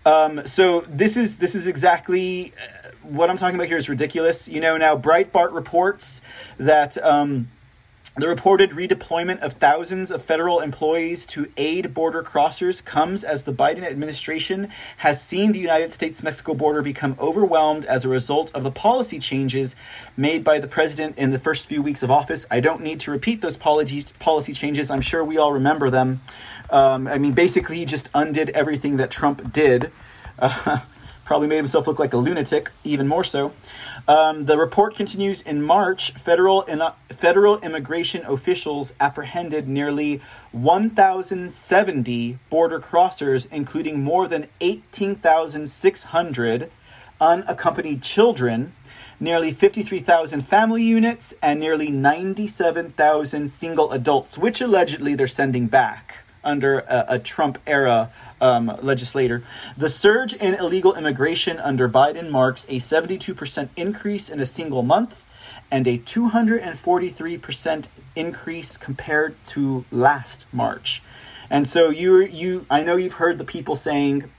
Um, 0.05 0.47
so 0.47 0.81
this 0.87 1.15
is 1.15 1.37
this 1.37 1.53
is 1.53 1.67
exactly 1.67 2.53
uh, 2.57 2.89
what 3.03 3.29
I'm 3.29 3.37
talking 3.37 3.55
about 3.55 3.67
here 3.67 3.77
is 3.77 3.87
ridiculous. 3.87 4.49
You 4.49 4.61
know, 4.61 4.77
now 4.77 4.97
Breitbart 4.97 5.53
reports 5.53 6.21
that. 6.57 6.97
Um, 7.03 7.49
the 8.17 8.27
reported 8.27 8.71
redeployment 8.71 9.39
of 9.39 9.53
thousands 9.53 10.11
of 10.11 10.21
federal 10.21 10.59
employees 10.59 11.25
to 11.25 11.49
aid 11.55 11.93
border 11.93 12.21
crossers 12.21 12.83
comes 12.83 13.23
as 13.23 13.45
the 13.45 13.53
Biden 13.53 13.83
administration 13.83 14.67
has 14.97 15.23
seen 15.23 15.53
the 15.53 15.59
United 15.59 15.93
States 15.93 16.21
Mexico 16.21 16.53
border 16.53 16.81
become 16.81 17.15
overwhelmed 17.21 17.85
as 17.85 18.03
a 18.03 18.09
result 18.09 18.51
of 18.53 18.63
the 18.63 18.71
policy 18.71 19.17
changes 19.17 19.77
made 20.17 20.43
by 20.43 20.59
the 20.59 20.67
president 20.67 21.17
in 21.17 21.29
the 21.29 21.39
first 21.39 21.67
few 21.67 21.81
weeks 21.81 22.03
of 22.03 22.11
office. 22.11 22.45
I 22.51 22.59
don't 22.59 22.83
need 22.83 22.99
to 23.01 23.11
repeat 23.11 23.41
those 23.41 23.55
policy, 23.55 24.05
policy 24.19 24.51
changes, 24.53 24.91
I'm 24.91 25.01
sure 25.01 25.23
we 25.23 25.37
all 25.37 25.53
remember 25.53 25.89
them. 25.89 26.19
Um, 26.69 27.07
I 27.07 27.17
mean, 27.17 27.31
basically, 27.31 27.77
he 27.77 27.85
just 27.85 28.09
undid 28.13 28.49
everything 28.49 28.97
that 28.97 29.09
Trump 29.09 29.53
did. 29.53 29.89
Uh, 30.37 30.79
probably 31.25 31.47
made 31.47 31.57
himself 31.57 31.87
look 31.87 31.99
like 31.99 32.13
a 32.13 32.17
lunatic, 32.17 32.71
even 32.83 33.07
more 33.07 33.23
so. 33.23 33.53
Um, 34.07 34.45
the 34.45 34.57
report 34.57 34.95
continues 34.95 35.41
in 35.41 35.61
March. 35.61 36.13
Federal 36.13 36.63
in, 36.63 36.81
federal 37.09 37.59
immigration 37.59 38.25
officials 38.25 38.93
apprehended 38.99 39.67
nearly 39.67 40.21
1,070 40.51 42.39
border 42.49 42.79
crossers, 42.79 43.47
including 43.51 44.03
more 44.03 44.27
than 44.27 44.47
18,600 44.59 46.71
unaccompanied 47.19 48.01
children, 48.01 48.73
nearly 49.19 49.51
53,000 49.51 50.41
family 50.41 50.83
units, 50.83 51.33
and 51.41 51.59
nearly 51.59 51.91
97,000 51.91 53.49
single 53.49 53.91
adults, 53.91 54.37
which 54.37 54.59
allegedly 54.59 55.13
they're 55.13 55.27
sending 55.27 55.67
back 55.67 56.25
under 56.43 56.79
a, 56.79 57.05
a 57.09 57.19
Trump 57.19 57.59
era 57.67 58.11
um, 58.41 58.77
legislator. 58.81 59.43
The 59.77 59.89
surge 59.89 60.33
in 60.33 60.55
illegal 60.55 60.95
immigration 60.95 61.59
under 61.59 61.87
Biden 61.87 62.29
marks 62.29 62.65
a 62.65 62.79
72% 62.79 63.69
increase 63.77 64.29
in 64.29 64.39
a 64.39 64.45
single 64.45 64.83
month 64.83 65.23
and 65.69 65.87
a 65.87 65.97
243% 65.99 67.87
increase 68.15 68.75
compared 68.77 69.35
to 69.45 69.85
last 69.91 70.45
March. 70.51 71.01
And 71.49 71.67
so 71.67 71.89
you 71.89 72.19
you 72.19 72.65
I 72.69 72.81
know 72.81 72.95
you've 72.95 73.13
heard 73.13 73.37
the 73.37 73.43
people 73.43 73.75
saying 73.75 74.29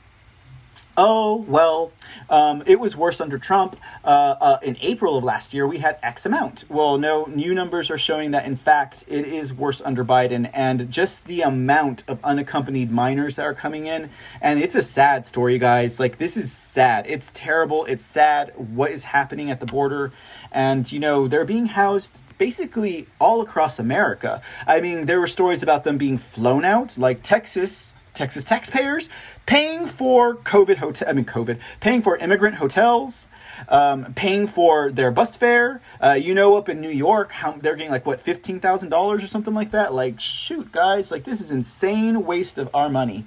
oh 0.97 1.37
well 1.49 1.93
um, 2.29 2.63
it 2.67 2.79
was 2.81 2.97
worse 2.97 3.21
under 3.21 3.39
trump. 3.39 3.77
Uh, 4.05 4.35
uh, 4.41 4.59
in 4.63 4.77
april 4.81 5.17
of 5.17 5.25
last 5.25 5.55
year 5.55 5.67
we 5.67 5.79
had 5.79 5.99
x 6.03 6.27
amount. 6.27 6.65
Well 6.69 6.99
no 6.99 7.25
new 7.27 7.55
numbers 7.55 7.91
are 7.91 7.99
showing 7.99 8.31
that 8.33 8.47
in 8.47 8.57
fact 8.57 9.05
it 9.09 9.27
is 9.27 9.53
worse 9.53 9.81
under 9.83 10.05
biden 10.05 10.51
and 10.53 10.91
just 10.91 11.25
the 11.27 11.43
amount 11.43 12.05
of 12.09 12.19
unaccompanied 12.25 12.91
minors 12.91 13.37
that 13.37 13.43
are 13.43 13.55
coming 13.55 13.87
in. 13.87 14.11
And 14.41 14.61
it's 14.61 14.75
a 14.75 14.83
sad 14.83 15.25
story 15.27 15.59
guys. 15.59 15.99
Like 15.99 16.19
this 16.19 16.37
is 16.37 16.53
sad. 16.53 17.07
It's 17.07 17.31
terrible. 17.35 17.85
It's 17.87 18.05
sad 18.05 18.53
what 18.57 18.91
is 18.91 19.05
happening 19.05 19.51
at 19.51 19.61
the 19.61 19.67
border. 19.67 20.13
And 20.51 20.91
you 20.91 21.01
know 21.01 21.29
they're 21.29 21.45
being 21.45 21.67
housed 21.67 22.21
basically 22.39 23.07
all 23.21 23.41
across 23.41 23.79
america. 23.79 24.43
I 24.67 24.81
mean 24.81 25.07
there 25.07 25.21
were 25.21 25.27
stories 25.27 25.63
about 25.63 25.85
them 25.85 25.97
being 25.99 26.19
flown 26.19 26.65
out. 26.65 26.99
Like 26.99 27.23
texas 27.23 27.95
Texas 28.15 28.45
taxpayers 28.45 29.09
paying 29.47 29.89
for 29.89 30.37
COVID 30.37 30.79
hotel. 30.79 31.09
I 31.09 31.13
mean, 31.13 31.25
COVID 31.25 31.59
paying 31.81 32.03
for 32.03 32.17
immigrant 32.17 32.57
hotels, 32.57 33.27
um, 33.69 34.13
paying 34.15 34.47
for 34.47 34.91
their 34.91 35.11
bus 35.11 35.37
fare. 35.37 35.81
Uh, 36.03 36.13
you 36.13 36.35
know, 36.35 36.57
up 36.57 36.69
in 36.69 36.81
New 36.81 36.91
York, 36.91 37.33
how 37.33 37.53
they're 37.53 37.77
getting 37.77 37.93
like 37.93 38.07
what 38.07 38.21
fifteen 38.21 38.61
thousand 38.61 38.89
dollars 38.89 39.23
or 39.23 39.27
something 39.27 39.55
like 39.55 39.71
that. 39.73 39.95
Like, 39.95 40.21
shoot, 40.21 40.73
guys, 40.73 41.11
like 41.11 41.25
this 41.25 41.41
is 41.41 41.51
insane 41.51 42.25
waste 42.25 42.59
of 42.59 42.69
our 42.75 42.89
money. 42.89 43.25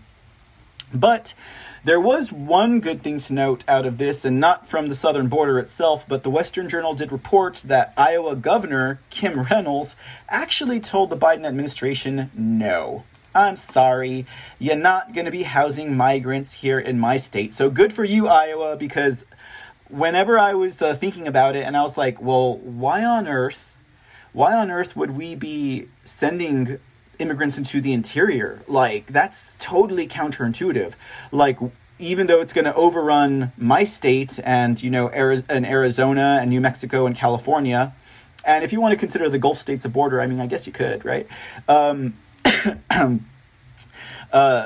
But 0.93 1.33
there 1.83 1.99
was 1.99 2.31
one 2.31 2.79
good 2.79 3.03
thing 3.03 3.19
to 3.19 3.33
note 3.33 3.63
out 3.67 3.85
of 3.85 3.97
this, 3.97 4.25
and 4.25 4.39
not 4.39 4.67
from 4.67 4.89
the 4.89 4.95
southern 4.95 5.27
border 5.27 5.59
itself, 5.59 6.03
but 6.07 6.23
the 6.23 6.31
Western 6.31 6.67
Journal 6.67 6.95
did 6.95 7.11
report 7.11 7.61
that 7.65 7.93
Iowa 7.95 8.35
Governor 8.35 8.99
Kim 9.09 9.41
Reynolds 9.43 9.95
actually 10.27 10.79
told 10.79 11.09
the 11.09 11.17
Biden 11.17 11.45
administration 11.45 12.31
no. 12.33 13.03
I'm 13.35 13.57
sorry, 13.57 14.25
you're 14.57 14.77
not 14.77 15.13
going 15.13 15.25
to 15.25 15.31
be 15.31 15.43
housing 15.43 15.95
migrants 15.95 16.53
here 16.53 16.79
in 16.79 16.97
my 16.97 17.17
state. 17.17 17.53
So 17.53 17.69
good 17.69 17.91
for 17.91 18.05
you, 18.05 18.29
Iowa, 18.29 18.77
because 18.77 19.25
whenever 19.89 20.39
I 20.39 20.53
was 20.53 20.81
uh, 20.81 20.95
thinking 20.95 21.27
about 21.27 21.57
it, 21.57 21.65
and 21.65 21.75
I 21.75 21.81
was 21.81 21.97
like, 21.97 22.21
well, 22.21 22.57
why 22.57 23.03
on 23.03 23.27
earth, 23.27 23.77
why 24.31 24.53
on 24.55 24.71
earth 24.71 24.95
would 24.95 25.11
we 25.11 25.35
be 25.35 25.89
sending 26.05 26.79
immigrants 27.19 27.57
into 27.57 27.81
the 27.81 27.91
interior? 27.91 28.61
Like, 28.69 29.07
that's 29.07 29.57
totally 29.59 30.07
counterintuitive. 30.07 30.93
Like, 31.31 31.59
even 31.99 32.27
though 32.27 32.39
it's 32.39 32.53
going 32.53 32.65
to 32.65 32.73
overrun 32.73 33.51
my 33.57 33.83
state 33.83 34.39
and, 34.43 34.81
you 34.81 34.89
know, 34.89 35.09
Arizona 35.11 36.39
and 36.39 36.49
New 36.49 36.61
Mexico 36.61 37.05
and 37.05 37.15
California, 37.15 37.93
and 38.45 38.63
if 38.63 38.71
you 38.71 38.79
want 38.79 38.93
to 38.93 38.97
consider 38.97 39.29
the 39.29 39.39
Gulf 39.39 39.57
states 39.57 39.83
a 39.85 39.89
border, 39.89 40.21
I 40.21 40.27
mean, 40.27 40.39
I 40.39 40.45
guess 40.45 40.67
you 40.67 40.73
could, 40.73 41.03
right? 41.03 41.27
Um, 41.67 42.15
uh, 44.33 44.65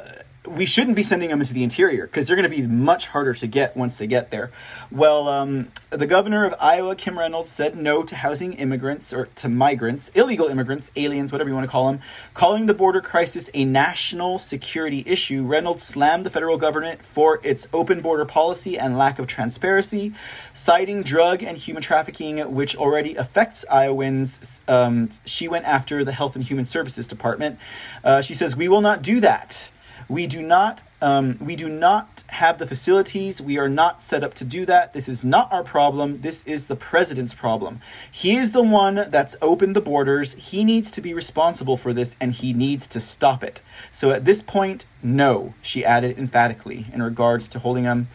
we 0.50 0.66
shouldn't 0.66 0.96
be 0.96 1.04
sending 1.04 1.30
them 1.30 1.42
into 1.42 1.54
the 1.54 1.64
interior 1.64 2.08
because 2.08 2.28
they're 2.28 2.36
going 2.36 2.50
to 2.50 2.56
be 2.56 2.66
much 2.66 3.08
harder 3.08 3.34
to 3.34 3.48
get 3.48 3.78
once 3.78 3.98
they 3.98 4.08
get 4.08 4.32
there. 4.32 4.52
Well, 4.92 5.28
um, 5.28 5.72
the 5.92 6.08
governor 6.08 6.46
of 6.46 6.56
Iowa, 6.60 6.96
Kim 6.96 7.20
Reynolds, 7.20 7.52
said 7.52 7.78
no 7.78 8.04
to 8.04 8.16
housing 8.16 8.54
immigrants 8.54 9.14
or 9.14 9.28
to 9.28 9.50
migrants, 9.50 10.10
illegal 10.16 10.48
immigrants, 10.48 10.92
aliens, 10.96 11.32
whatever 11.32 11.50
you 11.50 11.56
want 11.56 11.66
to 11.66 11.72
call 11.72 11.88
them, 11.88 12.02
calling 12.34 12.66
the 12.66 12.74
border 12.74 13.02
crisis 13.02 13.50
a 13.54 13.64
national 13.64 14.40
security 14.40 15.04
issue. 15.06 15.46
Reynolds 15.46 15.84
slammed 15.84 16.26
the 16.26 16.30
federal 16.30 16.58
government 16.58 17.06
for 17.06 17.40
its 17.44 17.68
open 17.72 18.02
border 18.02 18.26
policy 18.26 18.78
and 18.78 18.98
lack 18.98 19.20
of 19.20 19.28
transparency, 19.28 20.14
citing 20.54 21.04
drug 21.04 21.44
and 21.44 21.58
human 21.58 21.84
trafficking, 21.84 22.40
which 22.54 22.76
already 22.76 23.16
affects 23.16 23.66
Iowans. 23.70 24.62
Um, 24.68 25.10
she 25.26 25.48
went 25.48 25.66
after 25.66 26.04
the 26.04 26.12
Health 26.12 26.36
and 26.36 26.44
Human 26.44 26.66
Services 26.66 27.08
Department. 27.08 27.60
Uh, 28.04 28.22
she 28.22 28.34
says, 28.34 28.56
We 28.56 28.68
will 28.68 28.82
not 28.82 29.02
do 29.02 29.20
that. 29.20 29.70
We 30.10 30.28
do 30.28 30.42
not 30.42 30.84
Um, 31.02 31.38
we 31.40 31.56
do 31.56 31.70
not 31.70 32.26
have 32.28 32.60
the 32.60 32.68
facilities. 32.68 33.42
We 33.42 33.58
are 33.58 33.70
not 33.70 34.04
set 34.04 34.22
up 34.22 34.34
to 34.36 34.44
do 34.44 34.66
that. 34.66 34.92
This 34.94 35.08
is 35.08 35.24
not 35.24 35.52
our 35.52 35.64
problem. 35.64 36.22
This 36.22 36.44
is 36.46 36.68
the 36.68 36.76
president's 36.76 37.34
problem. 37.34 37.80
He 38.12 38.36
is 38.36 38.52
the 38.52 38.62
one 38.62 39.08
that's 39.10 39.38
opened 39.42 39.78
the 39.78 39.82
borders. 39.82 40.34
He 40.34 40.66
needs 40.66 40.92
to 40.92 41.02
be 41.02 41.14
responsible 41.14 41.78
for 41.78 41.94
this 41.94 42.18
and 42.20 42.34
he 42.34 42.52
needs 42.52 42.86
to 42.88 43.00
stop 43.00 43.46
it. 43.46 43.62
So 43.94 44.12
at 44.12 44.26
this 44.26 44.42
point, 44.42 44.86
no, 45.02 45.54
she 45.62 45.86
added 45.86 46.18
emphatically 46.18 46.88
in 46.92 47.02
regards 47.02 47.48
to 47.50 47.60
holding 47.60 47.86
them. 47.86 48.10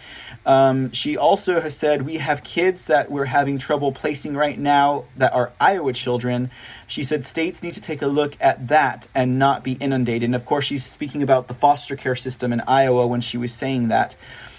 Um, 0.45 0.93
she 0.93 1.17
also 1.17 1.63
has 1.63 1.75
said 1.75 2.03
we 2.03 2.19
have 2.19 2.45
kids 2.45 2.85
that 2.85 3.11
we're 3.11 3.33
having 3.33 3.59
trouble 3.59 3.93
placing 3.93 4.37
right 4.37 4.59
now 4.59 5.05
that 5.17 5.33
are 5.33 5.53
Iowa 5.59 5.95
children. 5.95 6.51
She 6.95 7.03
said 7.03 7.27
states 7.27 7.61
need 7.61 7.75
to 7.75 7.81
take 7.81 8.03
a 8.03 8.07
look 8.07 8.37
at 8.41 8.69
that 8.69 9.09
and 9.17 9.37
not 9.37 9.65
be 9.65 9.73
inundated. 9.73 10.29
And 10.29 10.35
of 10.37 10.47
course, 10.47 10.67
she's 10.67 10.87
speaking 10.87 11.25
about 11.25 11.49
the 11.49 11.55
foster 11.55 11.97
care 11.97 12.15
system 12.15 12.53
in 12.53 12.61
Iowa 12.61 13.05
when 13.09 13.21
she 13.21 13.37
was 13.37 13.53
saying 13.53 13.89
that. 13.89 14.15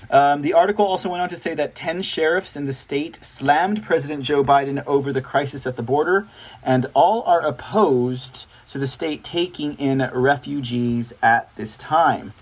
Um, 0.09 0.41
the 0.41 0.51
article 0.51 0.86
also 0.86 1.07
went 1.07 1.21
on 1.21 1.29
to 1.29 1.38
say 1.38 1.53
that 1.53 1.75
10 1.75 2.01
sheriffs 2.01 2.57
in 2.57 2.65
the 2.65 2.73
state 2.73 3.23
slammed 3.23 3.83
President 3.83 4.23
Joe 4.23 4.43
Biden 4.43 4.86
over 4.86 5.13
the 5.13 5.21
crisis 5.21 5.65
at 5.65 5.77
the 5.77 5.81
border, 5.81 6.27
and 6.61 6.88
all 6.93 7.21
are 7.21 7.39
opposed 7.39 8.47
to 8.67 8.79
the 8.79 8.86
state 8.86 9.23
taking 9.23 9.75
in 9.75 9.99
refugees 10.13 11.13
at 11.23 11.55
this 11.55 11.77
time. 11.77 12.33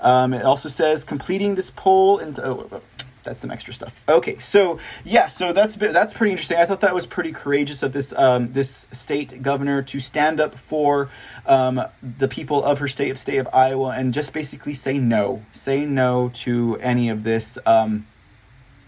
Um, 0.00 0.32
it 0.32 0.46
also 0.46 0.70
says 0.70 1.04
completing 1.04 1.56
this 1.56 1.70
poll 1.70 2.18
and 2.18 2.38
oh, 2.40 2.80
that's 3.24 3.40
some 3.40 3.50
extra 3.50 3.72
stuff. 3.72 4.00
Okay, 4.08 4.38
so 4.38 4.78
yeah, 5.04 5.28
so 5.28 5.52
that's 5.52 5.76
that's 5.76 6.12
pretty 6.12 6.32
interesting. 6.32 6.58
I 6.58 6.66
thought 6.66 6.80
that 6.80 6.94
was 6.94 7.06
pretty 7.06 7.32
courageous 7.32 7.82
of 7.82 7.92
this 7.92 8.12
um, 8.14 8.52
this 8.52 8.88
state 8.92 9.42
governor 9.42 9.82
to 9.82 10.00
stand 10.00 10.40
up 10.40 10.56
for 10.56 11.10
um, 11.46 11.82
the 12.02 12.28
people 12.28 12.62
of 12.64 12.78
her 12.78 12.88
state 12.88 13.10
of 13.10 13.18
state 13.18 13.38
of 13.38 13.48
Iowa 13.52 13.90
and 13.90 14.12
just 14.12 14.32
basically 14.32 14.74
say 14.74 14.98
no, 14.98 15.44
say 15.52 15.84
no 15.84 16.30
to 16.34 16.78
any 16.80 17.08
of 17.08 17.24
this. 17.24 17.58
Um, 17.66 18.06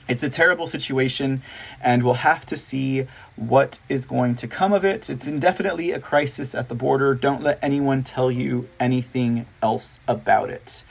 it's 0.07 0.23
a 0.23 0.29
terrible 0.29 0.67
situation, 0.67 1.43
and 1.81 2.03
we'll 2.03 2.15
have 2.15 2.45
to 2.47 2.57
see 2.57 3.07
what 3.37 3.79
is 3.89 4.05
going 4.05 4.35
to 4.37 4.47
come 4.47 4.73
of 4.73 4.85
it. 4.85 5.09
It's 5.09 5.27
indefinitely 5.27 5.93
a 5.93 6.01
crisis 6.01 6.55
at 6.55 6.69
the 6.69 6.75
border. 6.75 7.15
Don't 7.15 7.43
let 7.43 7.59
anyone 7.63 8.03
tell 8.03 8.31
you 8.31 8.69
anything 8.79 9.47
else 9.63 10.01
about 10.07 10.51
it. 10.51 10.85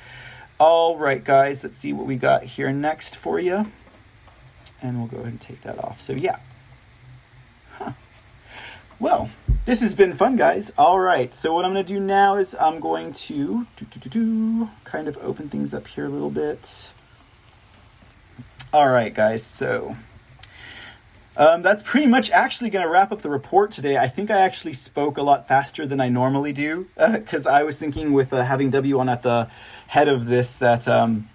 All 0.60 0.97
right, 0.97 1.24
guys, 1.24 1.64
let's 1.64 1.78
see 1.78 1.93
what 1.93 2.06
we 2.06 2.16
got 2.16 2.43
here 2.43 2.72
next 2.72 3.16
for 3.16 3.39
you. 3.39 3.66
And 4.82 4.99
we'll 4.99 5.08
go 5.08 5.18
ahead 5.18 5.32
and 5.32 5.41
take 5.41 5.62
that 5.64 5.84
off. 5.84 6.01
So, 6.01 6.14
yeah. 6.14 6.39
Huh. 7.74 7.93
Well, 8.99 9.30
this 9.66 9.82
has 9.82 9.95
been 9.95 10.14
fun, 10.14 10.36
guys. 10.36 10.72
All 10.78 10.99
right, 10.99 11.34
so 11.34 11.54
what 11.54 11.66
I'm 11.66 11.74
going 11.74 11.86
to 11.86 11.93
do 11.93 11.99
now 11.99 12.36
is 12.36 12.56
I'm 12.60 12.80
going 12.80 13.14
to 13.14 13.66
do, 13.78 13.86
do, 13.89 13.99
do, 13.99 14.10
do, 14.10 14.70
kind 14.84 15.08
of 15.08 15.18
open 15.18 15.49
things 15.49 15.74
up 15.74 15.88
here 15.88 16.06
a 16.06 16.10
little 16.10 16.30
bit. 16.30 16.89
All 18.72 18.89
right, 18.89 19.14
guys, 19.14 19.43
so 19.43 19.95
um, 21.36 21.62
that's 21.62 21.84
pretty 21.84 22.08
much 22.08 22.30
actually 22.32 22.70
going 22.70 22.86
to 22.86 22.90
wrap 22.90 23.12
up 23.12 23.22
the 23.22 23.30
report 23.30 23.72
today. 23.72 23.98
I 23.98 24.08
think 24.08 24.30
I 24.30 24.40
actually 24.40 24.74
spoke 24.74 25.18
a 25.18 25.24
lot 25.24 25.48
faster 25.48 25.86
than 25.86 26.00
I 26.00 26.10
normally 26.10 26.54
do 26.54 26.88
because 26.96 27.46
uh, 27.46 27.52
I 27.52 27.64
was 27.64 27.80
thinking 27.80 28.14
with 28.14 28.32
uh, 28.34 28.44
having 28.44 28.70
W 28.70 29.00
on 29.00 29.10
at 29.10 29.24
the 29.24 29.50
head 29.88 30.08
of 30.08 30.26
this 30.26 30.58
that 30.58 30.88
um, 30.88 31.30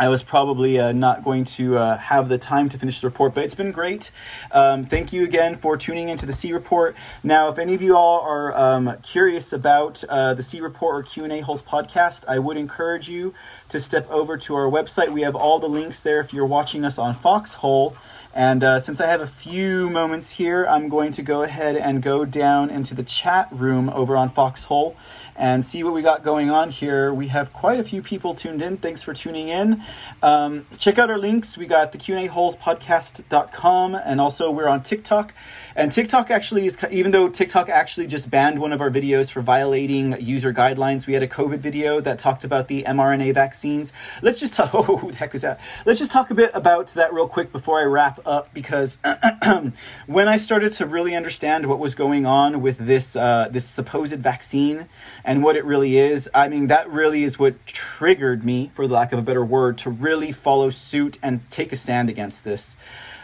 I 0.00 0.08
was 0.08 0.22
probably 0.22 0.78
uh, 0.78 0.92
not 0.92 1.24
going 1.24 1.44
to 1.44 1.76
uh, 1.76 1.96
have 1.98 2.28
the 2.28 2.38
time 2.38 2.68
to 2.68 2.78
finish 2.78 3.00
the 3.00 3.08
report, 3.08 3.34
but 3.34 3.42
it's 3.42 3.56
been 3.56 3.72
great. 3.72 4.12
Um, 4.52 4.86
thank 4.86 5.12
you 5.12 5.24
again 5.24 5.56
for 5.56 5.76
tuning 5.76 6.08
into 6.08 6.24
the 6.24 6.32
C 6.32 6.52
report. 6.52 6.94
Now, 7.24 7.48
if 7.48 7.58
any 7.58 7.74
of 7.74 7.82
you 7.82 7.96
all 7.96 8.20
are 8.20 8.56
um, 8.56 8.96
curious 9.02 9.52
about 9.52 10.04
uh, 10.08 10.34
the 10.34 10.42
C 10.44 10.60
report 10.60 10.94
or 10.94 11.02
Q 11.02 11.24
and 11.24 11.32
A 11.32 11.40
holes 11.40 11.62
podcast, 11.62 12.24
I 12.28 12.38
would 12.38 12.56
encourage 12.56 13.08
you 13.08 13.34
to 13.70 13.80
step 13.80 14.08
over 14.08 14.36
to 14.36 14.54
our 14.54 14.70
website. 14.70 15.10
We 15.10 15.22
have 15.22 15.34
all 15.34 15.58
the 15.58 15.68
links 15.68 16.00
there 16.04 16.20
if 16.20 16.32
you're 16.32 16.46
watching 16.46 16.84
us 16.84 16.96
on 16.96 17.14
Foxhole. 17.14 17.96
And 18.38 18.62
uh, 18.62 18.78
since 18.78 19.00
I 19.00 19.08
have 19.08 19.20
a 19.20 19.26
few 19.26 19.90
moments 19.90 20.30
here, 20.30 20.64
I'm 20.64 20.88
going 20.88 21.10
to 21.10 21.22
go 21.22 21.42
ahead 21.42 21.74
and 21.74 22.00
go 22.00 22.24
down 22.24 22.70
into 22.70 22.94
the 22.94 23.02
chat 23.02 23.48
room 23.50 23.90
over 23.90 24.16
on 24.16 24.30
Foxhole 24.30 24.94
and 25.34 25.64
see 25.64 25.82
what 25.82 25.92
we 25.92 26.02
got 26.02 26.22
going 26.22 26.48
on 26.48 26.70
here. 26.70 27.12
We 27.12 27.28
have 27.28 27.52
quite 27.52 27.80
a 27.80 27.82
few 27.82 28.00
people 28.00 28.36
tuned 28.36 28.62
in. 28.62 28.76
Thanks 28.76 29.02
for 29.02 29.12
tuning 29.12 29.48
in. 29.48 29.82
Um, 30.22 30.66
check 30.78 31.00
out 31.00 31.10
our 31.10 31.18
links. 31.18 31.58
We 31.58 31.66
got 31.66 31.90
the 31.90 31.98
Q&A 31.98 32.26
holes 32.26 32.54
podcast.com 32.54 33.96
and 33.96 34.20
also 34.20 34.52
we're 34.52 34.68
on 34.68 34.84
TikTok. 34.84 35.34
And 35.78 35.92
TikTok 35.92 36.28
actually 36.28 36.66
is, 36.66 36.76
even 36.90 37.12
though 37.12 37.28
TikTok 37.28 37.68
actually 37.68 38.08
just 38.08 38.28
banned 38.28 38.58
one 38.58 38.72
of 38.72 38.80
our 38.80 38.90
videos 38.90 39.30
for 39.30 39.42
violating 39.42 40.20
user 40.20 40.52
guidelines, 40.52 41.06
we 41.06 41.14
had 41.14 41.22
a 41.22 41.28
COVID 41.28 41.60
video 41.60 42.00
that 42.00 42.18
talked 42.18 42.42
about 42.42 42.66
the 42.66 42.82
mRNA 42.82 43.32
vaccines. 43.34 43.92
Let's 44.20 44.40
just 44.40 44.54
talk, 44.54 44.70
oh, 44.74 44.96
what 44.96 45.12
the 45.12 45.18
heck 45.18 45.32
was 45.32 45.42
that? 45.42 45.60
Let's 45.86 46.00
just 46.00 46.10
talk 46.10 46.32
a 46.32 46.34
bit 46.34 46.50
about 46.52 46.88
that 46.94 47.14
real 47.14 47.28
quick 47.28 47.52
before 47.52 47.78
I 47.78 47.84
wrap 47.84 48.18
up 48.26 48.52
because 48.52 48.98
when 50.06 50.26
I 50.26 50.36
started 50.36 50.72
to 50.72 50.86
really 50.86 51.14
understand 51.14 51.66
what 51.66 51.78
was 51.78 51.94
going 51.94 52.26
on 52.26 52.60
with 52.60 52.78
this, 52.78 53.14
uh, 53.14 53.46
this 53.48 53.68
supposed 53.68 54.18
vaccine 54.18 54.88
and 55.22 55.44
what 55.44 55.54
it 55.54 55.64
really 55.64 55.96
is, 55.96 56.28
I 56.34 56.48
mean, 56.48 56.66
that 56.66 56.90
really 56.90 57.22
is 57.22 57.38
what 57.38 57.64
triggered 57.66 58.44
me, 58.44 58.72
for 58.74 58.88
lack 58.88 59.12
of 59.12 59.20
a 59.20 59.22
better 59.22 59.44
word, 59.44 59.78
to 59.78 59.90
really 59.90 60.32
follow 60.32 60.70
suit 60.70 61.18
and 61.22 61.48
take 61.52 61.72
a 61.72 61.76
stand 61.76 62.10
against 62.10 62.42
this 62.42 62.76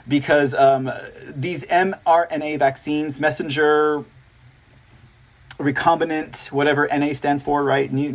because 0.07 0.55
um, 0.55 0.91
these 1.35 1.65
mRNA 1.65 2.59
vaccines, 2.59 3.19
messenger 3.19 4.05
recombinant, 5.59 6.51
whatever 6.51 6.89
NA 6.93 7.13
stands 7.13 7.43
for, 7.43 7.63
right? 7.63 7.93
Nu- 7.93 8.11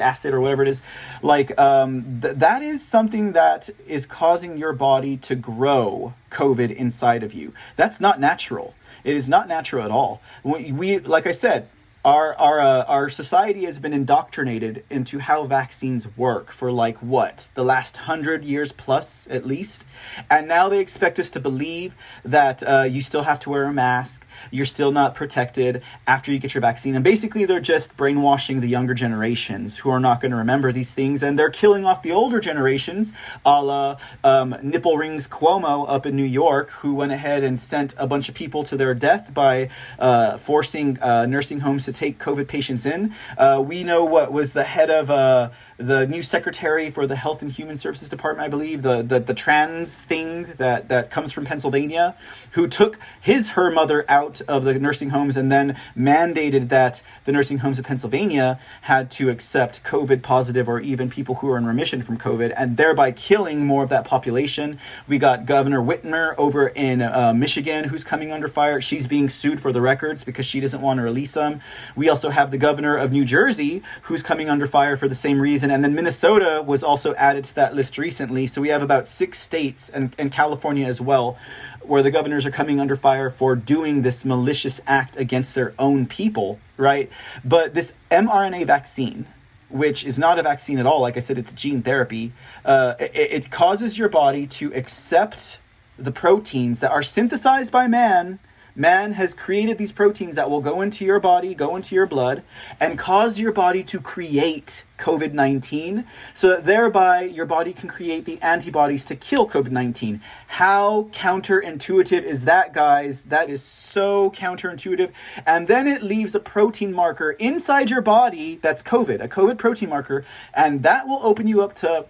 acid 0.00 0.32
or 0.34 0.40
whatever 0.40 0.62
it 0.62 0.68
is. 0.68 0.82
Like, 1.22 1.58
um, 1.58 2.20
th- 2.22 2.36
that 2.36 2.62
is 2.62 2.86
something 2.86 3.32
that 3.32 3.70
is 3.86 4.06
causing 4.06 4.56
your 4.56 4.72
body 4.72 5.16
to 5.18 5.34
grow 5.34 6.14
COVID 6.30 6.72
inside 6.72 7.22
of 7.22 7.34
you. 7.34 7.52
That's 7.76 8.00
not 8.00 8.20
natural. 8.20 8.74
It 9.02 9.16
is 9.16 9.28
not 9.28 9.48
natural 9.48 9.84
at 9.84 9.90
all. 9.90 10.20
We, 10.42 10.72
we 10.72 10.98
like 10.98 11.26
I 11.26 11.32
said, 11.32 11.68
our 12.04 12.34
our 12.36 12.60
uh, 12.60 12.84
our 12.84 13.10
society 13.10 13.64
has 13.64 13.78
been 13.78 13.92
indoctrinated 13.92 14.84
into 14.88 15.18
how 15.18 15.44
vaccines 15.44 16.08
work 16.16 16.50
for 16.50 16.72
like 16.72 16.96
what? 16.98 17.48
The 17.54 17.64
last 17.64 17.98
hundred 17.98 18.42
years 18.44 18.72
plus 18.72 19.26
at 19.30 19.46
least, 19.46 19.84
and 20.30 20.48
now 20.48 20.68
they 20.68 20.80
expect 20.80 21.18
us 21.18 21.28
to 21.30 21.40
believe 21.40 21.94
that 22.24 22.62
uh, 22.62 22.82
you 22.88 23.02
still 23.02 23.24
have 23.24 23.38
to 23.40 23.50
wear 23.50 23.64
a 23.64 23.72
mask, 23.72 24.26
you're 24.50 24.64
still 24.66 24.92
not 24.92 25.14
protected 25.14 25.82
after 26.06 26.32
you 26.32 26.38
get 26.38 26.54
your 26.54 26.62
vaccine, 26.62 26.94
and 26.94 27.04
basically 27.04 27.44
they're 27.44 27.60
just 27.60 27.96
brainwashing 27.98 28.60
the 28.60 28.68
younger 28.68 28.94
generations 28.94 29.78
who 29.78 29.90
are 29.90 30.00
not 30.00 30.22
going 30.22 30.30
to 30.30 30.38
remember 30.38 30.72
these 30.72 30.94
things, 30.94 31.22
and 31.22 31.38
they're 31.38 31.50
killing 31.50 31.84
off 31.84 32.02
the 32.02 32.12
older 32.12 32.40
generations, 32.40 33.12
a 33.44 33.62
la 33.62 33.96
um, 34.24 34.56
nipple 34.62 34.96
rings 34.96 35.28
Cuomo 35.28 35.84
up 35.86 36.06
in 36.06 36.16
New 36.16 36.24
York, 36.24 36.70
who 36.70 36.94
went 36.94 37.12
ahead 37.12 37.44
and 37.44 37.60
sent 37.60 37.94
a 37.98 38.06
bunch 38.06 38.30
of 38.30 38.34
people 38.34 38.64
to 38.64 38.76
their 38.76 38.94
death 38.94 39.34
by 39.34 39.68
uh, 39.98 40.38
forcing 40.38 40.98
uh, 41.02 41.26
nursing 41.26 41.60
homes 41.60 41.89
to 41.90 41.98
take 41.98 42.18
COVID 42.18 42.46
patients 42.48 42.86
in. 42.86 43.14
Uh, 43.36 43.62
we 43.64 43.84
know 43.84 44.04
what 44.04 44.32
was 44.32 44.52
the 44.52 44.64
head 44.64 44.90
of 44.90 45.10
uh, 45.10 45.50
the 45.80 46.06
new 46.06 46.22
secretary 46.22 46.90
for 46.90 47.06
the 47.06 47.16
Health 47.16 47.40
and 47.40 47.50
Human 47.50 47.78
Services 47.78 48.08
Department, 48.08 48.46
I 48.46 48.48
believe, 48.48 48.82
the, 48.82 49.02
the, 49.02 49.18
the 49.18 49.34
trans 49.34 49.98
thing 50.00 50.52
that, 50.58 50.88
that 50.88 51.10
comes 51.10 51.32
from 51.32 51.46
Pennsylvania, 51.46 52.16
who 52.52 52.68
took 52.68 52.98
his, 53.20 53.50
her 53.50 53.70
mother 53.70 54.04
out 54.08 54.42
of 54.42 54.64
the 54.64 54.78
nursing 54.78 55.10
homes 55.10 55.36
and 55.36 55.50
then 55.50 55.78
mandated 55.96 56.68
that 56.68 57.02
the 57.24 57.32
nursing 57.32 57.58
homes 57.58 57.78
of 57.78 57.86
Pennsylvania 57.86 58.60
had 58.82 59.10
to 59.12 59.30
accept 59.30 59.82
COVID 59.82 60.22
positive 60.22 60.68
or 60.68 60.80
even 60.80 61.08
people 61.08 61.36
who 61.36 61.48
are 61.48 61.56
in 61.56 61.66
remission 61.66 62.02
from 62.02 62.18
COVID 62.18 62.52
and 62.56 62.76
thereby 62.76 63.10
killing 63.10 63.64
more 63.64 63.82
of 63.82 63.88
that 63.88 64.04
population. 64.04 64.78
We 65.08 65.18
got 65.18 65.46
Governor 65.46 65.80
Whitmer 65.80 66.34
over 66.36 66.68
in 66.68 67.00
uh, 67.00 67.32
Michigan 67.32 67.84
who's 67.84 68.04
coming 68.04 68.30
under 68.32 68.48
fire. 68.48 68.80
She's 68.80 69.06
being 69.06 69.30
sued 69.30 69.60
for 69.60 69.72
the 69.72 69.80
records 69.80 70.24
because 70.24 70.44
she 70.44 70.60
doesn't 70.60 70.82
want 70.82 70.98
to 70.98 71.02
release 71.02 71.32
them. 71.32 71.62
We 71.96 72.08
also 72.08 72.30
have 72.30 72.50
the 72.50 72.58
governor 72.58 72.96
of 72.96 73.12
New 73.12 73.24
Jersey 73.24 73.82
who's 74.02 74.22
coming 74.22 74.50
under 74.50 74.66
fire 74.66 74.96
for 74.96 75.08
the 75.08 75.14
same 75.14 75.40
reason 75.40 75.69
and 75.70 75.84
then 75.84 75.94
Minnesota 75.94 76.62
was 76.66 76.82
also 76.82 77.14
added 77.14 77.44
to 77.44 77.54
that 77.56 77.74
list 77.74 77.98
recently. 77.98 78.46
So 78.46 78.60
we 78.60 78.68
have 78.68 78.82
about 78.82 79.06
six 79.06 79.38
states 79.38 79.88
and, 79.88 80.14
and 80.18 80.30
California 80.32 80.86
as 80.86 81.00
well, 81.00 81.38
where 81.82 82.02
the 82.02 82.10
governors 82.10 82.46
are 82.46 82.50
coming 82.50 82.80
under 82.80 82.96
fire 82.96 83.30
for 83.30 83.56
doing 83.56 84.02
this 84.02 84.24
malicious 84.24 84.80
act 84.86 85.16
against 85.16 85.54
their 85.54 85.74
own 85.78 86.06
people, 86.06 86.58
right? 86.76 87.10
But 87.44 87.74
this 87.74 87.92
mRNA 88.10 88.66
vaccine, 88.66 89.26
which 89.68 90.04
is 90.04 90.18
not 90.18 90.38
a 90.38 90.42
vaccine 90.42 90.78
at 90.78 90.86
all, 90.86 91.00
like 91.00 91.16
I 91.16 91.20
said, 91.20 91.38
it's 91.38 91.52
gene 91.52 91.82
therapy, 91.82 92.32
uh, 92.64 92.94
it, 92.98 93.12
it 93.14 93.50
causes 93.50 93.98
your 93.98 94.08
body 94.08 94.46
to 94.48 94.72
accept 94.74 95.58
the 95.98 96.12
proteins 96.12 96.80
that 96.80 96.90
are 96.90 97.02
synthesized 97.02 97.70
by 97.70 97.86
man 97.86 98.38
Man 98.74 99.12
has 99.12 99.34
created 99.34 99.78
these 99.78 99.92
proteins 99.92 100.36
that 100.36 100.50
will 100.50 100.60
go 100.60 100.80
into 100.80 101.04
your 101.04 101.20
body, 101.20 101.54
go 101.54 101.76
into 101.76 101.94
your 101.94 102.06
blood, 102.06 102.42
and 102.78 102.98
cause 102.98 103.38
your 103.38 103.52
body 103.52 103.82
to 103.84 104.00
create 104.00 104.84
COVID 104.98 105.32
19 105.32 106.04
so 106.34 106.48
that 106.48 106.66
thereby 106.66 107.22
your 107.22 107.46
body 107.46 107.72
can 107.72 107.88
create 107.88 108.26
the 108.26 108.40
antibodies 108.42 109.04
to 109.06 109.16
kill 109.16 109.48
COVID 109.48 109.70
19. 109.70 110.20
How 110.46 111.08
counterintuitive 111.12 112.22
is 112.22 112.44
that, 112.44 112.72
guys? 112.72 113.22
That 113.22 113.50
is 113.50 113.62
so 113.62 114.30
counterintuitive. 114.30 115.10
And 115.46 115.68
then 115.68 115.86
it 115.86 116.02
leaves 116.02 116.34
a 116.34 116.40
protein 116.40 116.92
marker 116.92 117.32
inside 117.32 117.90
your 117.90 118.02
body 118.02 118.58
that's 118.62 118.82
COVID, 118.82 119.22
a 119.22 119.28
COVID 119.28 119.58
protein 119.58 119.88
marker, 119.88 120.24
and 120.54 120.82
that 120.82 121.08
will 121.08 121.20
open 121.22 121.46
you 121.46 121.62
up 121.62 121.74
to 121.76 122.06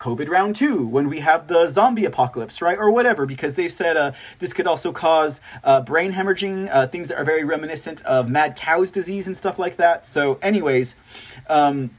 COVID 0.00 0.28
round 0.28 0.56
two 0.56 0.86
when 0.86 1.08
we 1.08 1.20
have 1.20 1.46
the 1.46 1.68
zombie 1.68 2.06
apocalypse, 2.06 2.62
right? 2.62 2.78
Or 2.78 2.90
whatever, 2.90 3.26
because 3.26 3.54
they've 3.54 3.72
said 3.72 3.96
uh, 3.96 4.12
this 4.38 4.52
could 4.52 4.66
also 4.66 4.92
cause 4.92 5.40
uh, 5.62 5.82
brain 5.82 6.12
hemorrhaging, 6.12 6.68
uh, 6.72 6.86
things 6.86 7.08
that 7.08 7.18
are 7.18 7.24
very 7.24 7.44
reminiscent 7.44 8.02
of 8.02 8.28
mad 8.28 8.56
cow's 8.56 8.90
disease 8.90 9.26
and 9.26 9.36
stuff 9.36 9.58
like 9.58 9.76
that. 9.76 10.06
So, 10.06 10.38
anyways, 10.42 10.94
um, 11.48 11.90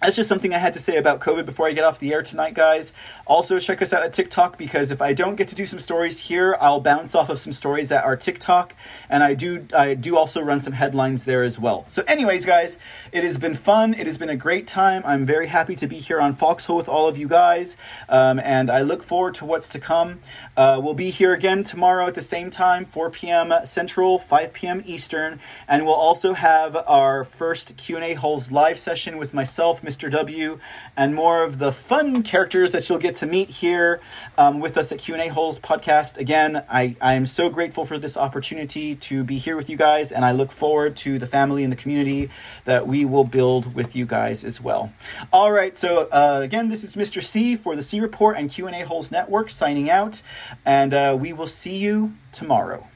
that's 0.00 0.16
just 0.16 0.28
something 0.28 0.54
I 0.54 0.58
had 0.58 0.72
to 0.72 0.78
say 0.78 0.96
about 0.96 1.20
COVID 1.20 1.44
before 1.44 1.68
I 1.68 1.72
get 1.72 1.84
off 1.84 1.98
the 1.98 2.12
air 2.12 2.22
tonight, 2.22 2.54
guys. 2.54 2.92
Also, 3.26 3.58
check 3.58 3.82
us 3.82 3.92
out 3.92 4.02
at 4.02 4.12
TikTok 4.12 4.56
because 4.56 4.90
if 4.90 5.02
I 5.02 5.12
don't 5.12 5.36
get 5.36 5.48
to 5.48 5.54
do 5.54 5.66
some 5.66 5.78
stories 5.78 6.20
here, 6.20 6.56
I'll 6.60 6.80
bounce 6.80 7.14
off 7.14 7.28
of 7.28 7.38
some 7.38 7.52
stories 7.52 7.92
at 7.92 8.04
our 8.04 8.16
TikTok, 8.16 8.74
and 9.08 9.22
I 9.22 9.34
do 9.34 9.66
I 9.74 9.94
do 9.94 10.16
also 10.16 10.40
run 10.40 10.60
some 10.62 10.72
headlines 10.72 11.24
there 11.24 11.42
as 11.42 11.58
well. 11.58 11.84
So, 11.88 12.02
anyways, 12.06 12.46
guys, 12.46 12.78
it 13.12 13.24
has 13.24 13.38
been 13.38 13.54
fun. 13.54 13.94
It 13.94 14.06
has 14.06 14.16
been 14.16 14.30
a 14.30 14.36
great 14.36 14.66
time. 14.66 15.02
I'm 15.04 15.26
very 15.26 15.48
happy 15.48 15.76
to 15.76 15.86
be 15.86 15.96
here 15.96 16.20
on 16.20 16.34
Foxhole 16.34 16.76
with 16.76 16.88
all 16.88 17.06
of 17.06 17.18
you 17.18 17.28
guys, 17.28 17.76
um, 18.08 18.38
and 18.40 18.70
I 18.70 18.80
look 18.82 19.02
forward 19.02 19.34
to 19.36 19.44
what's 19.44 19.68
to 19.70 19.78
come. 19.78 20.20
Uh, 20.60 20.78
we'll 20.78 20.92
be 20.92 21.08
here 21.08 21.32
again 21.32 21.64
tomorrow 21.64 22.06
at 22.06 22.14
the 22.14 22.20
same 22.20 22.50
time, 22.50 22.84
4 22.84 23.08
p.m. 23.08 23.50
Central, 23.64 24.18
5 24.18 24.52
p.m. 24.52 24.82
Eastern, 24.84 25.40
and 25.66 25.86
we'll 25.86 25.94
also 25.94 26.34
have 26.34 26.76
our 26.86 27.24
first 27.24 27.78
Q&A 27.78 28.12
holes 28.12 28.50
live 28.52 28.78
session 28.78 29.16
with 29.16 29.32
myself. 29.32 29.80
Mr. 29.80 30.10
W, 30.10 30.60
and 30.98 31.14
more 31.14 31.42
of 31.42 31.60
the 31.60 31.72
fun 31.72 32.22
characters 32.22 32.72
that 32.72 32.86
you'll 32.86 32.98
get 32.98 33.16
to 33.16 33.24
meet 33.24 33.48
here 33.48 34.02
um, 34.36 34.60
with 34.60 34.76
us 34.76 34.92
at 34.92 34.98
Q&A 34.98 35.28
Holes 35.28 35.58
podcast. 35.58 36.18
Again, 36.18 36.62
I, 36.68 36.94
I 37.00 37.14
am 37.14 37.24
so 37.24 37.48
grateful 37.48 37.86
for 37.86 37.96
this 37.96 38.18
opportunity 38.18 38.94
to 38.96 39.24
be 39.24 39.38
here 39.38 39.56
with 39.56 39.70
you 39.70 39.78
guys, 39.78 40.12
and 40.12 40.26
I 40.26 40.32
look 40.32 40.52
forward 40.52 40.94
to 40.98 41.18
the 41.18 41.26
family 41.26 41.64
and 41.64 41.72
the 41.72 41.76
community 41.76 42.28
that 42.66 42.86
we 42.86 43.06
will 43.06 43.24
build 43.24 43.74
with 43.74 43.96
you 43.96 44.04
guys 44.04 44.44
as 44.44 44.60
well. 44.60 44.92
All 45.32 45.52
right, 45.52 45.78
so 45.78 46.10
uh, 46.10 46.40
again, 46.42 46.68
this 46.68 46.84
is 46.84 46.96
Mr. 46.96 47.24
C 47.24 47.56
for 47.56 47.74
the 47.74 47.82
C 47.82 47.98
Report 47.98 48.36
and 48.36 48.50
Q&A 48.50 48.82
Holes 48.82 49.10
Network 49.10 49.48
signing 49.48 49.88
out, 49.88 50.20
and 50.64 50.94
uh, 50.94 51.16
we 51.18 51.32
will 51.32 51.46
see 51.46 51.76
you 51.76 52.14
tomorrow. 52.32 52.86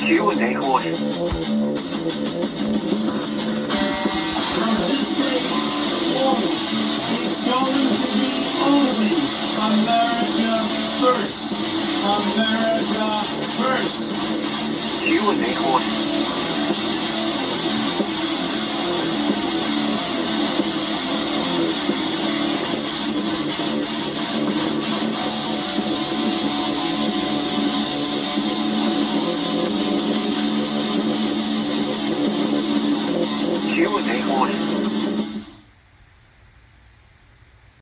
Q&A 0.00 0.52
horse. 0.54 0.86
It's 7.12 7.44
going 7.44 7.94
to 7.96 8.08
be 8.16 8.32
only 8.64 9.14
America 9.60 10.54
first. 11.00 11.52
America 12.02 13.08
first. 13.58 14.04
Q&A 15.04 15.50
horse. 15.54 16.59